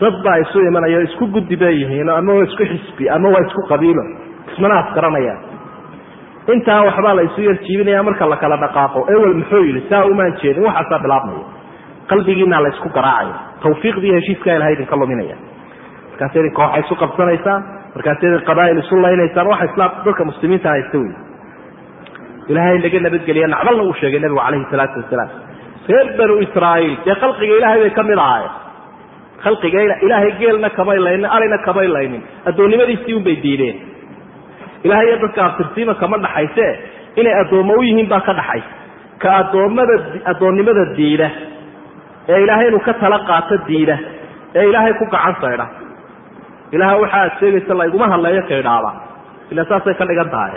Dad 0.00 0.14
baa 0.24 0.36
isu 0.42 0.58
imanaya 0.68 0.98
o 0.98 1.02
isku 1.08 1.24
guddi 1.34 1.56
bay 1.60 1.74
yihiino 1.82 2.12
ama 2.20 2.32
waa 2.38 2.44
isku 2.48 2.64
xisbi 2.72 3.04
ama 3.16 3.28
waa 3.34 3.42
isku 3.46 3.62
qabiilo. 3.70 4.02
Ismana 4.52 4.74
afgaranayaan 4.82 5.38
intaa 6.54 6.80
waxbaa 6.88 7.14
la 7.18 7.22
isu 7.28 7.40
yarjiibinaya 7.48 8.02
marka 8.02 8.26
la 8.32 8.36
kala 8.42 8.56
dhaqaaqo. 8.64 9.00
Ewel 9.14 9.34
muxuu 9.40 9.62
yidhi 9.68 9.82
saa 9.90 10.04
umaan 10.10 10.32
jeedin 10.42 10.64
waxaasaa 10.68 10.98
bilaabmaya. 11.04 11.44
Qalbigiina 12.10 12.58
la 12.64 12.68
isku 12.74 12.88
garaacaya. 12.96 13.34
Tawfiiqdii 13.62 14.12
heshiiskaa 14.16 14.54
ilahay 14.56 14.72
idinka 14.76 14.96
luminaya. 15.00 15.36
Markaas 16.10 16.34
idin 16.40 16.52
kooxa 16.58 16.78
isu 16.82 16.94
qabsanaysaan 17.02 17.60
markaas 17.94 18.18
idin 18.26 18.42
qabaa'il 18.50 18.78
isu 18.82 18.94
laynaysaan 19.04 19.46
waxa 19.52 19.64
islaam 19.70 19.90
dadka 20.06 20.22
muslimiinta 20.30 20.68
haysta 20.74 20.96
wey 21.02 21.12
ilaahay 22.50 22.78
naga 22.84 22.98
nabadgeliya 23.06 23.46
nacdalna 23.54 23.82
uu 23.88 23.94
sheegay 24.00 24.20
nebigu 24.24 24.40
calayhi 24.44 24.66
salaatu 24.72 24.96
wasalaam. 25.02 25.30
Reer 25.90 26.08
banu 26.18 26.34
israa'iil 26.46 26.94
dee 27.06 27.14
khalqiga 27.22 27.54
ilaahay 27.60 27.80
bay 27.84 27.90
ka 27.98 28.02
mid 28.10 28.18
ahaayeen. 28.24 28.52
Khalqiga 29.44 29.78
ilaahay 30.06 30.30
geelna 30.40 30.68
kamay 30.78 30.98
laynin 31.06 31.26
arina 31.36 31.58
kamay 31.66 31.86
laynin 31.96 32.22
addoonnimadiisii 32.48 33.14
unbay 33.20 33.36
diideen. 33.44 33.76
Ilahay 34.86 35.06
iyo 35.08 35.16
dadka 35.24 35.40
abtirsiima 35.48 35.94
kama 36.02 36.16
dhaxayse 36.24 36.66
inay 37.20 37.34
addoommo 37.42 37.74
u 37.80 37.82
yihiin 37.88 38.08
baa 38.12 38.20
ka 38.28 38.32
dhaxaysa 38.40 38.70
ka 39.22 39.28
addoommada 39.40 39.94
addoonnimada 40.32 40.84
diida. 40.98 41.28
Ee 42.32 42.38
ilaahay 42.44 42.66
inuu 42.70 42.80
ka 42.88 42.92
tala 43.02 43.18
qaato 43.30 43.56
diida. 43.68 43.96
Ee 44.58 44.64
ilaahay 44.70 44.92
ku 45.00 45.04
gacan 45.14 45.34
saydha 45.42 45.66
ilaah 46.74 46.92
waxa 47.02 47.16
aad 47.24 47.32
sheegaysa 47.40 47.72
layguma 47.80 48.06
hadleeyo 48.12 48.42
kaydhaaba. 48.50 48.90
Ila 49.52 49.62
saasay 49.70 49.94
ka 50.00 50.04
dhigan 50.10 50.30
tahay 50.34 50.54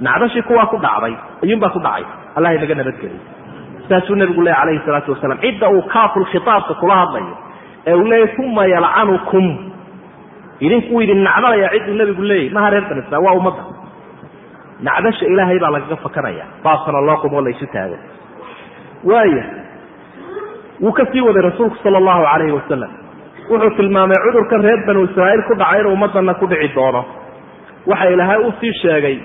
nacdashii 0.00 0.42
kuwaa 0.48 0.66
ku 0.72 0.76
dhacday 0.86 1.14
ayuunbaa 1.44 1.68
ku 1.76 1.78
dhacay 1.86 2.04
allah 2.36 2.54
inaga 2.58 2.74
nabadgeliy 2.80 3.20
saasuu 3.88 4.14
nebigu 4.20 4.42
leey 4.46 4.54
calayhi 4.60 4.80
salaatu 4.86 5.12
wasalaam 5.14 5.38
cidda 5.44 5.68
uu 5.76 5.82
kaaful 5.94 6.24
khitaabka 6.32 6.74
kula 6.80 6.96
hadlayo 7.02 7.34
ee 7.86 7.94
uu 7.94 8.04
leeyay 8.12 8.34
uma 8.46 8.64
yalcanukum 8.74 9.46
idinku 10.66 11.00
idin 11.04 11.22
nacdalaya 11.28 11.68
ciduu 11.74 11.94
nebigu 12.00 12.22
leeyay 12.30 12.50
maha 12.56 12.70
reer 12.74 12.84
bani 12.90 13.24
waa 13.26 13.34
ummadda 13.40 13.62
nacdasha 14.88 15.26
ilaahay 15.32 15.58
baa 15.64 15.70
lagaga 15.76 15.96
fakanaya 16.06 16.44
baabkana 16.64 17.00
loo 17.08 17.16
qumoo 17.22 17.40
la 17.46 17.50
isu 17.54 17.66
taago 17.74 17.96
waaya 19.10 19.44
wuu 20.84 20.92
ka 20.98 21.06
sii 21.12 21.20
waday 21.28 21.42
rasuulku 21.50 21.76
sala 21.84 21.98
allahu 22.02 22.22
calayhi 22.30 22.52
wasalam 22.58 22.90
wuxuu 23.50 23.70
tilmaamay 23.78 24.16
cudurkan 24.26 24.62
reer 24.66 24.80
banu 24.88 25.04
israa'iil 25.08 25.42
ku 25.48 25.54
dhacay 25.60 25.80
inuu 25.80 25.92
ummadana 25.96 26.34
ku 26.40 26.46
dhici 26.52 26.68
doono 26.74 27.02
waxa 27.90 28.08
ilaahay 28.14 28.38
u 28.48 28.52
sii 28.60 28.72
sheegay 28.82 29.16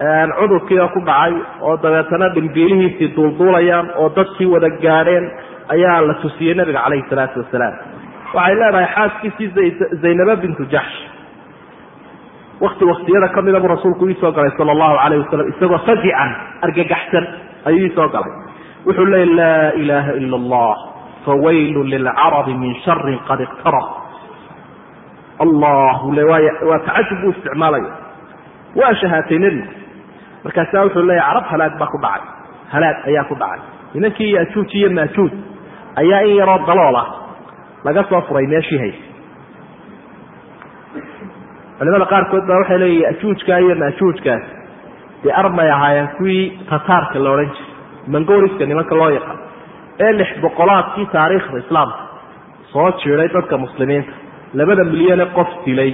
cudurkiioo 0.00 0.88
ku 0.94 1.00
dhacay 1.00 1.32
oo 1.62 1.76
dabeetana 1.82 2.28
dhimbiilihiisii 2.34 3.08
duulduulayaan 3.16 3.86
oo 3.96 4.08
dadkii 4.16 4.46
wada 4.54 4.68
gaadheen 4.84 5.30
ayaa 5.74 6.00
la 6.08 6.14
tusiyey 6.22 6.54
nebiga 6.54 6.80
calayhi 6.84 7.04
salaatu 7.10 7.40
wasalaam. 7.42 7.74
Waxay 8.34 8.54
leedahay 8.60 8.86
xaaskiisii 8.96 9.70
zaynaba 10.02 10.36
bintu 10.42 10.64
jaxsh 10.74 10.98
wakti 12.60 12.84
waktiyada 12.84 13.28
ka 13.34 13.42
mida 13.42 13.60
buu 13.60 13.68
rasuulku 13.74 14.04
iisoo 14.08 14.32
galay 14.36 14.50
sala 14.58 14.72
allahu 14.76 14.96
calayh 15.02 15.18
wasalam 15.24 15.48
isagoo 15.52 15.78
fazican 15.88 16.30
argagaxsan 16.66 17.24
ayuu 17.68 17.86
iisoo 17.88 18.08
galay. 18.14 18.32
Wuxuu 18.86 19.04
leey 19.12 19.26
laa 19.38 19.70
ilaaha 19.82 20.12
ila 20.20 20.36
allah 20.42 20.76
fawaylu 21.24 21.82
lilcarabi 21.92 22.54
min 22.62 22.74
sharin 22.84 23.18
qad 23.28 23.40
iqtarab 23.40 23.86
allahu 25.44 26.12
le 26.16 26.22
waa 26.24 26.78
tacajub 26.86 27.18
buu 27.22 27.30
isticmaalaya 27.36 27.90
waa 28.80 28.94
shahaatay 29.00 29.38
nebigu 29.38 29.68
markaasaa 30.46 30.84
wuxuu 30.86 31.02
leeya 31.10 31.24
carab 31.28 31.44
halaag 31.52 31.74
baa 31.80 31.90
ku 31.94 31.98
dhacay. 32.04 32.22
Halaag 32.74 32.96
ayaa 33.10 33.24
ku 33.30 33.34
dhacay. 33.42 33.60
Nimankii 33.94 34.30
yajuuj 34.36 34.70
iyo 34.80 34.88
maajuuj 34.98 35.32
ayaa 36.02 36.20
in 36.28 36.36
yaroo 36.40 36.58
daloola 36.68 37.02
laga 37.86 38.02
soo 38.10 38.20
furay 38.28 38.46
meeshii 38.52 38.78
haysa 38.82 39.04
culimada 41.78 42.06
qaarkood 42.12 42.44
baa 42.48 42.58
waxay 42.60 42.78
leeyihiin 42.82 43.04
yajuujka 43.08 43.58
iyo 43.64 43.74
maajuujkaas 43.82 44.44
dee 45.24 45.32
armay 45.42 45.70
ahaayeen 45.76 46.08
kuwii 46.18 46.44
tataarka 46.70 47.18
la 47.24 47.30
odhan 47.34 47.50
jiray 47.56 47.72
mangoriska 48.14 48.64
nimanka 48.70 48.94
loo 49.00 49.10
yaqaan 49.18 49.38
ee 50.04 50.12
lix 50.18 50.30
boqolaadkii 50.44 51.06
taariikhda 51.14 51.58
islaamka. 51.64 52.00
Soo 52.72 52.88
jiiday 53.02 53.28
dadka 53.34 53.56
muslimiinta. 53.64 54.12
Labada 54.58 54.84
milyane 54.92 55.26
qof 55.36 55.48
dilay. 55.66 55.92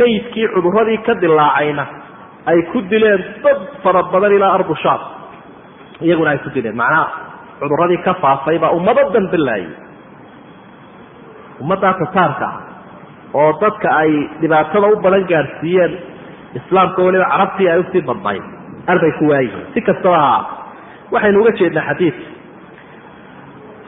Maydkii 0.00 0.46
cuduradii 0.54 0.98
ka 1.06 1.12
dilaacayna 1.22 1.84
ay 2.46 2.62
ku 2.72 2.80
dileen 2.90 3.22
dad 3.44 3.58
fara 3.82 4.02
badan 4.12 4.32
ilaa 4.36 4.52
ardu 4.58 4.74
shaam 4.84 5.00
iyaguna 6.00 6.30
ay 6.30 6.38
ku 6.44 6.50
dileen. 6.54 6.76
Macnaha 6.76 7.06
cuduradii 7.60 8.02
ka 8.06 8.14
faafay 8.22 8.58
baa 8.58 8.70
ummado 8.78 9.02
dhan 9.14 9.26
bilaayay 9.34 9.72
ummaddaa 11.62 11.94
tataarka 12.00 12.46
ah 12.46 12.56
oo 13.34 13.50
dadka 13.62 13.88
ay 14.02 14.12
dhibaatada 14.40 14.86
u 14.94 14.96
badan 15.04 15.24
gaadhsiiyeen 15.32 15.92
islaamka 16.58 17.02
weliba 17.06 17.26
carabtii 17.32 17.68
ay 17.72 17.78
u 17.80 17.84
sii 17.92 18.02
badnayd 18.10 18.42
arbay 18.92 19.12
ku 19.18 19.24
waayihiin 19.32 19.66
si 19.74 19.80
kastaba 19.88 20.18
ha 20.26 20.36
waxaynu 21.14 21.40
uga 21.42 21.52
jeednaa 21.60 21.84
xadiidka 21.90 22.24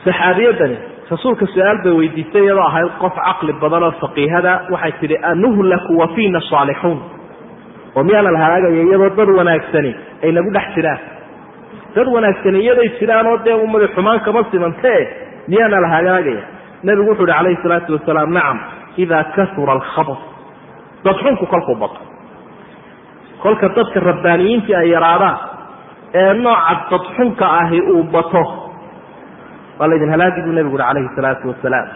saxaabiyadani 0.05 0.77
rasuulka 1.13 1.47
su'aal 1.55 1.79
bay 1.85 1.93
weydiistay 2.01 2.43
iyadoo 2.47 2.67
ahayd 2.71 2.91
qof 3.03 3.15
caqli 3.29 3.53
badan 3.63 3.83
oo 3.89 3.93
faqiihada 4.03 4.53
waxay 4.75 4.93
tidhi 5.01 5.17
anuhlaku 5.33 5.93
wa 6.01 6.07
fiina 6.17 6.41
saalixuun 6.51 6.99
oo 7.97 8.03
miyaana 8.09 8.31
la 8.35 8.39
halaagaya 8.45 8.83
iyadoo 8.87 9.11
dad 9.19 9.29
wanaagsani 9.39 9.93
ay 10.25 10.31
nagu 10.37 10.51
dhex 10.57 10.67
jiraan. 10.77 10.99
Dad 11.97 12.09
wanaagsani 12.17 12.59
iyaday 12.65 12.89
jiraan 13.01 13.27
oo 13.33 13.39
dee 13.47 13.55
ummadi 13.65 13.87
xumaan 13.95 14.21
kama 14.27 14.45
simantee 14.53 15.01
miyaana 15.49 15.81
la 15.85 15.89
halaagaya 15.95 16.43
nebigu 16.87 17.11
wuxu 17.11 17.23
uhi 17.25 17.33
calayhi 17.33 17.59
salaatu 17.63 17.93
wasalaam 17.97 18.31
nacam 18.37 18.59
idaa 19.03 19.25
kasura 19.37 19.73
alkhabr 19.77 20.17
dadxunku 21.05 21.47
kolkuu 21.53 21.75
bato. 21.83 22.01
Kolka 23.43 23.69
dadka 23.77 24.01
rabbaaniyiintii 24.11 24.75
ay 24.81 24.89
yaraadaan 24.95 25.39
ee 26.21 26.33
nooca 26.45 26.75
dadxunka 26.93 27.45
ahi 27.61 27.81
uu 27.93 28.03
bato. 28.15 28.43
Waa 29.79 29.89
laydin 29.91 30.11
halaagi 30.15 30.41
buu 30.47 30.53
nebigu 30.59 30.77
uhi 30.77 30.85
calayhi 30.87 31.09
salaatu 31.17 31.49
wasalaam. 31.53 31.87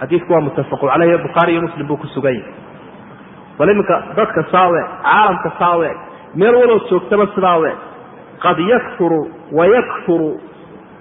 Xadiidku 0.00 0.32
waa 0.34 0.40
muttafaqu 0.46 0.86
caleyh 0.92 1.18
bukhaari 1.26 1.52
iyo 1.52 1.62
muslim 1.66 1.86
buu 1.90 1.96
ku 2.02 2.06
sugan 2.14 2.34
yahay 2.34 2.52
bal 3.58 3.68
iminka 3.74 3.96
dadka 4.16 4.42
saawe 4.52 4.80
caalamka 5.04 5.50
saawe 5.58 5.90
meel 6.34 6.54
walood 6.60 6.82
joogtaba 6.90 7.26
sidaawe. 7.34 7.70
Qad 8.44 8.58
yakfuru 8.58 9.20
wa 9.52 9.66
yakfuru 9.66 10.30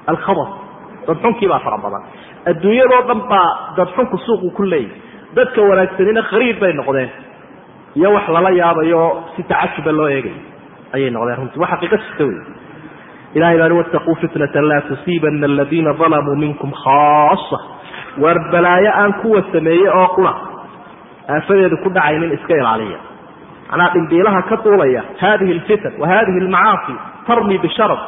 alkhabar. 0.07 0.47
Dadxunkii 1.07 1.47
baa 1.51 1.59
fara 1.59 1.77
badan. 1.77 2.03
Adduunyadoo 2.51 3.01
dhan 3.07 3.21
baa 3.31 3.49
dadxunku 3.77 4.17
suuqu 4.25 4.51
ku 4.57 4.63
leeyahy 4.63 4.91
dadka 5.35 5.61
wanaagsanina 5.69 6.21
khariib 6.29 6.59
bay 6.59 6.73
noqdeen. 6.73 7.09
Iyo 7.95 8.13
wax 8.13 8.27
lala 8.35 8.49
yaabayo 8.61 9.01
si 9.35 9.43
tacajuba 9.43 9.91
loo 9.91 10.07
eegayo 10.09 10.39
ayay 10.93 11.09
noqdeen 11.11 11.37
runtii. 11.39 11.59
Waa 11.61 11.71
xaqiiqa 11.73 11.97
jirta 11.97 12.23
wey 12.29 12.39
ilahay 13.35 13.57
baa 13.57 13.73
wattaquu 13.79 14.15
fitnatan 14.21 14.65
laa 14.69 14.81
tusiibana 14.89 15.45
aladiina 15.45 15.93
dalamuu 15.99 16.35
minkum 16.35 16.71
khaasa 16.83 17.57
waar 18.21 18.37
balaayo 18.51 18.91
aan 19.01 19.13
kuwa 19.21 19.41
sameeyey 19.51 19.89
oo 19.89 20.07
qura 20.15 20.33
aafadeedu 21.29 21.77
ku 21.83 21.89
dhacaynin 21.89 22.31
iska 22.37 22.53
ilaaliya. 22.57 22.97
Macnaha 23.69 23.89
dhimbiilaha 23.93 24.41
ka 24.49 24.55
duulaya 24.63 25.01
hadihi 25.21 25.51
alfitan 25.57 25.93
wa 26.01 26.07
hadihi 26.07 26.39
almacaasi 26.45 26.93
tarmi 27.27 27.57
bisharaf. 27.57 27.99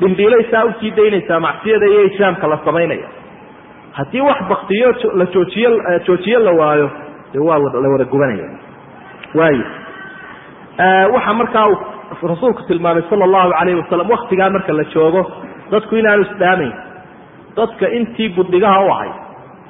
Dhimbiilaysaa 0.00 0.64
u 0.64 0.72
sii 0.80 0.90
daynaysaa 0.96 1.40
macsiyada 1.40 1.86
iyo 1.86 2.02
islaamka 2.10 2.46
la 2.48 2.58
samaynaya. 2.64 3.08
Haddii 3.92 4.20
wax 4.20 4.38
baktiyo 4.48 4.88
la 5.14 5.24
joojiyo 5.34 5.70
joojiyo 6.06 6.38
la 6.40 6.50
waayo 6.60 6.90
dee 7.32 7.38
waa 7.48 7.58
la 7.58 7.88
wada 7.92 8.04
gubanaya 8.04 8.48
waayo. 9.34 9.64
Waxaa 11.14 11.34
markaa 11.34 11.66
uu 11.68 12.28
rasuulku 12.28 12.62
tilmaamay 12.68 13.02
sala 13.10 13.24
allahu 13.24 13.50
calayhi 13.58 13.80
wasalam 13.80 14.10
waktigaa 14.10 14.50
marka 14.50 14.72
la 14.72 14.84
joogo 14.94 15.22
dadku 15.70 15.96
inaanu 15.96 16.22
isdhaamayn 16.22 16.72
dadka 17.56 17.88
intii 17.88 18.28
guddigaha 18.36 18.80
u 18.86 18.90
ahayd 18.94 19.12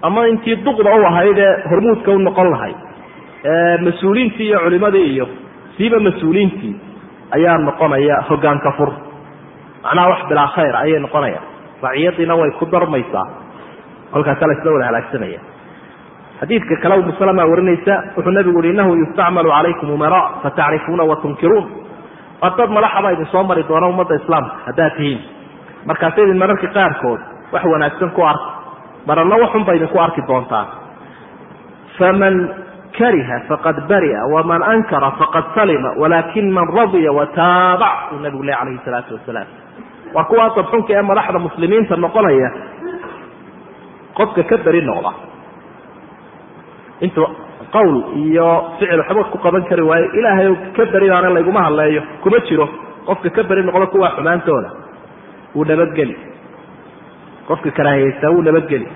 ama 0.02 0.26
intii 0.32 0.56
duqda 0.66 0.90
u 1.00 1.04
ahayd 1.10 1.38
ee 1.38 1.52
hormuudka 1.70 2.10
u 2.12 2.18
noqon 2.28 2.48
lahayd 2.54 2.76
mas'uuliintii 3.86 4.46
iyo 4.48 4.58
culimadii 4.64 5.06
iyo 5.14 5.26
siiba 5.76 5.98
mas'uuliintii 6.06 6.74
ayaa 7.36 7.58
noqonaya 7.58 8.16
hogaanka 8.28 8.72
fur. 8.78 8.90
Macnaha 9.84 10.08
wax 10.12 10.20
bilaa 10.30 10.48
khayr 10.54 10.74
ayay 10.82 11.00
noqonayaan 11.06 11.44
raciyadiina 11.82 12.34
way 12.40 12.50
ku 12.58 12.64
darmaysaa. 12.72 13.26
Kolkaasa 14.12 14.46
la 14.48 14.52
isla 14.58 14.70
wada 14.74 14.86
halaagsanaya. 14.90 15.40
Xadiidka 16.40 16.74
kale 16.82 16.94
umu 17.00 17.12
salama 17.18 17.44
warinaysa 17.50 17.94
wuxuu 18.16 18.30
nabigu 18.36 18.58
uhi 18.58 18.70
inahu 18.74 18.94
yustacmalu 19.02 19.50
calaykum 19.50 19.90
umara 19.96 20.20
fatacrifuuna 20.42 21.04
watunkiruun 21.10 21.66
waa 22.42 22.50
dad 22.58 22.70
madaxaba 22.76 23.12
idin 23.14 23.26
soo 23.32 23.42
mari 23.42 23.62
doona 23.68 23.86
ummadda 23.92 24.14
islaamka 24.20 24.54
haddaad 24.66 24.92
tihiin. 24.96 25.20
Markaasa 25.88 26.18
idin 26.24 26.38
mararka 26.42 26.66
qaarkood 26.76 27.20
wax 27.52 27.64
wanaagsan 27.74 28.10
ku 28.16 28.22
arki 29.02 29.06
mararna 29.06 29.36
waxunba 29.42 29.74
idinku 29.76 29.98
arki 30.00 30.22
doontaan 30.28 30.66
faman 31.98 32.34
kariha 32.98 33.36
faqad 33.48 33.76
baria 33.88 34.20
waman 34.34 34.62
ankara 34.62 35.10
faqad 35.20 35.44
salima 35.54 35.90
walakin 36.02 36.50
man 36.52 36.66
radiya 36.76 37.12
wataabac 37.12 38.12
uu 38.12 38.18
nabigu 38.24 38.42
le 38.44 38.52
calayhi 38.52 38.80
salaatu 38.84 39.14
wasalaam. 39.14 39.46
Waa 40.14 40.24
kuwaa 40.24 40.50
dadxunka 40.56 40.92
ee 40.98 41.02
madaxda 41.02 41.38
muslimiinta 41.38 41.96
noqonaya 41.96 42.50
qofka 44.18 44.42
ka 44.50 44.56
beri 44.64 44.82
noqda. 44.82 45.12
Intuu 47.00 47.26
qawl 47.72 47.94
iyo 48.24 48.48
ficil 48.78 48.98
waxba 49.00 49.24
ku 49.32 49.38
qaban 49.38 49.64
kari 49.70 49.82
waayo 49.82 50.06
ilaahay 50.18 50.48
ka 50.76 50.84
beridaana 50.92 51.30
layguma 51.36 51.60
hadleeyo 51.66 52.02
kuma 52.22 52.38
jiro. 52.48 52.68
Qofka 53.06 53.30
ka 53.30 53.42
beri 53.42 53.62
noqdo 53.64 53.86
kuwaa 53.92 54.10
xumaantooda. 54.16 54.70
Wuu 55.54 55.64
nabadgeli 55.64 56.16
qofka 57.48 57.70
karaahiyeysaa 57.78 58.30
wuu 58.34 58.42
nabadgeli. 58.48 58.86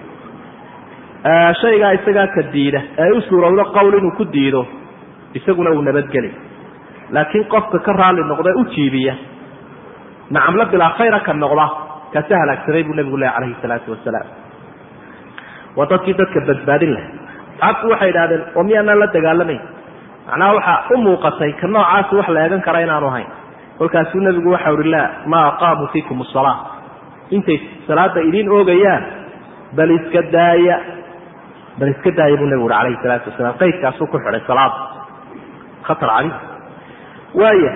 Shaygaa 1.60 1.92
isagaa 1.98 2.26
ka 2.34 2.42
diida. 2.52 2.80
Ee 2.98 3.10
u 3.16 3.20
suurowdo 3.28 3.64
qowl 3.76 3.94
inuu 3.98 4.10
ku 4.18 4.24
diido 4.34 4.66
isaguna 5.34 5.70
wuu 5.70 5.82
nabadgeli. 5.82 6.30
Laakiin 7.14 7.44
qofka 7.54 7.78
ka 7.86 7.92
raalli 7.92 8.22
noqda 8.30 8.50
u 8.60 8.64
jiibiya 8.74 9.14
nacamla 10.30 10.64
bilaa 10.72 10.90
khayra 10.98 11.20
ka 11.26 11.32
noqda 11.42 11.66
kaasi 12.12 12.32
halaagsamay 12.40 12.82
buu 12.86 12.94
nabigu 12.98 13.16
leh 13.22 13.30
calayhi 13.34 13.56
salaatu 13.62 13.90
wasalaam 13.94 14.26
waa 15.76 15.86
dadkii 15.90 16.14
dadka 16.20 16.40
badbaadin 16.48 16.92
lahay 16.94 17.10
asxaabtu 17.60 17.90
waxay 17.92 18.10
idhahdeen 18.12 18.42
oo 18.56 18.62
miyaanaan 18.68 18.98
la 19.02 19.06
dagaalamayn? 19.16 19.60
Macnaha 20.28 20.52
waxaa 20.56 20.78
u 20.94 20.96
muuqatay 21.04 21.52
ka 21.60 21.66
noocaasi 21.74 22.12
wax 22.18 22.28
la 22.34 22.40
eegan 22.44 22.60
kara 22.66 22.80
inaanu 22.86 23.06
ahayn 23.10 23.26
kolkaasuu 23.78 24.20
nebigu 24.26 24.50
waxa 24.54 24.72
uhi 24.74 24.90
laa 24.94 25.08
maa 25.32 25.46
aqaamuu 25.52 25.86
fiikum 25.94 26.18
asalaa 26.26 26.56
intay 27.30 27.58
salaada 27.86 28.20
idiin 28.28 28.48
oogayaan 28.58 29.04
bal 29.76 29.90
iska 29.98 30.22
daaya 30.36 30.76
bal 31.78 31.88
iska 31.94 32.10
daaya 32.18 32.36
buu 32.40 32.46
nebigu 32.46 32.66
uhi 32.66 32.74
calayhi 32.74 32.98
salaatu 33.02 33.30
wasalaam 33.30 33.54
qaydkaasuu 33.62 34.06
ku 34.12 34.18
xidhay 34.24 34.42
salaada 34.46 34.78
khatar 35.88 36.08
caliim 36.14 36.34
waaya 37.40 37.72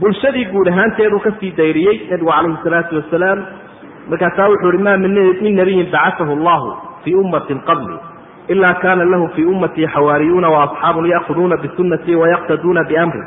bulshadii 0.00 0.46
guud 0.52 0.68
ahaanteeduu 0.72 1.20
ka 1.26 1.30
sii 1.40 1.52
dayriyey 1.60 1.96
nebigu 2.10 2.30
calayhi 2.30 2.58
salaatu 2.66 2.96
wasalaam 3.00 3.38
markaasaa 4.10 4.48
wuxuu 4.52 4.68
uhi 4.74 4.82
maa 4.88 4.96
min 5.04 5.54
nabiyin 5.60 5.88
bacaahu 5.94 6.32
allahu 6.38 6.68
fii 7.04 7.14
ummatin 7.22 7.60
qabli 7.68 7.96
ila 8.54 8.74
kana 8.84 9.04
lahu 9.12 9.28
fii 9.34 9.44
ummatii 9.54 9.86
xawaariyuuna 9.94 10.48
waasxaabun 10.56 11.06
yaakuduuna 11.12 11.56
bisunatii 11.64 12.14
wayaqtaduuna 12.22 12.84
biamri 12.90 13.22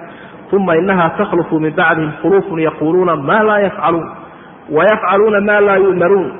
uma 0.57 0.75
inaha 0.81 1.09
takhlufu 1.17 1.59
min 1.59 1.73
bacdihim 1.79 2.11
khuluufun 2.21 2.59
yaquluuna 2.67 3.15
ma 3.29 3.37
laa 3.47 3.59
yafcaluun 3.67 4.07
wayafcaluuna 4.75 5.41
ma 5.49 5.57
laa 5.67 5.77
yu'maruun 5.85 6.31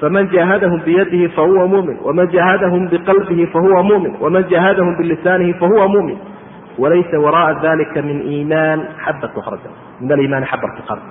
faman 0.00 0.28
jahadahum 0.34 0.80
biyadihi 0.86 1.28
fahuwa 1.36 1.66
mumin 1.72 1.96
waman 2.06 2.28
jahadahum 2.34 2.88
biqalbihi 2.92 3.46
fahuwa 3.54 3.82
mumin 3.90 4.14
waman 4.20 4.44
jahadahum 4.52 4.96
bilisaanihi 4.98 5.54
fahuwa 5.62 5.88
mumin 5.88 6.18
walaysa 6.78 7.18
waraءa 7.24 7.54
dalika 7.62 8.02
min 8.02 8.18
iimaan 8.32 8.80
xabatu 9.04 9.40
arda 9.50 9.70
min 10.00 10.12
aliimaani 10.12 10.46
xabatu 10.52 10.82
qard 10.88 11.02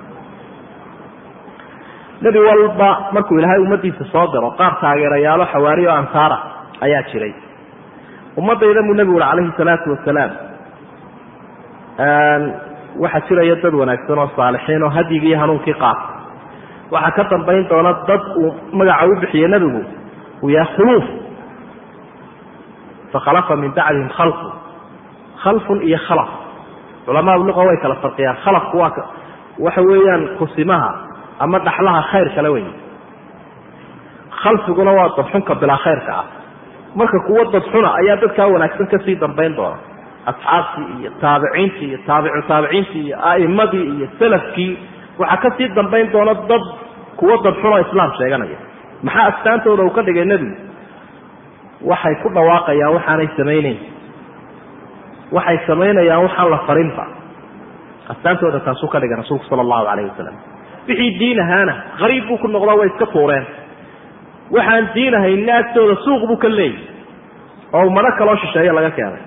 nebi 2.21 2.39
walba 2.47 2.89
markuu 3.15 3.37
ilaahay 3.39 3.59
ummadiisa 3.65 4.05
soo 4.13 4.27
diro 4.33 4.49
qaar 4.59 4.73
taageerayaalo 4.81 5.45
xawaari 5.53 5.87
ansaara 5.97 6.37
ayaa 6.85 7.03
jiray 7.11 7.33
ummadayda 8.39 8.81
buu 8.87 8.93
nebigu 8.99 9.15
uri 9.17 9.25
calayhi 9.29 9.51
salaatu 9.59 9.87
wasalaam 9.95 10.31
waxaa 13.03 13.25
jiraya 13.29 13.55
dad 13.63 13.73
wanaagsan 13.81 14.19
oo 14.23 14.29
saalixiin 14.35 14.83
oo 14.83 14.89
hadyigii 14.97 15.33
hanuunkii 15.41 15.73
qaata 15.83 16.10
waxaa 16.91 17.11
ka 17.17 17.23
dambayn 17.31 17.67
doona 17.69 17.93
dad 18.07 18.21
uu 18.41 18.51
magaca 18.79 19.05
u 19.07 19.15
bixiye 19.21 19.47
nebigu 19.47 19.81
uu 20.43 20.49
yahay 20.49 20.75
khuluuf. 20.75 21.05
Fakhalafa 23.13 23.55
min 23.61 23.71
bacdihim 23.75 24.09
khalfu 24.17 24.47
khalfun 25.43 25.79
iyo 25.87 25.97
khalaf. 26.07 26.29
Culamaadu 27.05 27.43
luqa 27.47 27.61
way 27.67 27.77
kala 27.83 27.95
farqiyaan. 28.03 28.37
Khalafku 28.43 28.77
waa 28.77 28.91
waxa 29.59 29.81
weeyaan 29.89 30.23
kusimaha 30.39 30.89
ama 31.43 31.59
dhaxlaha 31.65 32.01
khayr 32.11 32.27
kale 32.35 32.49
wey 32.55 32.65
khalfiguna 34.43 34.91
waa 34.97 35.09
dadxunka 35.17 35.53
bilaa 35.61 35.77
khayrka 35.83 36.11
ah. 36.21 36.25
Marka 36.95 37.17
kuwo 37.27 37.43
dadxuna 37.53 37.89
ayaa 37.99 38.15
dadkaa 38.23 38.47
wanaagsan 38.53 38.87
ka 38.91 38.97
sii 39.05 39.15
dambayn 39.23 39.55
doona. 39.55 39.77
Asxaabtii 40.31 41.01
iyo 41.01 41.11
taabiciintii 41.21 41.87
iyo 41.89 41.99
taabicu 42.07 42.41
taabiciintii 42.47 43.03
iyo 43.07 43.17
a'imadii 43.31 43.85
iyo 43.95 44.07
salafkii 44.19 44.71
waxaa 45.21 45.37
ka 45.43 45.49
sii 45.57 45.67
dambayn 45.77 46.11
doona 46.13 46.33
dad 46.51 46.63
kuwo 47.19 47.35
dadxun 47.45 47.71
oo 47.73 47.79
islaam 47.85 48.11
sheeganaya. 48.19 48.57
Maxaa 49.05 49.25
astaantooda 49.31 49.83
uu 49.83 49.93
ka 49.97 50.01
dhigay 50.07 50.25
nebigu 50.25 50.55
waxay 51.91 52.15
ku 52.23 52.29
dhawaaqayaan 52.35 52.93
waxaanay 52.97 53.27
samayneyn 53.37 53.77
waxay 55.35 55.57
samaynayaan 55.67 56.23
waxaan 56.25 56.49
la 56.53 56.57
farinba 56.67 57.05
astaantooda 58.13 58.59
taasuu 58.67 58.89
ka 58.93 58.99
dhigay 59.01 59.17
rasuulku 59.21 59.45
sala 59.49 59.61
allahu 59.65 59.85
calayh 59.89 60.05
wasalam 60.11 60.35
wixii 60.87 61.11
diin 61.19 61.39
ahaana 61.45 61.73
qariib 62.01 62.25
buu 62.29 62.37
ku 62.43 62.47
noqdo 62.47 62.73
way 62.79 62.87
iska 62.91 63.05
tuureen. 63.15 63.45
Waxaan 64.55 64.85
diin 64.95 65.13
ahayna 65.19 65.53
agtooda 65.61 65.95
suuq 66.05 66.21
buu 66.29 66.37
ka 66.43 66.49
leeyahy 66.49 66.85
oo 67.73 67.89
mano 67.95 68.09
kaloo 68.19 68.35
shisheeye 68.43 68.71
laga 68.77 68.91
keenay 68.97 69.21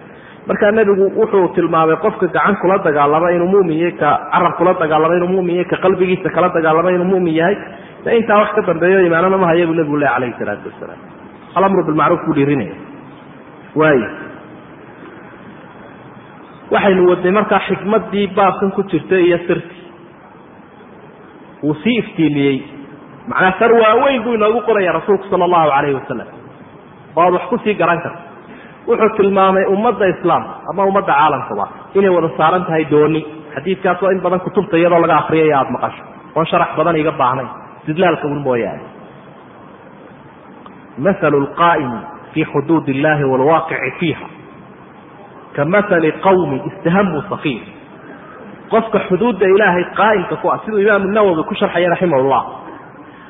markaa 0.48 0.70
nebigu 0.78 1.04
wuxuu 1.20 1.48
tilmaamay 1.56 1.96
qofka 2.04 2.26
gacan 2.36 2.56
kula 2.62 2.76
dagaalama 2.86 3.30
inuu 3.36 3.48
mumin 3.54 3.78
yahay 3.82 3.92
ka 4.02 4.10
carab 4.32 4.52
kula 4.58 4.72
dagaalama 4.82 5.14
inuu 5.18 5.28
mumin 5.36 5.56
yahay 5.58 5.68
ka 5.72 5.76
qalbigiisa 5.84 6.28
kala 6.36 6.48
dagaalama 6.56 6.90
inuu 6.96 7.08
mumin 7.12 7.34
yahay. 7.40 7.56
De 8.04 8.10
intaa 8.18 8.38
wax 8.40 8.50
ka 8.56 8.62
dambeeyo 8.68 8.98
imaanana 9.08 9.36
ma 9.42 9.46
haya 9.50 9.66
buu 9.68 9.74
nebigu 9.78 9.96
leh 10.02 10.10
alayhi 10.16 10.34
salaatu 10.40 10.68
wasalaam 10.72 11.00
alamru 11.58 11.82
bilmacruuf 11.88 12.20
buu 12.26 12.34
dhiirinaya 12.38 12.74
waayo 13.80 14.08
waxaynu 16.74 17.02
wadnay 17.10 17.32
markaa 17.38 17.60
xikmaddii 17.68 18.26
baabkan 18.36 18.70
ku 18.76 18.82
jirta 18.90 19.16
iyo 19.26 19.38
sirtii. 19.46 19.82
Wuu 21.64 21.74
sii 21.82 21.96
iftiimiyey. 22.02 22.56
Macnaa 23.28 23.52
sar 23.58 23.72
waaweyn 23.82 24.22
buu 24.24 24.34
inoogu 24.38 24.60
qoraya 24.68 24.92
rasuulku 24.98 25.24
sala 25.32 25.44
allahu 25.48 25.70
calayhi 25.74 25.96
wasalam 26.00 26.28
oo 27.16 27.22
aad 27.24 27.32
wax 27.36 27.44
ku 27.52 27.56
sii 27.64 27.74
garan 27.80 28.00
karto 28.04 28.20
wuxuu 28.88 29.16
tilmaamay 29.16 29.64
ummadda 29.74 30.06
islaamka 30.14 30.54
ama 30.70 30.84
ummadda 30.90 31.12
caalamkaba 31.12 31.64
inay 31.94 32.10
wada 32.16 32.28
saaran 32.38 32.64
tahay 32.68 32.84
dooni. 32.90 33.22
Xadiidkaas 33.54 34.02
in 34.12 34.20
badan 34.24 34.40
kutubta 34.46 34.76
iyadoo 34.76 34.98
laga 35.04 35.16
akriyaya 35.22 35.56
aada 35.58 35.70
maqasho 35.76 36.02
oon 36.36 36.46
sharax 36.50 36.70
badan 36.78 36.96
iga 37.02 37.12
baahnayn. 37.20 37.48
Istidlaalka 37.80 38.26
un 38.34 38.40
mooyaane 38.46 38.82
mahalu 41.04 41.38
lqaa'imi 41.46 41.98
fii 42.32 42.44
xuduud 42.52 42.88
illahi 42.94 43.24
waalwaaqici 43.30 43.90
fiiha. 44.00 44.26
Ka 45.56 45.64
mahali 45.64 46.10
qawmi 46.26 46.56
istahamuu 46.68 47.22
safiir 47.30 47.62
qofka 48.72 48.98
xuduudda 49.08 49.46
ilaahay 49.54 49.84
qaa'imka 50.00 50.36
ku 50.42 50.46
ah 50.52 50.58
siduu 50.64 50.78
imaamu 50.84 51.06
nawowi 51.16 51.42
ku 51.48 51.54
sharxaya 51.60 51.90
raximahullah 51.94 52.42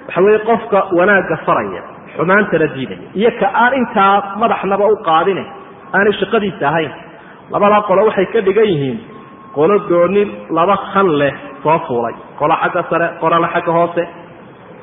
waxa 0.07 0.21
weeye 0.25 0.39
qofka 0.49 0.79
wanaagga 0.99 1.37
faraya 1.47 1.83
xumaantana 2.17 2.67
diidaya 2.75 3.01
iyo 3.21 3.31
ka 3.41 3.47
aan 3.63 3.73
intaa 3.81 4.37
madaxnaba 4.43 4.85
u 4.93 4.97
qaadine 5.09 5.45
aanay 5.97 6.13
shaqadiisa 6.21 6.65
ahayn. 6.71 6.91
Labadaa 7.53 7.83
qolo 7.89 8.01
waxay 8.09 8.27
ka 8.33 8.41
dhigan 8.47 8.65
yihiin 8.73 8.99
qolo 9.57 9.75
dooni 9.91 10.23
laba 10.57 10.77
khan 10.93 11.09
leh 11.21 11.35
soo 11.63 11.79
fuulay. 11.87 12.15
Qolo 12.41 12.55
xagga 12.63 12.83
sare 12.91 13.07
qolona 13.23 13.49
xagga 13.55 13.73
hoose. 13.79 14.03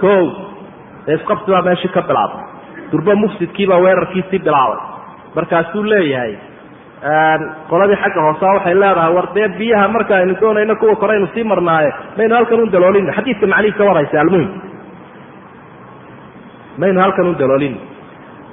Kow 0.02 0.24
ee 1.10 1.16
isqabsi 1.18 1.50
baa 1.54 1.62
meeshii 1.68 1.92
ka 1.96 2.02
bilaabay. 2.10 2.44
Durbo 2.92 3.12
mufsidkiibaa 3.24 3.80
weerarkiisii 3.84 4.40
bilaabay. 4.48 4.80
Markaasuu 5.36 5.84
leeyahay 5.92 6.34
qoladii 7.70 7.96
xagga 8.04 8.22
hoosea 8.28 8.54
waxay 8.58 8.76
leedahay 8.82 9.14
war 9.18 9.28
dee 9.36 9.48
biyaha 9.60 9.88
marka 9.96 10.14
aynu 10.20 10.36
doonayno 10.42 10.76
kuwa 10.82 10.96
kore 11.02 11.14
aynu 11.16 11.28
sii 11.34 11.44
marnaaye 11.52 11.90
maynu 12.18 12.36
halkan 12.38 12.60
un 12.64 12.70
daloolino 12.74 13.12
xadiidka 13.18 13.48
macnihiisa 13.54 13.84
waraysa 13.90 14.20
almuhim 14.24 14.50
maynu 16.78 17.00
halkan 17.04 17.28
u 17.28 17.34
daloolin. 17.42 17.76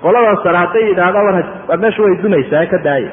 Qoladan 0.02 0.36
sare 0.44 0.56
hadday 0.64 0.82
yidhahdaan 0.90 1.24
war 1.68 1.78
meesha 1.82 2.00
way 2.04 2.14
dunaysaa 2.22 2.66
ka 2.72 2.78
daaya 2.86 3.10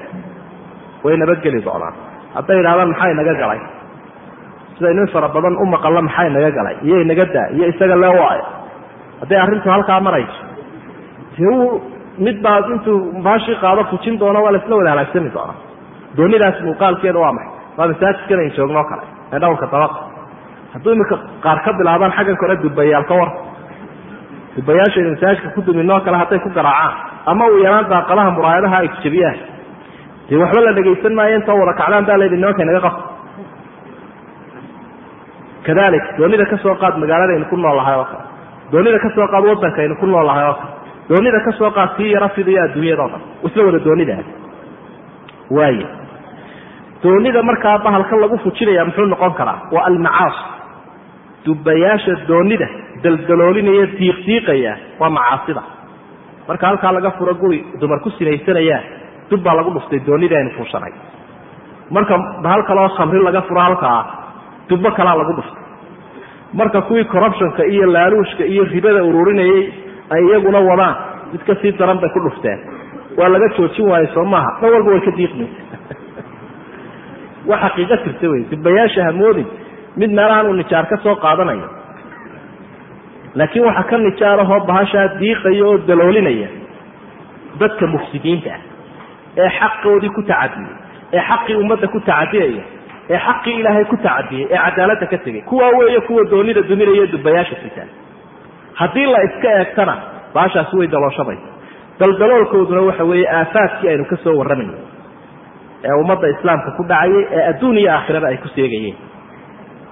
way 1.03 1.15
nabadgeli 1.21 1.59
doonaan. 1.67 1.93
Hadday 2.35 2.55
yidhahdaan 2.59 2.89
maxaa 2.91 3.09
inaga 3.15 3.33
galay? 3.41 3.59
Sidaynu 4.77 5.01
in 5.01 5.07
fara 5.13 5.27
badan 5.35 5.55
u 5.61 5.65
maqallo 5.75 6.01
maxaa 6.07 6.25
inaga 6.31 6.49
galay? 6.57 6.75
Iyo 6.87 6.97
inaga 7.05 7.25
daa 7.35 7.47
iyo 7.55 7.65
isaga 7.73 7.95
lee 8.03 8.13
waayo 8.21 8.45
hadday 9.21 9.37
arrintu 9.43 9.67
halkaa 9.75 9.99
marayso 10.07 10.39
dee 11.37 11.47
uu 11.55 11.81
mid 12.25 12.37
baa 12.45 12.59
intuu 12.73 12.97
baashii 13.25 13.55
qaado 13.63 13.81
fujin 13.91 14.15
doono 14.21 14.39
waa 14.45 14.51
laisla 14.55 14.75
wada 14.79 14.89
halaagsami 14.93 15.29
doonaa. 15.35 15.57
Doonidaas 16.17 16.57
muuqaalkeeda 16.67 17.19
waa 17.23 17.33
maxay? 17.37 17.51
Waa 17.77 17.87
masaajidkan 17.91 18.39
ayn 18.43 18.51
joogno 18.57 18.83
kale. 18.89 19.03
Ee 19.33 19.39
dhowrka 19.43 19.65
dabaqa 19.73 19.99
hadduu 20.73 20.91
iminka 20.95 21.15
qaar 21.45 21.57
ka 21.65 21.71
bilaabaan 21.79 22.11
xaggan 22.17 22.37
kore 22.41 22.55
dubayaal 22.63 23.05
ka 23.09 23.13
war 23.19 23.29
dubayaashaynu 24.55 25.09
masaajidka 25.15 25.49
ku 25.55 25.61
duminoo 25.67 25.99
kale 26.05 26.17
hadday 26.21 26.39
ku 26.45 26.49
garaacaan. 26.57 26.93
Ama 27.31 27.43
uu 27.51 27.59
yaraan 27.65 27.89
daaqadaha 27.93 28.29
muraayadaha 28.37 28.77
ay 28.81 28.89
jabiyaan 29.03 29.37
dee 30.29 30.37
waxba 30.41 30.61
la 30.67 30.71
dhegaysan 30.77 31.13
maayo 31.19 31.35
intoo 31.39 31.57
wada 31.61 31.73
kacdaan 31.81 32.05
baa 32.09 32.17
layidhi 32.21 32.37
nimanka 32.41 32.61
inaga 32.65 32.81
qab 32.85 32.95
kadalik 35.65 36.03
doonida 36.17 36.45
ka 36.51 36.57
soo 36.63 36.75
qaad 36.81 36.95
magaaladaynu 37.01 37.45
ku 37.49 37.55
nool 37.57 37.75
lahay 37.79 37.95
oo 37.99 38.05
kale. 38.11 38.23
Doonida 38.71 38.99
ka 39.03 39.09
soo 39.15 39.27
qaad 39.33 39.43
waddankaynu 39.49 39.95
ku 39.99 40.05
nool 40.05 40.25
lahay 40.29 40.45
oo 40.49 40.53
kale. 40.61 40.71
Doonida 41.09 41.39
ka 41.45 41.51
soo 41.57 41.71
qaad 41.77 41.89
kii 41.97 42.11
yaro 42.15 42.29
fidiyo 42.35 42.59
adduunyadao 42.65 43.07
dhan 43.11 43.21
isla 43.47 43.61
wada 43.67 43.79
doonidaa 43.85 44.23
waayo 45.57 45.87
doonida 47.03 47.41
markaa 47.49 47.77
bahalka 47.85 48.15
lagu 48.21 48.37
fujinaya 48.43 48.85
muxuu 48.85 49.05
noqon 49.13 49.33
karaa? 49.39 49.57
Waa 49.73 49.85
almacaas 49.89 50.37
dubayaasha 51.45 52.15
doonida 52.27 52.67
daldaloolinaya 53.03 53.85
diiqdiiqaya 53.99 54.73
waa 54.99 55.09
macaasida. 55.09 55.63
Marka 56.47 56.67
halkaa 56.67 56.93
laga 56.93 57.11
furo 57.17 57.33
guri 57.41 57.63
dumar 57.81 57.99
ku 58.03 58.09
sinaysanayaan 58.17 58.83
dub 59.29 59.43
baa 59.43 59.55
lagu 59.55 59.73
dhuftay 59.73 59.99
doonidii 60.05 60.37
aynu 60.37 60.51
fuushanay 60.57 60.93
marka 61.91 62.17
bahal 62.43 62.63
kaloo 62.69 62.89
khamri 62.97 63.19
laga 63.23 63.41
furo 63.41 63.61
halkaa 63.61 64.01
dubbo 64.69 64.91
kalaa 64.91 65.17
lagu 65.17 65.33
dhuftay. 65.37 65.63
Marka 66.53 66.81
kuwii 66.81 67.05
corruptionka 67.05 67.63
iyo 67.65 67.85
laaluushka 67.91 68.43
iyo 68.45 68.63
ribada 68.63 69.03
ururinayay 69.03 69.63
ay 70.09 70.21
iyaguna 70.25 70.59
wadaan 70.59 70.95
mid 71.33 71.41
ka 71.45 71.55
sii 71.61 71.71
daran 71.77 71.99
bay 71.99 72.09
ku 72.09 72.19
dhufteen. 72.19 72.59
Waa 73.17 73.29
laga 73.29 73.49
joojin 73.57 73.89
waayo 73.89 74.07
soo 74.13 74.25
maaha 74.25 74.49
dhan 74.61 74.71
walba 74.73 74.91
way 74.91 75.01
ka 75.01 75.11
diiqmaysa 75.11 75.61
waa 77.49 77.59
xaqiiqo 77.63 77.95
jirta 78.05 78.29
wey 78.29 78.43
dubayaasha 78.51 79.05
hamoodin 79.05 79.47
mid 79.99 80.11
meelahan 80.19 80.45
uu 80.49 80.53
nijaar 80.61 80.85
ka 80.91 80.97
soo 81.03 81.15
qaadanayo. 81.25 81.67
Laakiin 83.39 83.65
waxaa 83.67 83.83
ka 83.89 83.97
nijaarahoo 84.05 84.59
bahashaa 84.69 85.07
diiqaya 85.19 85.63
oo 85.69 85.77
daloolinaya 85.87 86.47
dadka 87.59 87.85
mufsidiinta 87.93 88.49
ah 88.55 88.61
ee 89.43 89.49
xaqoodii 89.59 90.09
ku 90.17 90.21
tacadiyey 90.29 90.73
ee 91.15 91.21
xaqii 91.29 91.55
ummadda 91.63 91.87
ku 91.93 91.99
tacadiyaya 92.09 92.63
ee 93.13 93.19
xaqii 93.27 93.55
ilaahay 93.61 93.85
ku 93.91 93.97
tacadiyey 94.05 94.45
ee 94.53 94.57
cadaaladda 94.65 95.05
ka 95.11 95.17
tegay 95.25 95.41
kuwaa 95.49 95.71
weeye 95.79 95.99
kuwa 96.07 96.23
doonida 96.31 96.61
duminaya 96.69 97.05
dubayaasha 97.13 97.55
sitaan 97.63 97.89
haddii 98.79 99.05
la 99.13 99.19
iska 99.27 99.49
eegtana 99.59 99.95
baashaasi 100.35 100.73
way 100.79 100.87
dalooshamaysa 100.95 101.47
daldaloolkooduna 101.99 102.81
waxa 102.89 103.03
weeye 103.11 103.27
aafaadkii 103.39 103.89
aynu 103.93 104.05
ka 104.11 104.15
soo 104.23 104.35
warramayno 104.39 104.73
ee 105.87 105.95
ummadda 106.03 106.27
islaamka 106.35 106.69
ku 106.77 106.83
dhacayay 106.91 107.23
ee 107.37 107.43
adduun 107.51 107.77
iyo 107.81 107.91
aakhiraba 107.97 108.27
ay 108.31 108.37
ku 108.37 108.47
seegayeen 108.57 108.95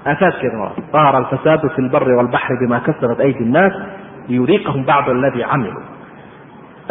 aafaadkeeduna 0.06 0.70
dahara 0.94 1.18
alfasaadu 1.24 1.70
fi 1.76 1.82
lbari 1.82 2.14
walbaxri 2.20 2.58
bima 2.62 2.80
kasabat 2.88 3.20
aydi 3.20 3.44
nnaas 3.46 3.74
liyudiiqahum 4.30 4.84
bacd 4.90 5.10
aladii 5.16 5.46
camiluu 5.52 5.84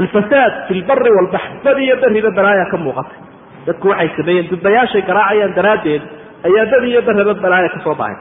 alfasaad 0.02 0.52
fi 0.68 0.74
lbari 0.80 1.10
walbaxri 1.18 1.58
bad 1.64 1.78
iyo 1.78 2.30
balaaya 2.38 2.64
ka 2.72 2.76
muuqatay 2.76 3.18
dadku 3.66 3.88
waxay 3.88 4.08
sameeyeen 4.16 4.48
dubayaashay 4.52 5.02
garaacayaan 5.10 5.54
daraaddeed 5.58 6.02
ayaa 6.48 6.66
bad 6.72 6.84
iyo 6.90 7.00
balaaya 7.44 7.68
ka 7.74 7.80
soo 7.84 7.94
baxay 7.94 8.16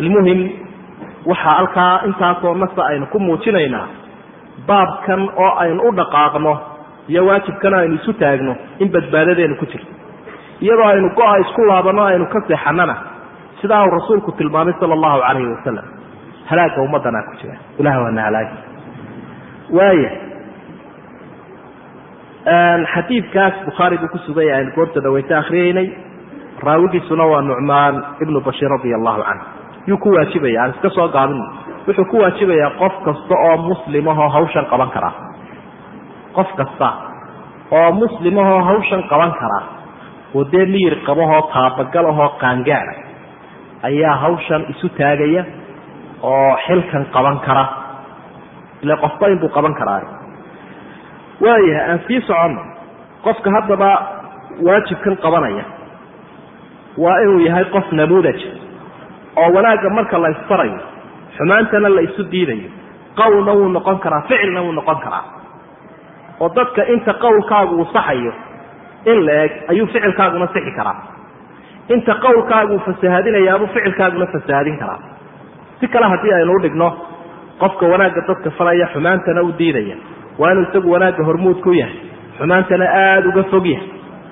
almuhim 0.00 0.40
waxaa 1.30 1.56
halkaa 1.58 1.94
intaasoo 2.08 2.54
nasa 2.54 2.82
aynu 2.90 3.06
ku 3.12 3.18
muujinaynaa 3.26 3.86
baabkan 4.66 5.20
oo 5.36 5.52
aynu 5.64 5.82
u 5.88 5.92
dhaqaaqno 6.00 6.54
iyo 7.08 7.26
waajibkan 7.28 7.74
aynu 7.74 7.94
isu 8.00 8.12
taagno 8.12 8.56
in 8.78 8.88
badbaadadeenu 8.94 9.54
ku 9.60 9.66
jirto 9.72 9.92
iyadoo 10.60 10.88
aynu 10.92 11.08
go-a 11.18 11.38
isku 11.44 11.64
laabanno 11.70 12.02
aynu 12.10 12.26
ka 12.32 12.40
seexanana 12.48 12.96
sidaa 13.60 13.84
uu 13.86 13.90
rasuulku 13.98 14.32
tilmaamay 14.38 14.74
sala 14.80 14.94
allahu 14.98 15.18
calayhi 15.26 15.50
wasalam 15.56 15.86
halaagga 16.50 16.80
ummaddanaa 16.86 17.22
ku 17.28 17.34
jira. 17.42 17.56
Ilah 17.80 17.94
waana 18.02 18.22
halaagi 18.26 18.56
waaya 19.76 20.10
xadiidkaas 22.94 23.54
bukhaari 23.66 23.96
buu 24.02 24.08
ku 24.14 24.18
suganya 24.26 24.54
aynu 24.56 24.70
goorta 24.76 25.00
akhriyeynay. 25.38 25.88
Raawigiisuna 26.66 27.24
waa 27.32 27.42
nucmaan 27.42 27.94
ibnu 28.22 28.40
bashiir 28.40 28.70
radia 28.70 28.96
allahu 29.00 29.22
canhu. 29.22 29.44
Yuu 29.86 29.98
ku 29.98 30.08
waajibaya 30.16 30.62
aan 30.62 30.70
iska 30.74 30.90
soo 30.90 31.08
gaabin 31.08 31.38
wuxuu 31.86 32.04
ku 32.10 32.16
waajibayaa 32.22 32.70
qof 32.80 32.94
kasta 33.04 33.34
oo 33.46 33.56
muslimahoo 33.68 34.28
hawshan 34.28 34.66
qaban 34.72 34.90
karaa. 34.90 35.14
Qof 36.36 36.48
kasta 36.56 36.88
oo 37.70 37.90
muslimahoo 37.92 38.62
hawshan 38.68 39.02
qaban 39.10 39.32
karaa. 39.40 39.64
Oo 40.34 40.44
dee 40.52 40.66
miyir 40.66 40.94
qabahoo 41.06 41.42
taabagalahoo 41.52 42.28
qaangaada 42.42 43.07
ayaa 43.82 44.16
hawshan 44.22 44.62
isu 44.72 44.88
taagaya 44.98 45.44
oo 46.22 46.56
xilkan 46.66 47.04
qaban 47.14 47.38
kara. 47.46 47.64
Ile 48.82 48.96
qofba 48.96 49.28
inbuu 49.28 49.48
qaban 49.56 49.74
karaa. 49.74 50.00
Waayahay 51.40 51.90
aan 51.90 52.00
sii 52.06 52.20
soconno 52.26 52.62
qofka 53.24 53.50
haddaba 53.56 53.90
waajibkan 54.66 55.16
qabanaya 55.24 55.64
waa 56.98 57.18
inuu 57.24 57.40
yahay 57.46 57.64
qof 57.74 57.86
namuudaj 57.92 58.40
oo 59.36 59.48
wanaagga 59.56 59.90
marka 59.90 60.18
la 60.18 60.28
isfarayo 60.34 60.78
xumaantana 61.36 61.88
la 61.96 62.00
isu 62.08 62.22
diidayo 62.32 62.70
qowlna 63.18 63.52
wuu 63.58 63.68
noqon 63.76 63.98
karaa 64.04 64.22
ficilna 64.28 64.60
wuu 64.62 64.72
noqon 64.72 64.98
karaa. 65.04 65.24
Oo 66.40 66.48
dadka 66.56 66.82
inta 66.94 67.12
qowlkaagu 67.24 67.74
uu 67.80 67.86
saxayo 67.94 68.32
in 69.10 69.18
la 69.26 69.32
eg 69.44 69.52
ayuu 69.70 69.86
ficilkaaguna 69.86 70.46
sixi 70.54 70.72
karaa 70.78 70.96
inta 71.94 72.14
qowlkaagu 72.24 72.72
uu 72.74 72.78
fasahaadinayaabuu 72.88 73.66
ficilkaaguna 73.74 74.26
fasahaadin 74.34 74.76
karaa. 74.82 74.98
Si 75.80 75.86
kale 75.92 76.06
haddii 76.12 76.32
aynu 76.38 76.52
udhigno 76.58 76.88
qofka 77.62 77.84
wanaagga 77.92 78.22
dadka 78.28 78.50
faraya 78.58 78.86
xumaantana 78.92 79.40
u 79.42 79.52
diidaya. 79.58 79.96
Waa 80.40 80.50
inuu 80.52 80.62
isagu 80.68 80.88
wanaagga 80.94 81.24
hormuud 81.28 81.58
ku 81.66 81.72
yahay. 81.80 81.96
Xumaantana 82.38 82.84
aada 83.02 83.26
uga 83.32 83.42
fog 83.52 83.66
yahay. 83.74 83.88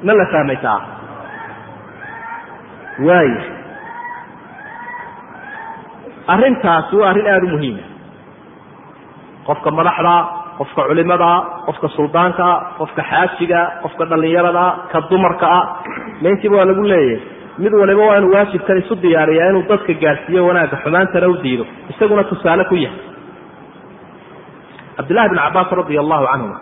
Ma 0.07 0.13
la 0.21 0.27
fahmaysaa 0.33 0.81
waaya 3.07 3.41
arrintaasi 6.35 6.97
waa 7.01 7.09
arrin 7.11 7.27
aada 7.33 7.47
u 7.47 7.51
muhiima 7.55 7.85
qofka 9.49 9.71
madaxda 9.79 10.15
qofka 10.59 10.83
culimada 10.89 11.31
qofka 11.67 11.89
suldaanka 11.97 12.47
qofka 12.79 13.03
xaajiga 13.11 13.61
qofka 13.83 14.05
dhallinyarada 14.11 14.65
ka 14.93 14.99
dumarkaa 15.11 15.61
meyntiiba 16.23 16.57
waa 16.61 16.69
lagu 16.71 16.83
leeyahay 16.93 17.21
mid 17.59 17.73
waliba 17.81 18.03
waa 18.09 18.19
inuu 18.21 18.33
waajibkan 18.37 18.79
isu 18.83 18.95
diyaariyaa 19.05 19.49
inuu 19.51 19.65
dadka 19.71 19.93
gaadhsiiyo 20.05 20.43
wanaagga 20.49 20.77
xumaantana 20.85 21.29
u 21.29 21.37
diido 21.45 21.65
isaguna 21.93 22.25
tusaale 22.31 22.65
ku 22.71 22.75
yahay. 22.85 23.01
Cabdillahi 24.97 25.29
bn 25.33 25.37
cabaas 25.45 25.71
radia 25.79 26.01
allahu 26.05 26.25
canhuma 26.33 26.57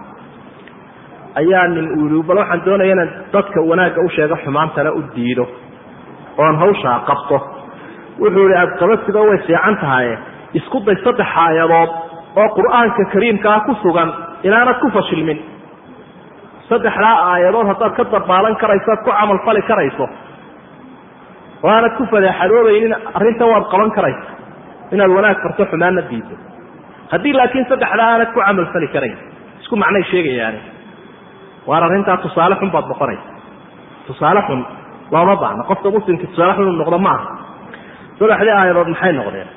ayaa 1.40 1.66
nin 1.74 1.86
uu 1.98 2.06
yihi 2.10 2.22
bal 2.28 2.38
waxaan 2.42 2.62
doonaya 2.66 2.92
inaan 2.94 3.10
dadka 3.34 3.58
wanaagga 3.70 4.00
u 4.06 4.08
sheego 4.16 4.36
xumaantana 4.44 4.90
u 4.98 5.00
diido 5.16 5.44
oon 6.42 6.56
hawshaa 6.62 6.98
qabto. 7.08 7.36
Wuxuu 8.20 8.46
yihi 8.48 8.56
aadqabadsiba 8.62 9.20
way 9.28 9.38
fiican 9.46 9.76
tahaye 9.82 10.14
isku 10.58 10.78
day 10.86 10.96
saddex 11.04 11.26
aayadood 11.44 11.90
oo 12.40 12.48
qur'aanka 12.58 13.02
kariimkaa 13.12 13.60
ku 13.66 13.72
sugan 13.82 14.10
inaanad 14.46 14.78
ku 14.82 14.88
fashilmin. 14.96 15.38
Saddexdaa 16.70 17.16
aayadood 17.32 17.66
haddaad 17.70 17.92
ka 17.98 18.04
dabaalan 18.14 18.54
karayso 18.62 18.90
aad 18.94 19.02
ku 19.06 19.10
camalfali 19.18 19.62
karayso 19.70 20.06
oo 21.64 21.70
aanad 21.74 21.92
ku 21.98 22.04
fadeexadoobaynin 22.12 22.94
arrintan 23.18 23.48
waad 23.52 23.64
qaban 23.72 23.90
karaysa 23.96 24.30
inaad 24.94 25.10
wanaag 25.16 25.38
farto 25.44 25.62
xumaanna 25.72 26.02
diido. 26.10 26.36
Haddii 27.12 27.32
laakiin 27.38 27.66
saddexdaa 27.70 28.08
aanad 28.12 28.30
ku 28.34 28.40
camalfali 28.46 28.88
karayn 28.94 29.16
isku 29.60 29.74
macnay 29.82 30.04
sheegayaani 30.12 30.60
waar 31.68 31.82
arrintaa 31.88 32.16
tusaale 32.24 32.54
xun 32.60 32.70
baad 32.74 32.86
noqonaysa 32.92 33.28
tusaale 34.06 34.40
xun 34.48 34.60
looma 35.12 35.34
baahna 35.42 35.62
qofka 35.70 35.88
muslimka 35.96 36.26
tusaale 36.32 36.52
xun 36.56 36.66
uu 36.70 36.76
noqdo 36.82 36.98
ma 37.06 37.10
aha 37.18 37.30
saddexdii 38.18 38.54
aayadood 38.60 38.88
maxay 38.94 39.12
noqdeen? 39.20 39.48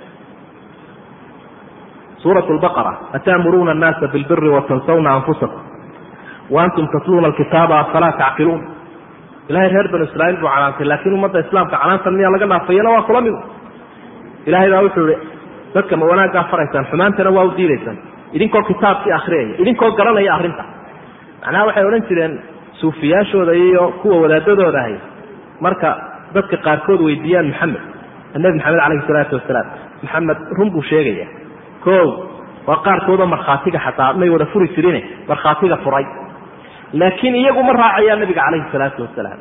Suurat 2.24 2.48
lbaqara 2.58 2.94
ataamuruuna 3.18 3.72
annaasa 3.76 4.08
bilbiri 4.14 4.50
watansawna 4.56 5.10
anfusakum 5.18 5.62
waantum 6.56 6.86
tatluuna 6.94 7.28
alkitaaba 7.32 7.76
afalaa 7.84 8.12
tacqiluun 8.22 8.62
ilahay 9.50 9.70
reer 9.76 9.88
banu 9.94 10.04
israiil 10.10 10.38
buu 10.42 10.50
canaantay 10.54 10.88
laakiin 10.92 11.14
ummadda 11.18 11.40
islaamka 11.46 11.76
canaantan 11.84 12.14
miyaa 12.20 12.32
laga 12.36 12.48
dhaafayana? 12.52 12.90
Waa 12.96 13.02
kula 13.08 13.22
mid. 13.26 13.36
Ilahay 14.50 14.70
baa 14.74 14.82
wuxuu 14.86 15.08
ihi 15.08 15.18
dadka 15.76 15.94
ma 16.02 16.06
wanaaggaa 16.12 16.44
faraysaan 16.52 16.86
xumaantana 16.92 17.30
waa 17.38 17.46
u 17.46 17.52
diidaysaan. 17.58 17.98
Idinkoo 18.38 18.62
kitaabkii 18.70 19.12
akriyaya 19.20 19.56
idinkoo 19.64 19.92
garanaya 20.00 20.32
arrinta. 20.38 20.64
Macnaha 21.44 21.66
waxay 21.70 21.86
odhan 21.90 22.04
jireen 22.10 22.34
suufiyaashooda 22.80 23.54
iyo 23.64 23.84
kuwa 24.02 24.18
wadaadadooda 24.24 24.80
ahay 24.84 24.96
marka 25.66 25.90
dadka 26.36 26.58
qaarkood 26.66 27.02
weydiiyaan 27.08 27.48
maxamed 27.52 27.82
nebi 28.44 28.58
maxamed 28.58 28.80
calayhi 28.84 29.04
salaatu 29.10 29.36
wasalaam. 29.40 29.68
Maxamed 30.04 30.38
run 30.58 30.70
buu 30.76 30.82
sheegaya. 30.92 31.28
O 31.88 31.96
waa 32.68 32.80
qaarkoodoo 32.88 33.26
markhaatiga 33.34 33.80
xataa 33.86 34.14
may 34.20 34.30
wada 34.34 34.46
furi 34.54 34.68
jirine 34.76 35.00
markhaatiga 35.30 35.78
furay 35.86 36.06
laakiin 36.94 37.36
iyagu 37.42 37.64
ma 37.68 37.74
raacayaan 37.82 38.20
nabiga 38.24 38.42
calayhi 38.46 38.72
salaatu 38.74 39.02
wasalaam. 39.08 39.40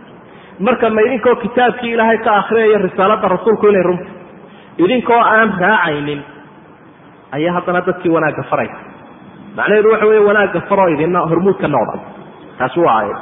Marka 0.66 0.90
ma 0.90 1.00
idinkoo 1.06 1.34
kitaabkii 1.44 1.92
ilaahay 1.94 2.18
ka 2.26 2.30
akriyaya 2.40 2.78
risaalada 2.86 3.28
rasuulku 3.34 3.66
inay 3.72 3.82
runta 3.88 4.10
idinkoo 4.84 5.20
aan 5.34 5.50
raacaynin 5.64 6.20
ayaa 7.36 7.54
haddana 7.56 7.80
dadkii 7.88 8.10
wanaagga 8.16 8.42
faraysa 8.50 8.78
macnaheedu 9.58 9.88
waxa 9.94 10.06
wey 10.12 10.18
wanaagga 10.28 10.60
faroo 10.70 10.88
idina 10.94 11.20
hormuud 11.30 11.56
ka 11.64 11.68
noqda 11.74 11.98
taasi 12.58 12.80
waa 12.86 12.96
aayad. 13.00 13.18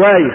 Waayo 0.00 0.32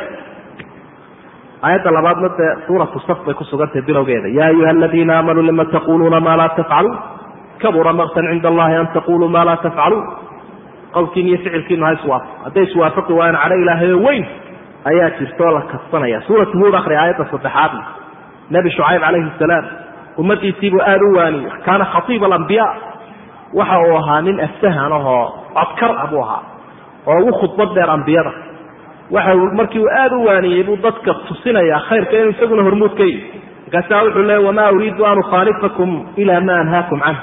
aayadda 1.67 1.91
labaadna 1.97 2.29
dee 2.39 2.51
suuratu 2.67 2.99
saf 3.07 3.19
bay 3.25 3.33
ku 3.33 3.43
sugantahay 3.51 3.81
bilowgeeda. 3.89 4.27
Yaa 4.37 4.47
ayuha 4.53 4.69
aladiina 4.75 5.13
aamanuu 5.17 5.43
lima 5.49 5.65
taquluuna 5.75 6.19
maa 6.27 6.37
laa 6.41 6.49
tafcaluun 6.59 6.97
kabura 7.61 7.93
maqtan 7.99 8.25
cinda 8.31 8.47
allahi 8.51 8.75
an 8.81 8.87
taquluu 8.95 9.27
maa 9.35 9.45
laa 9.49 9.57
tafcaluun 9.65 10.03
qowlkiin 10.95 11.27
iyo 11.27 11.37
ficilkiinu 11.43 11.85
ha 11.85 11.91
iswaafo. 11.97 12.27
Hadday 12.45 12.63
iswaafaqi 12.69 13.13
waayaan 13.19 13.41
cadho 13.43 13.55
ilaahayo 13.63 13.97
weyn 14.07 14.25
ayaa 14.89 15.09
jirtoo 15.19 15.51
la 15.55 15.61
kasbanaya. 15.71 16.21
Suuratu 16.27 16.57
huud 16.61 16.75
akri 16.79 16.95
aayadda 16.95 17.25
saddexaadna 17.31 17.83
nebi 18.53 18.69
shucayb 18.75 19.01
calayhi 19.05 19.31
salaam 19.39 19.65
ummadiisiibuu 20.21 20.81
aada 20.81 21.05
u 21.05 21.15
waaniyey 21.17 21.51
kaana 21.65 21.85
khatiiba 21.93 22.25
alambiyaa 22.25 22.73
waxa 23.53 23.77
uu 23.87 23.95
ahaa 23.97 24.21
nin 24.21 24.39
aftahan 24.47 24.91
ahoo 24.99 25.25
codkar 25.57 25.91
ah 26.03 26.07
buu 26.11 26.21
ahaa 26.25 26.41
oo 27.07 27.17
ugu 27.21 27.31
khudbad 27.41 27.69
dheer 27.75 27.89
ambiyada 27.89 28.31
waxa 29.15 29.35
markii 29.59 29.79
uu 29.83 29.89
aada 29.99 30.15
u 30.17 30.25
waaniyey 30.25 30.63
buu 30.67 30.77
dadka 30.85 31.13
tusinayaa 31.27 31.79
khayrka 31.89 32.17
inuu 32.19 32.29
isaguna 32.35 32.63
hormuud 32.67 32.93
ka 32.99 33.03
yihi 33.03 33.41
markaasaa 33.65 34.03
wuxuu 34.05 34.23
leeya 34.29 34.41
wamaa 34.47 34.71
uriidu 34.71 35.05
an 35.05 35.17
ukhaalifakum 35.23 35.91
ila 36.21 36.41
ma 36.47 36.55
anhaakum 36.63 36.99
canh 37.05 37.17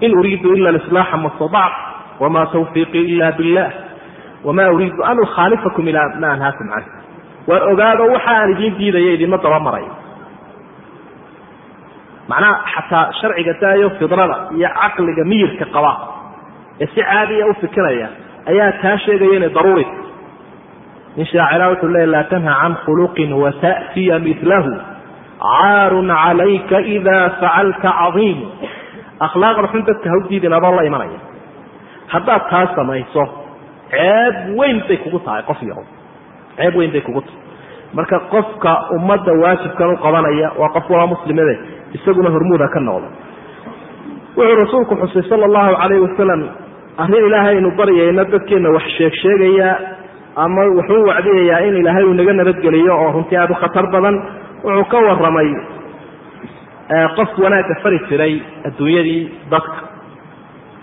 in 0.00 0.18
uriidu 0.18 0.54
ila 0.58 0.68
alislaaxa 0.74 1.16
ma 1.24 1.30
stadactu 2.22 2.42
wama 2.42 2.46
tawfiiqii 2.46 3.04
ila 3.14 3.32
billah 3.32 3.70
wamaa 4.44 4.70
uriidu 4.70 5.02
an 5.04 5.18
ukhaalifakum 5.18 5.88
ila 5.88 6.02
ma 6.20 6.28
anhaakum 6.32 6.68
canh 6.68 6.84
waar 7.46 7.62
ogaado 7.72 8.04
waxa 8.14 8.46
idiin 8.52 8.74
diidaya 8.78 9.12
idinma 9.14 9.38
dabamaray 9.38 9.84
macnaha 12.28 12.60
xataa 12.74 13.12
sharciga 13.20 13.54
daayo 13.60 13.90
fidrada 13.98 14.36
iyo 14.56 14.68
caqliga 14.80 15.24
miyirka 15.24 15.64
qaba 15.74 15.92
ee 16.80 16.86
si 16.94 17.02
caadiya 17.02 17.46
u 17.46 17.54
fikiraya 17.62 18.08
ayaa 18.50 18.72
taa 18.82 18.98
sheegaya 19.04 19.36
inay 19.36 19.50
daruuri 19.56 19.86
nin 21.16 21.26
shaacira 21.26 21.68
wuxuu 21.70 21.88
leeya 21.94 22.06
laa 22.14 22.24
tanha 22.32 22.54
can 22.62 22.74
khuluqin 22.84 23.32
wata'tiya 23.42 24.18
milahu 24.26 24.72
caarun 25.42 26.08
calayka 26.08 26.78
ida 26.94 27.18
facalta 27.40 27.90
cadiimu 28.00 28.46
akhlaaqda 29.26 29.68
xun 29.72 29.82
dadka 29.88 30.10
ha 30.10 30.16
u 30.16 30.28
diidin 30.30 30.52
adoo 30.58 30.74
la 30.78 30.84
imanaya 30.90 31.31
haddaad 32.12 32.42
taa 32.50 32.66
samayso 32.76 33.24
ceeb 33.92 34.34
weyn 34.58 34.78
bay 34.88 34.96
kugu 35.04 35.18
tahay 35.26 35.42
qof 35.50 35.60
yarow 35.70 35.84
ceeb 36.58 36.74
weyn 36.80 36.90
bay 36.96 37.00
kugu 37.08 37.20
tahay. 37.26 37.38
Marka 37.96 38.18
qofka 38.32 38.72
ummadda 38.96 39.32
waajibkan 39.42 39.88
u 39.92 39.96
qabanaya 40.04 40.48
waa 40.60 40.68
qof 40.76 40.86
walaa 40.92 41.06
muslimade 41.14 41.54
isaguna 41.96 42.30
hormuuda 42.34 42.68
ka 42.74 42.80
noqda 42.88 43.08
wuxuu 44.36 44.56
rasuulku 44.64 44.94
xusay 45.02 45.22
sala 45.30 45.44
allahu 45.48 45.76
calayhi 45.80 46.02
wasalam 46.06 46.40
arrin 47.02 47.24
ilaahay 47.28 47.54
aynu 47.56 47.70
baryayna 47.80 48.24
dadkeenna 48.32 48.70
wax 48.76 48.86
sheeg 48.98 49.12
sheegayaa 49.22 49.74
ama 50.44 50.62
wuxuu 50.78 51.02
wacdiyayaa 51.10 51.60
in 51.68 51.74
ilaahay 51.82 52.04
uu 52.10 52.14
naga 52.20 52.32
nabadgeliyo 52.40 52.92
oo 53.02 53.10
runtii 53.16 53.36
aada 53.42 53.52
u 53.52 53.60
khatar 53.62 53.86
badan. 53.94 54.16
Wuxuu 54.64 54.84
ka 54.92 54.98
warramay 55.08 55.48
qof 57.16 57.30
wanaagga 57.44 57.74
fari 57.82 57.98
jiray 58.08 58.34
adduunyadii 58.68 59.20
dadka 59.52 59.76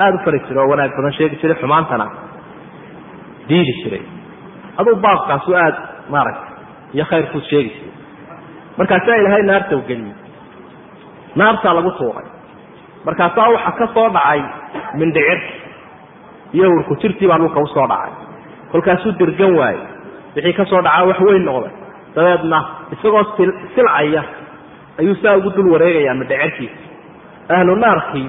aada 0.04 0.16
u 0.16 0.24
fari 0.26 0.40
jiray 0.48 0.64
oo 0.64 0.70
wanaag 0.72 0.92
badan 0.98 1.14
sheegi 1.18 1.36
jiray 1.42 1.58
xumaantana. 1.62 2.06
Diidi 3.50 3.74
jiray. 3.84 4.04
Aduu 4.80 4.96
baabkaasu 5.06 5.52
aada 5.64 5.80
maaragtay 6.14 6.54
iyo 6.96 7.06
khayrkuud 7.12 7.44
sheegi 7.52 7.70
jiray. 7.76 7.94
Markaasaa 8.78 9.16
ilaahay 9.22 9.44
naarta 9.50 9.76
u 9.78 9.82
geliyey. 9.90 10.16
Naartaa 11.36 11.74
lagu 11.78 11.92
tuuray. 12.00 12.28
Markaasaa 13.06 13.50
waxa 13.56 13.72
ka 13.80 13.88
soo 13.94 14.10
dhacay 14.16 14.42
mindhicir 15.00 15.40
iyo 16.54 16.68
urku 16.76 16.96
jirtii 17.02 17.28
baa 17.30 17.38
dhulka 17.42 17.60
u 17.60 17.68
soo 17.76 17.88
dhacay. 17.92 18.14
Kolkaasuu 18.72 19.12
dirgan 19.20 19.54
waayey. 19.60 19.82
Wixii 20.36 20.54
ka 20.60 20.66
soo 20.66 20.82
dhacaa 20.86 21.06
wax 21.10 21.20
weyn 21.28 21.44
noqday. 21.50 21.74
Dabeedna 22.16 22.60
isagoo 22.94 23.24
silcaya 23.76 24.24
ayuu 25.00 25.16
saa 25.22 25.38
ugu 25.38 25.50
dul 25.56 25.68
wareegayaa 25.74 26.14
mindhicirkiisa. 26.20 26.78
Ahlu 27.56 27.76
naarkii 27.84 28.28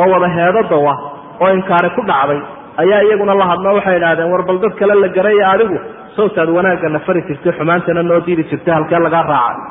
oo 0.00 0.06
wada 0.12 0.28
heedadawa 0.36 0.94
oo 1.42 1.50
inkaari 1.58 1.90
ku 1.96 2.02
dhacday. 2.10 2.40
Ayaa 2.82 3.00
iyaguna 3.06 3.34
la 3.40 3.44
hadlo 3.50 3.70
waxay 3.78 3.96
idhahdeen 4.00 4.30
war 4.32 4.42
bal 4.48 4.58
dad 4.64 4.74
kale 4.80 4.94
la 5.02 5.08
garaya 5.16 5.44
adigu 5.54 5.76
sawtaad 6.16 6.48
wanaaggana 6.56 6.98
fari 7.06 7.20
jirtay 7.28 7.52
xumaantana 7.58 8.02
noo 8.10 8.20
diidi 8.26 8.44
jirtay 8.50 8.74
halkee 8.74 8.98
lagaa 9.06 9.22
raacay. 9.22 9.62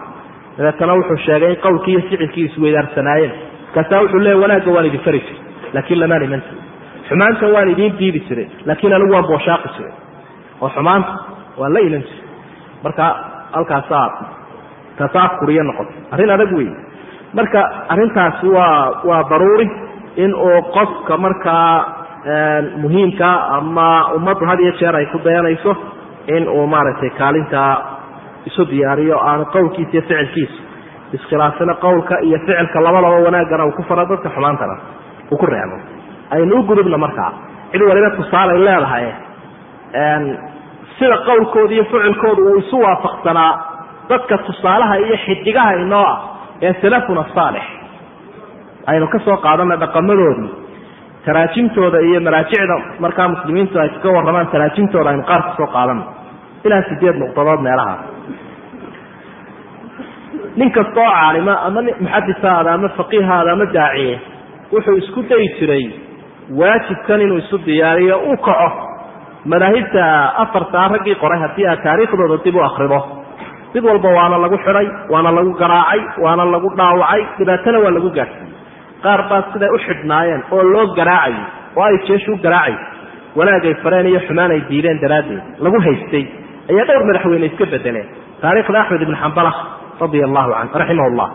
Dabeetana 0.58 0.94
wuxuu 1.00 1.18
sheegay 1.26 1.50
in 1.54 1.60
qowlkii 1.66 1.92
iyo 1.94 2.02
ficilkii 2.10 2.46
isweydaarsanaayeen 2.50 3.34
markaasaa 3.66 4.02
wuxuu 4.04 4.20
leeya 4.26 4.38
wanaagga 4.44 4.72
waan 4.76 4.86
idin 4.90 5.02
fari 5.08 5.20
jiray 5.20 5.40
laakiin 5.76 6.00
lamaan 6.04 6.24
iman 6.28 6.42
jirin. 6.46 6.64
Xumaanta 7.10 7.46
waan 7.56 7.70
idiin 7.74 7.94
diidi 8.00 8.20
jiray 8.30 8.48
laakiin 8.68 8.94
anigu 8.98 9.14
waan 9.16 9.28
booshaaqi 9.32 9.70
jiray. 9.78 9.94
Oo 10.62 10.70
xumaanta 10.76 11.14
waan 11.60 11.74
la 11.76 11.80
iman 11.88 12.04
jiray. 12.08 12.22
Marka 12.84 13.06
halkaasaa 13.56 14.08
tasaafuriyo 14.98 15.64
noqotay. 15.70 15.98
Arrin 16.14 16.30
adag 16.36 16.52
wey 16.58 16.70
marka 17.38 17.60
arrintaasi 17.94 18.48
waa 18.48 19.02
waa 19.10 19.24
daruuri 19.32 19.68
in 20.16 20.32
uu 20.36 20.62
qofka 20.76 21.18
markaa 21.18 21.86
muhiimka 22.82 23.30
ama 23.58 23.88
ummaddu 24.16 24.46
had 24.50 24.60
iyo 24.64 24.72
jeer 24.80 24.96
ay 24.96 25.06
ku 25.14 25.18
dayanayso 25.26 25.76
in 26.36 26.48
uu 26.48 26.68
maaragtay 26.74 27.10
kaalintaa 27.22 27.74
isu 28.50 28.66
diyaariyo 28.72 29.18
aanu 29.30 29.46
qowlkiisa 29.56 29.92
iyo 29.94 30.02
ficilkiisa. 30.02 30.62
Iskhilaafsana 31.14 31.74
qowlka 31.86 32.16
iyo 32.28 32.38
ficilka 32.46 32.80
labadaba 32.86 33.16
wanaaggana 33.26 33.66
uu 33.66 33.72
ku 33.80 33.84
faro 33.90 34.06
dadka 34.12 34.30
xumaantana 34.36 34.76
uu 35.32 35.38
ku 35.38 35.46
reebo. 35.46 35.78
Aynu 36.36 36.56
u 36.60 36.64
gudubna 36.70 36.98
markaa 36.98 37.32
cid 37.72 37.82
waliba 37.90 38.10
tusaalay 38.18 38.58
leedahay 38.68 39.08
sida 41.00 41.18
qowlkooda 41.28 41.74
iyo 41.76 41.84
ficilkooda 41.92 42.42
uu 42.50 42.58
isu 42.62 42.78
waafaqsanaa 42.86 43.52
dadka 44.10 44.38
tusaalaha 44.48 44.96
iyo 45.06 45.18
xidigaha 45.26 45.74
inoo 45.84 46.06
ah 46.14 46.18
ee 46.62 46.74
salafuna 46.82 47.26
saalix 47.36 47.64
aynu 48.92 49.08
ka 49.14 49.20
soo 49.26 49.38
qaadana 49.46 49.76
dhaqamadoodii 49.84 50.52
taraajimtooda 51.26 52.00
iyo 52.08 52.20
maraajicda 52.28 52.76
markaa 53.04 53.28
muslimiintu 53.34 53.80
ay 53.84 53.90
kaga 53.90 54.10
warramaan 54.18 54.48
taraajimtooda 54.54 55.10
aynu 55.12 55.24
qaar 55.30 55.42
ka 55.48 55.52
soo 55.60 55.68
qaadano. 55.76 56.04
Ilaa 56.66 56.84
sideed 56.90 57.16
nuqdadood 57.22 57.62
meelaha. 57.68 57.96
Nin 60.56 60.72
kastoo 60.72 61.08
caalima 61.16 61.54
ama 61.68 61.82
muxadisaada 62.04 62.70
ama 62.78 62.90
faqiihaada 62.98 63.52
ama 63.56 63.66
daaciye 63.76 64.16
wuxuu 64.74 64.96
isku 65.02 65.22
dayi 65.30 65.48
jiray 65.60 65.86
waajibkan 66.60 67.22
inuu 67.26 67.38
isu 67.44 67.58
diyaariyo 67.66 68.18
u 68.32 68.38
kaco. 68.48 68.70
Madaahibta 69.52 70.04
afartaa 70.44 70.88
raggii 70.94 71.16
qoray 71.24 71.40
haddii 71.44 71.68
aad 71.72 71.82
taariikhdooda 71.88 72.38
dib 72.46 72.56
u 72.56 72.62
akrido 72.68 73.00
mid 73.74 73.84
walba 73.90 74.10
waana 74.18 74.38
lagu 74.44 74.58
xidhay 74.66 74.88
waana 75.14 75.32
lagu 75.38 75.52
garaacay 75.62 76.02
waana 76.24 76.46
lagu 76.54 76.70
dhaawacay 76.80 77.22
dhibaatana 77.40 77.80
waa 77.84 77.92
lagu 77.98 78.10
gaadhsiiyey 78.18 78.54
qaar 79.06 79.22
baa 79.30 79.42
siday 79.54 79.70
u 79.76 79.78
xidhnaayeen 79.88 80.42
oo 80.52 80.64
loo 80.74 80.86
garaacayo 80.98 81.44
oo 81.76 81.84
ay 81.90 81.98
jeeshu 82.08 82.34
u 82.34 82.38
garaacayo 82.46 82.80
wanaagay 83.38 83.74
fareen 83.84 84.08
iyo 84.12 84.20
xumaan 84.28 84.52
ay 84.56 84.62
diideen 84.70 85.00
daraaddeed 85.04 85.44
lagu 85.66 85.80
haystay 85.88 86.26
ayaa 86.72 86.86
dhowr 86.90 87.06
madaxweyne 87.10 87.46
iska 87.52 87.66
bedeleen 87.74 88.08
taariikhda 88.42 88.80
axmed 88.84 89.02
ibn 89.08 89.16
xambala 89.24 89.52
radia 90.02 90.26
allahu 90.30 90.52
canhu 90.58 90.80
raximah 90.82 91.10
llah 91.20 91.30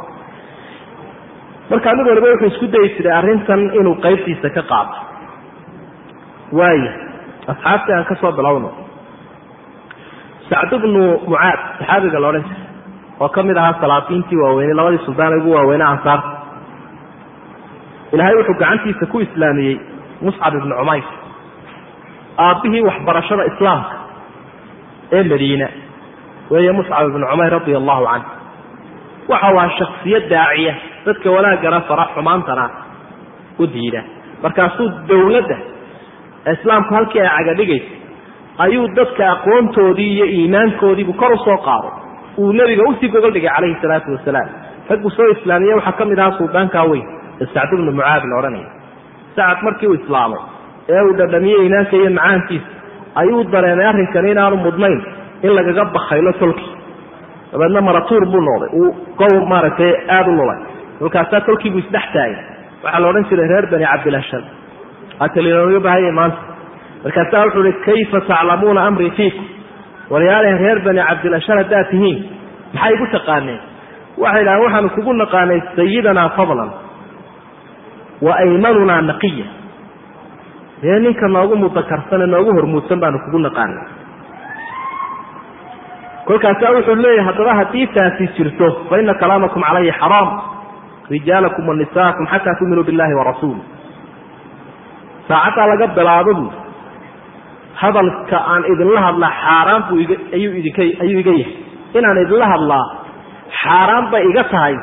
markaa 1.71 1.95
mid 1.99 2.07
waliba 2.11 2.29
wuxuu 2.33 2.51
isku 2.53 2.67
dayi 2.75 2.89
jiray 2.97 3.15
arrintan 3.21 3.61
inuu 3.81 3.97
qaybtiisa 4.05 4.49
ka 4.57 4.63
qaato. 4.71 4.99
Waaya 6.59 6.93
asxaabtii 7.53 7.93
aan 7.97 8.05
ka 8.09 8.33
bilowno 8.39 8.71
sacd 10.51 10.73
bnu 10.83 11.03
mucaad 11.29 11.61
saxaabiga 11.79 12.19
la 12.21 12.29
odhan 12.29 12.45
jiray 12.49 12.67
oo 13.21 13.29
ka 13.29 13.43
mid 13.43 13.57
ahaa 13.57 13.75
salaatiintii 13.81 14.39
waaweyney 14.43 14.75
labadii 14.75 15.05
suldaan 15.05 15.39
ugu 15.41 15.51
waaweyne 15.57 15.85
ansaarta 15.85 16.38
ilaahay 18.13 18.35
wuxuu 18.41 18.59
gacantiisa 18.63 19.07
ku 19.13 19.21
islaamiyey 19.27 19.77
muscab 20.27 20.55
ibnu 20.61 20.75
cumayr 20.81 21.05
aabbihii 22.47 22.83
waxbarashada 22.89 23.45
islaamka 23.53 23.95
ee 25.17 25.23
madiina 25.33 25.69
weeye 26.51 26.73
muscab 26.79 27.07
ibnu 27.11 27.27
cumayr 27.33 27.53
radia 27.57 27.77
allahu 27.83 28.05
canh 28.11 28.25
waxa 29.33 29.49
waa 29.59 29.69
shaksiyad 29.79 30.25
daaciya 30.35 30.75
dadka 31.07 31.31
wanaaggana 31.37 31.81
fara 31.89 32.05
xumaantana 32.15 32.65
u 33.59 33.67
diida. 33.75 34.03
Markaasuu 34.43 34.89
dowladda 35.09 35.57
islaamku 36.53 36.95
halkii 36.95 37.21
ay 37.21 37.29
cagadhigaysa 37.39 37.91
ayuu 38.65 38.87
dadka 38.99 39.25
aqoontoodii 39.35 40.11
iyo 40.17 40.27
iimaankoodiibu 40.37 41.13
kor 41.21 41.33
u 41.33 41.39
soo 41.45 41.57
qaado. 41.67 41.89
Uu 42.39 42.53
nebiga 42.59 42.83
u 42.89 42.95
sii 43.01 43.09
gogol 43.15 43.33
dhigay 43.37 43.51
calayhi 43.57 43.77
salaatu 43.83 44.13
wasalaam. 44.17 44.49
Raggu 44.91 45.11
soo 45.17 45.29
islaamiye 45.35 45.75
waxaa 45.79 45.93
ka 45.99 46.05
mid 46.11 46.19
ahaa 46.19 46.39
suldaankaa 46.39 46.85
weyn 46.91 47.07
sacd 47.55 47.73
ibnu 47.77 47.93
mucaad 47.99 48.23
odhanaya 48.39 48.69
sacad 49.37 49.59
markii 49.67 49.89
uu 49.93 49.95
islaamay 50.01 50.41
ee 50.95 51.03
uu 51.09 51.15
dhadhamiyey 51.21 51.61
iimaanka 51.65 51.97
iyo 51.97 52.11
macaankiisa 52.19 52.67
ayuu 53.21 53.45
dareemay 53.53 53.87
arrinkani 53.93 54.31
inaanu 54.35 54.57
mudnayn 54.67 55.01
in 55.47 55.51
lagaga 55.59 55.85
bakaylo 55.97 56.33
tolkii 56.43 56.73
dabeedna 57.53 57.81
maratuur 57.89 58.25
buu 58.33 58.41
noqday. 58.49 58.71
Uu 58.81 58.89
gow 59.21 59.35
maaragtay 59.53 59.93
aada 60.17 60.31
u 60.31 60.37
lulay 60.39 60.59
kolkaasaa 60.99 61.41
tolkiibuu 61.49 61.79
isdhex 61.85 62.07
taagay. 62.15 62.35
Waxaa 62.85 63.01
la 63.03 63.07
odhan 63.11 63.25
jiray 63.31 63.49
reer 63.53 63.67
bani 63.73 63.85
cabdilashal 63.93 64.45
atalinoga 65.25 65.81
bahayay 65.87 66.13
maanta 66.19 66.39
markaasaa 67.05 67.43
wuxuu 67.45 67.65
ihi 67.69 67.73
kayfa 67.87 68.21
taclamuuna 68.31 68.81
amrii 68.89 69.11
fiikum? 69.19 69.45
Walyaalaha 70.13 70.59
reer 70.65 70.79
bani 70.87 71.01
cabdilashal 71.09 71.59
haddaad 71.63 71.87
tihiin 71.93 72.19
maxay 72.75 72.95
igu 72.97 73.07
taqaaneen? 73.17 73.61
Waxay 74.23 74.43
idhahaan 74.43 74.63
waxaanu 74.65 74.89
kugu 74.97 75.13
naqaanay 75.23 75.61
sayidanaa 75.77 76.29
fadlan 76.37 76.71
wa 78.27 78.33
aymanunaa 78.43 79.03
naqiya. 79.11 79.47
Dee 80.83 80.99
ninka 81.05 81.27
noogu 81.35 81.55
mudakarsan 81.63 82.23
ee 82.23 82.27
noogu 82.35 82.51
hormuudsan 82.57 83.01
baanu 83.03 83.19
kugu 83.25 83.39
naqaanay 83.47 83.87
kolkaasaa 86.29 86.73
wuxuu 86.77 86.95
leeyahay 87.03 87.25
haddaba 87.29 87.53
haddii 87.61 87.87
taasi 87.97 88.25
jirto 88.37 88.67
fa 88.89 88.95
ina 89.03 89.15
kalaamakum 89.23 89.63
calaya 89.69 89.93
xaraam. 90.01 90.29
Rijaalakum 91.15 91.65
wa 91.69 91.75
nisaakum 91.81 92.27
xataa 92.33 92.55
tuuminuu 92.59 92.85
billahi 92.89 93.15
warasuuli 93.19 93.63
saacaddaa 95.29 95.67
laga 95.73 95.87
bilaabo 95.99 96.33
bu 96.39 96.47
hadalka 97.81 98.37
aan 98.53 98.63
idinla 98.73 99.01
hadlaa 99.07 99.33
xaaraan 99.43 99.83
buu 99.89 99.99
ayuu 100.37 100.53
idinka 100.61 100.83
ayuu 101.05 101.21
iga 101.23 101.33
yahay. 101.41 101.55
Inaan 101.99 102.19
idinla 102.25 102.47
hadlaa 102.55 102.85
xaaraan 103.63 104.05
bay 104.13 104.23
iga 104.31 104.45
tahay 104.53 104.75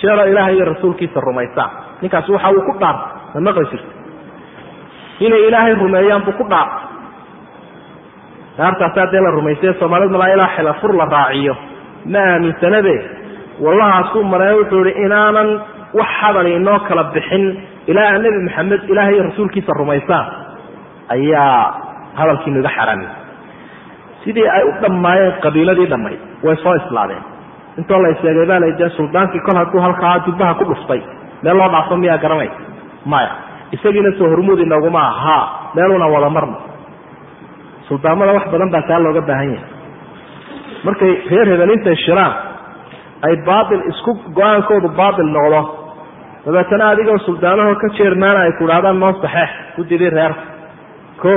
jeero 0.00 0.24
ilaahay 0.32 0.54
iyo 0.56 0.64
rasuulkiisa 0.72 1.20
rumaysaan 1.28 1.70
ninkaas 2.02 2.28
waxa 2.34 2.48
uu 2.56 2.62
ku 2.68 2.72
dhaar 2.82 2.96
ma 3.34 3.40
maqli 3.46 3.66
jirta 3.72 3.90
inay 5.26 5.42
ilaahay 5.48 5.74
rumeeyaan 5.82 6.22
buu 6.26 6.36
ku 6.40 6.44
dhaar 6.52 6.68
daartaasaa 8.58 9.06
dee 9.12 9.20
la 9.26 9.30
rumaysay 9.38 9.72
soomaalida 9.80 10.12
malaa 10.16 10.32
ilaa 10.34 10.48
xilafur 10.56 10.92
la 11.00 11.04
raaciyo. 11.16 11.54
Ma 12.12 12.18
aaminsanabe 12.32 12.94
wallahaasuu 13.64 14.22
maree 14.32 14.52
wuxuu 14.58 14.84
ihi 14.90 15.02
inaanan 15.06 15.48
wax 15.98 16.08
hadal 16.20 16.46
inoo 16.56 16.78
kala 16.88 17.04
bixin 17.14 17.44
ilaa 17.90 18.18
nebi 18.24 18.38
maxamed 18.46 18.82
ilaahay 18.92 19.18
rasuulkiisa 19.28 19.72
rumaysaan 19.80 20.26
ayaa 21.14 21.74
hadalkiinu 22.18 22.58
iga 22.62 22.70
xaraamay 22.76 23.08
sidii 24.24 24.48
ay 24.56 24.62
u 24.68 24.72
dhammaayeen 24.82 25.32
qabiiladii 25.44 25.88
dhammayd 25.92 26.20
way 26.44 26.56
soo 26.64 26.74
islaadeen. 26.80 27.22
Intoo 27.78 27.98
la 28.04 28.10
sheegay 28.22 28.46
baa 28.50 28.60
la 28.64 28.70
dee 28.80 28.90
suldaankii 28.98 29.40
kol 29.46 29.56
hadduu 29.60 29.80
halkaa 29.86 30.16
dubbaha 30.26 30.54
ku 30.60 30.64
dhuftay 30.70 31.00
meel 31.44 31.56
loo 31.60 31.68
dhaafo 31.74 31.96
miyaa 32.02 32.18
garanay 32.24 32.50
maya. 33.12 33.30
Isagiina 33.76 34.10
soo 34.18 34.28
hormuud 34.32 34.58
inooguma 34.66 35.00
aha. 35.12 35.38
Meeluna 35.74 36.06
wada 36.14 36.30
marno. 36.36 36.56
Suldaamada 37.88 38.32
wax 38.36 38.44
badan 38.52 38.70
baa 38.74 38.82
taa 38.88 38.98
looga 39.04 39.20
baahan 39.28 39.50
yahay. 39.54 39.68
Markay 40.86 41.12
reer 41.30 41.46
hebel 41.52 41.70
intay 41.76 41.96
shiraan 42.04 42.32
ay 43.26 43.34
baatil 43.48 43.82
isku 43.92 44.12
go'aankoodu 44.38 44.88
baatil 45.00 45.28
noqdo. 45.36 45.60
Dabeetana 46.46 46.84
adigoo 46.92 47.18
suldaanahoo 47.26 47.74
ka 47.82 47.88
jeermaana 47.98 48.40
ay 48.46 48.52
ku 48.58 48.64
idhahdaan 48.68 48.98
noo 49.02 49.12
saxeex 49.22 49.50
guddidii 49.76 50.10
reerka 50.16 50.42
ko 51.22 51.32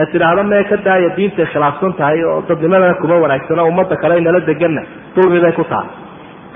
ee 0.00 0.06
tidhaahda 0.12 0.42
mee 0.52 0.62
ka 0.70 0.76
daaya 0.86 1.10
diintay 1.16 1.46
khilaafsan 1.52 1.92
tahay 1.98 2.18
oo 2.30 2.38
dadnimadana 2.48 2.94
kuma 3.02 3.14
wanaagsano 3.24 3.62
ummadda 3.70 3.96
kale 4.02 4.14
nala 4.26 4.40
deganna 4.48 4.82
dulmi 5.16 5.40
bay 5.44 5.52
ku 5.58 5.64
tahay 5.72 5.88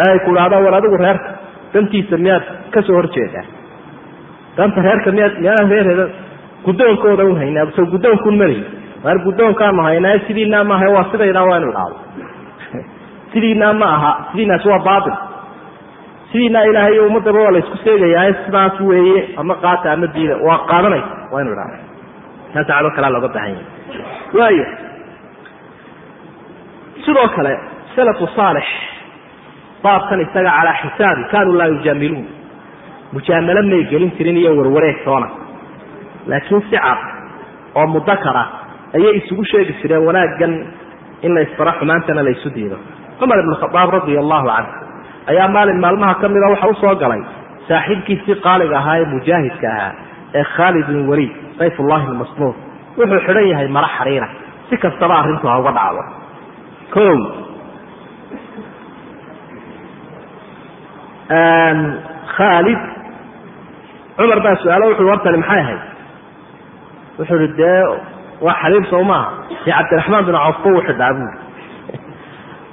ee 0.02 0.08
ay 0.14 0.18
ku 0.24 0.30
idhahdaan 0.34 0.64
war 0.66 0.74
adigu 0.80 0.96
reerka 1.04 1.28
dantiisa 1.74 2.16
miyaad 2.24 2.44
ka 2.74 2.80
soo 2.86 2.96
horjeedaa? 2.98 3.44
Danta 4.56 4.80
reerka 4.86 5.10
miyaad 5.16 5.34
miyaadaan 5.42 5.70
reer 5.72 5.86
hebel 5.90 6.10
guddoonkooda 6.66 7.24
un 7.30 7.36
haynaa 7.42 7.66
so 7.76 7.82
guddoonkuun 7.92 8.36
mali 8.42 8.58
waar 9.04 9.18
guddoonkaanu 9.26 9.82
haynaa 9.88 10.18
sidiinaa 10.26 10.64
maaha 10.70 10.88
waa 10.96 11.04
sidaynaa 11.12 11.44
waa 11.50 11.58
inu 11.60 11.70
idhaahdo 11.72 11.96
sidiinaa 13.32 13.72
ma 13.80 13.86
aha 13.96 14.12
sidiinaas 14.32 14.64
waa 14.70 14.78
baatil. 14.88 15.16
Sidiinaa 16.32 16.62
ilaahay 16.70 16.98
ummaddaba 17.06 17.38
waa 17.44 17.52
la 17.54 17.58
isku 17.62 17.76
seegayaa 17.84 18.32
sidaas 18.46 18.80
weeye 18.88 19.20
ama 19.40 19.54
qaata 19.64 19.92
ama 19.92 20.06
diida 20.14 20.36
waa 20.46 20.58
qaadanaysa 20.70 21.14
waa 21.32 21.40
inu 21.44 21.52
idhahdo 21.52 21.76
taasa 22.52 22.72
cadoo 22.72 22.90
kalea 22.96 23.10
looga 23.14 23.28
baahan 23.34 23.50
yahay. 23.50 23.64
Waayo 24.38 24.66
sidoo 27.06 27.28
kale 27.36 27.52
salafu 27.96 28.26
saalix 28.36 28.66
baabkan 29.82 30.20
isaga 30.20 30.50
calaa 30.58 30.76
xisaabi 30.82 31.22
kaanuu 31.32 31.56
laa 31.58 31.66
yujaamiluun. 31.74 32.26
Mujaamalo 33.12 33.62
may 33.70 33.84
gelin 33.90 34.12
jirin 34.18 34.36
iyo 34.36 34.56
warwareeg 34.58 35.04
toona. 35.04 35.28
Laakiin 36.26 36.62
si 36.70 36.76
cad 36.76 36.98
oo 37.74 37.86
mudakara 37.86 38.44
ayay 38.94 39.16
isugu 39.20 39.44
sheegi 39.44 39.72
jireen 39.82 40.04
wanaaggan 40.06 40.52
in 41.22 41.34
la 41.34 41.44
xumaantana 41.78 42.22
la 42.22 42.30
isu 42.30 42.50
diido. 42.54 42.76
Cumar 43.18 43.38
ibn 43.38 43.54
khadaab 43.60 43.90
radia 43.96 44.20
allahu 44.20 44.46
canhu 44.46 44.72
ayaa 45.30 45.48
maalin 45.48 45.80
maalmaha 45.80 46.14
ka 46.20 46.28
mida 46.28 46.48
waxa 46.52 46.68
u 46.68 46.74
soo 46.74 46.94
galay. 47.02 47.22
Saaxiibkiisii 47.68 48.40
qaaliga 48.44 48.78
ahaa 48.78 48.98
ee 48.98 49.04
mujaahidka 49.14 49.66
ahaa 49.68 49.92
ee 50.34 50.44
khaalid 50.56 50.86
bin 50.86 51.08
waliid 51.10 51.32
sayf 51.58 51.80
ullahi 51.80 52.06
lmasnuur 52.12 52.54
wuxuu 52.98 53.20
xidhan 53.26 53.48
yahay 53.52 53.68
mara 53.68 53.88
xariira. 53.98 54.28
Si 54.68 54.76
kastaba 54.76 55.14
arrintu 55.20 55.46
ha 55.48 55.58
uga 55.60 55.72
dhacdo. 55.78 56.02
O 56.96 57.47
khaalid 62.36 62.80
cumar 64.18 64.40
baa 64.44 64.56
su'aalo 64.62 64.84
wuxu 64.90 65.04
wartani 65.10 65.38
maxay 65.42 65.60
ahayd? 65.64 65.80
Wuxuu 67.18 67.38
ihi 67.44 67.48
dee 67.60 67.82
waa 68.44 68.54
xariir 68.62 68.84
soo 68.90 69.02
maaha 69.10 69.28
si 69.64 69.70
cabdiraxmaan 69.76 70.24
bin 70.26 70.34
cawf 70.42 70.56
ku 70.64 70.70
xidhaa 70.88 71.12
buuri 71.16 71.36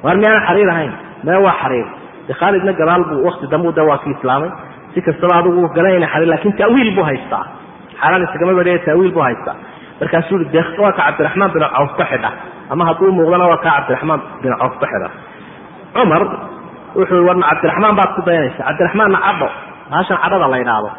waar 0.04 0.16
miyaan 0.22 0.42
xariir 0.48 0.70
ahayn? 0.74 0.94
Mee 1.26 1.40
waa 1.46 1.56
xariir. 1.62 1.88
De 2.28 2.34
khaalidna 2.40 2.72
gadaal 2.80 3.04
buu 3.10 3.24
wakti 3.28 3.46
dambu 3.54 3.72
de 3.78 3.82
waa 3.90 3.98
ki 4.04 4.10
islaamay. 4.16 4.50
Si 4.94 5.02
kastaba 5.02 5.34
adigu 5.40 5.62
garanayna 5.76 6.08
xali 6.14 6.26
laakiin 6.32 6.54
ta'wiil 6.62 6.90
buu 6.96 7.04
haystaa. 7.10 7.46
Xaaraan 8.00 8.24
isagama 8.28 8.54
badhiya 8.60 8.80
ta'wiil 8.88 9.12
buu 9.16 9.24
haystaa. 9.28 9.56
Markaasuu 10.00 10.40
i 10.42 10.46
de 10.54 10.62
waa 10.84 10.92
ka 10.98 11.02
cabdiraxmaan 11.08 11.52
bin 11.54 11.62
cawf 11.76 11.92
ka 11.98 12.06
xidha. 12.12 12.30
Ama 12.72 12.84
hadduu 12.90 13.12
muuqdana 13.18 13.46
waa 13.52 13.58
kaa 13.66 13.74
cabdiraxmaan 13.78 14.22
bin 14.44 14.52
cawf 14.62 14.74
ka 14.82 14.86
xidha. 14.92 15.10
Cumar 15.96 16.22
wuxuu 16.98 17.24
warna 17.28 17.46
cabdiraxmaan 17.52 17.96
baad 18.00 18.12
ku 18.18 18.22
dayanaysa 18.28 18.62
cabdiraxmaanna 18.70 19.20
cadho 19.28 19.48
baashan 19.92 20.18
cadhada 20.24 20.48
la 20.54 20.58
idhaahdo 20.64 20.90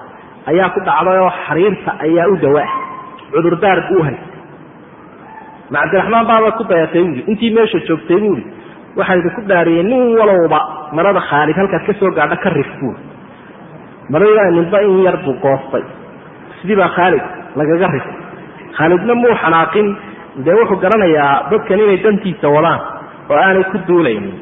ayaa 0.51 0.69
ku 0.75 0.81
dhacday 0.89 1.19
oo 1.25 1.31
xariirta 1.47 1.91
ayaa 2.07 2.27
u 2.33 2.37
dawaa 2.45 2.69
cudurdaar 3.33 3.79
buu 3.89 4.03
haysta 4.07 4.37
ma 5.73 5.79
cabdiraxmaan 5.83 6.25
baaba 6.31 6.49
ku 6.59 6.65
dayatay 6.71 7.03
buui 7.09 7.23
intii 7.33 7.51
meesha 7.57 7.79
joogtay 7.89 8.19
buui 8.25 8.43
waxaa 8.99 9.17
idinku 9.21 9.41
dhaariyey 9.51 9.83
nin 9.91 10.03
walowba 10.19 10.61
marada 10.97 11.21
khaalid 11.31 11.57
halkaad 11.61 11.83
ka 11.89 11.93
soo 12.01 12.11
gaadho 12.19 12.37
ka 12.45 12.51
rif 12.59 12.71
buui 12.81 12.97
marada 14.13 14.43
ninba 14.57 14.79
in 14.87 15.03
yar 15.07 15.17
buu 15.25 15.35
goostay. 15.45 15.83
Sidii 16.61 16.77
baa 16.81 16.89
khaalid 16.97 17.25
lagaga 17.59 17.87
rif 17.97 18.07
khaalidna 18.79 19.15
muu 19.23 19.35
xanaaqin 19.43 19.89
dee 20.47 20.55
wuxuu 20.61 20.79
garanayaa 20.85 21.33
dadkan 21.51 21.81
inay 21.85 21.99
dantiisa 22.05 22.47
wadaan 22.57 22.81
oo 23.31 23.37
aanay 23.45 23.65
ku 23.73 23.77
duulaynin 23.89 24.35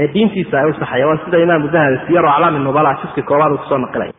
ee 0.00 0.08
diintiisa 0.14 0.54
ay 0.62 0.70
u 0.70 0.74
saxaya 0.80 1.06
waa 1.10 1.18
sida 1.24 1.38
imaamu 1.46 1.68
dahabi 1.74 1.98
siyaro 2.06 2.28
aclaami 2.34 2.58
nubala 2.68 2.94
jiska 3.02 3.22
koobaad 3.30 3.52
uu 3.52 3.58
ku 3.62 3.66
soo 3.72 3.78
naqilay 3.84 4.10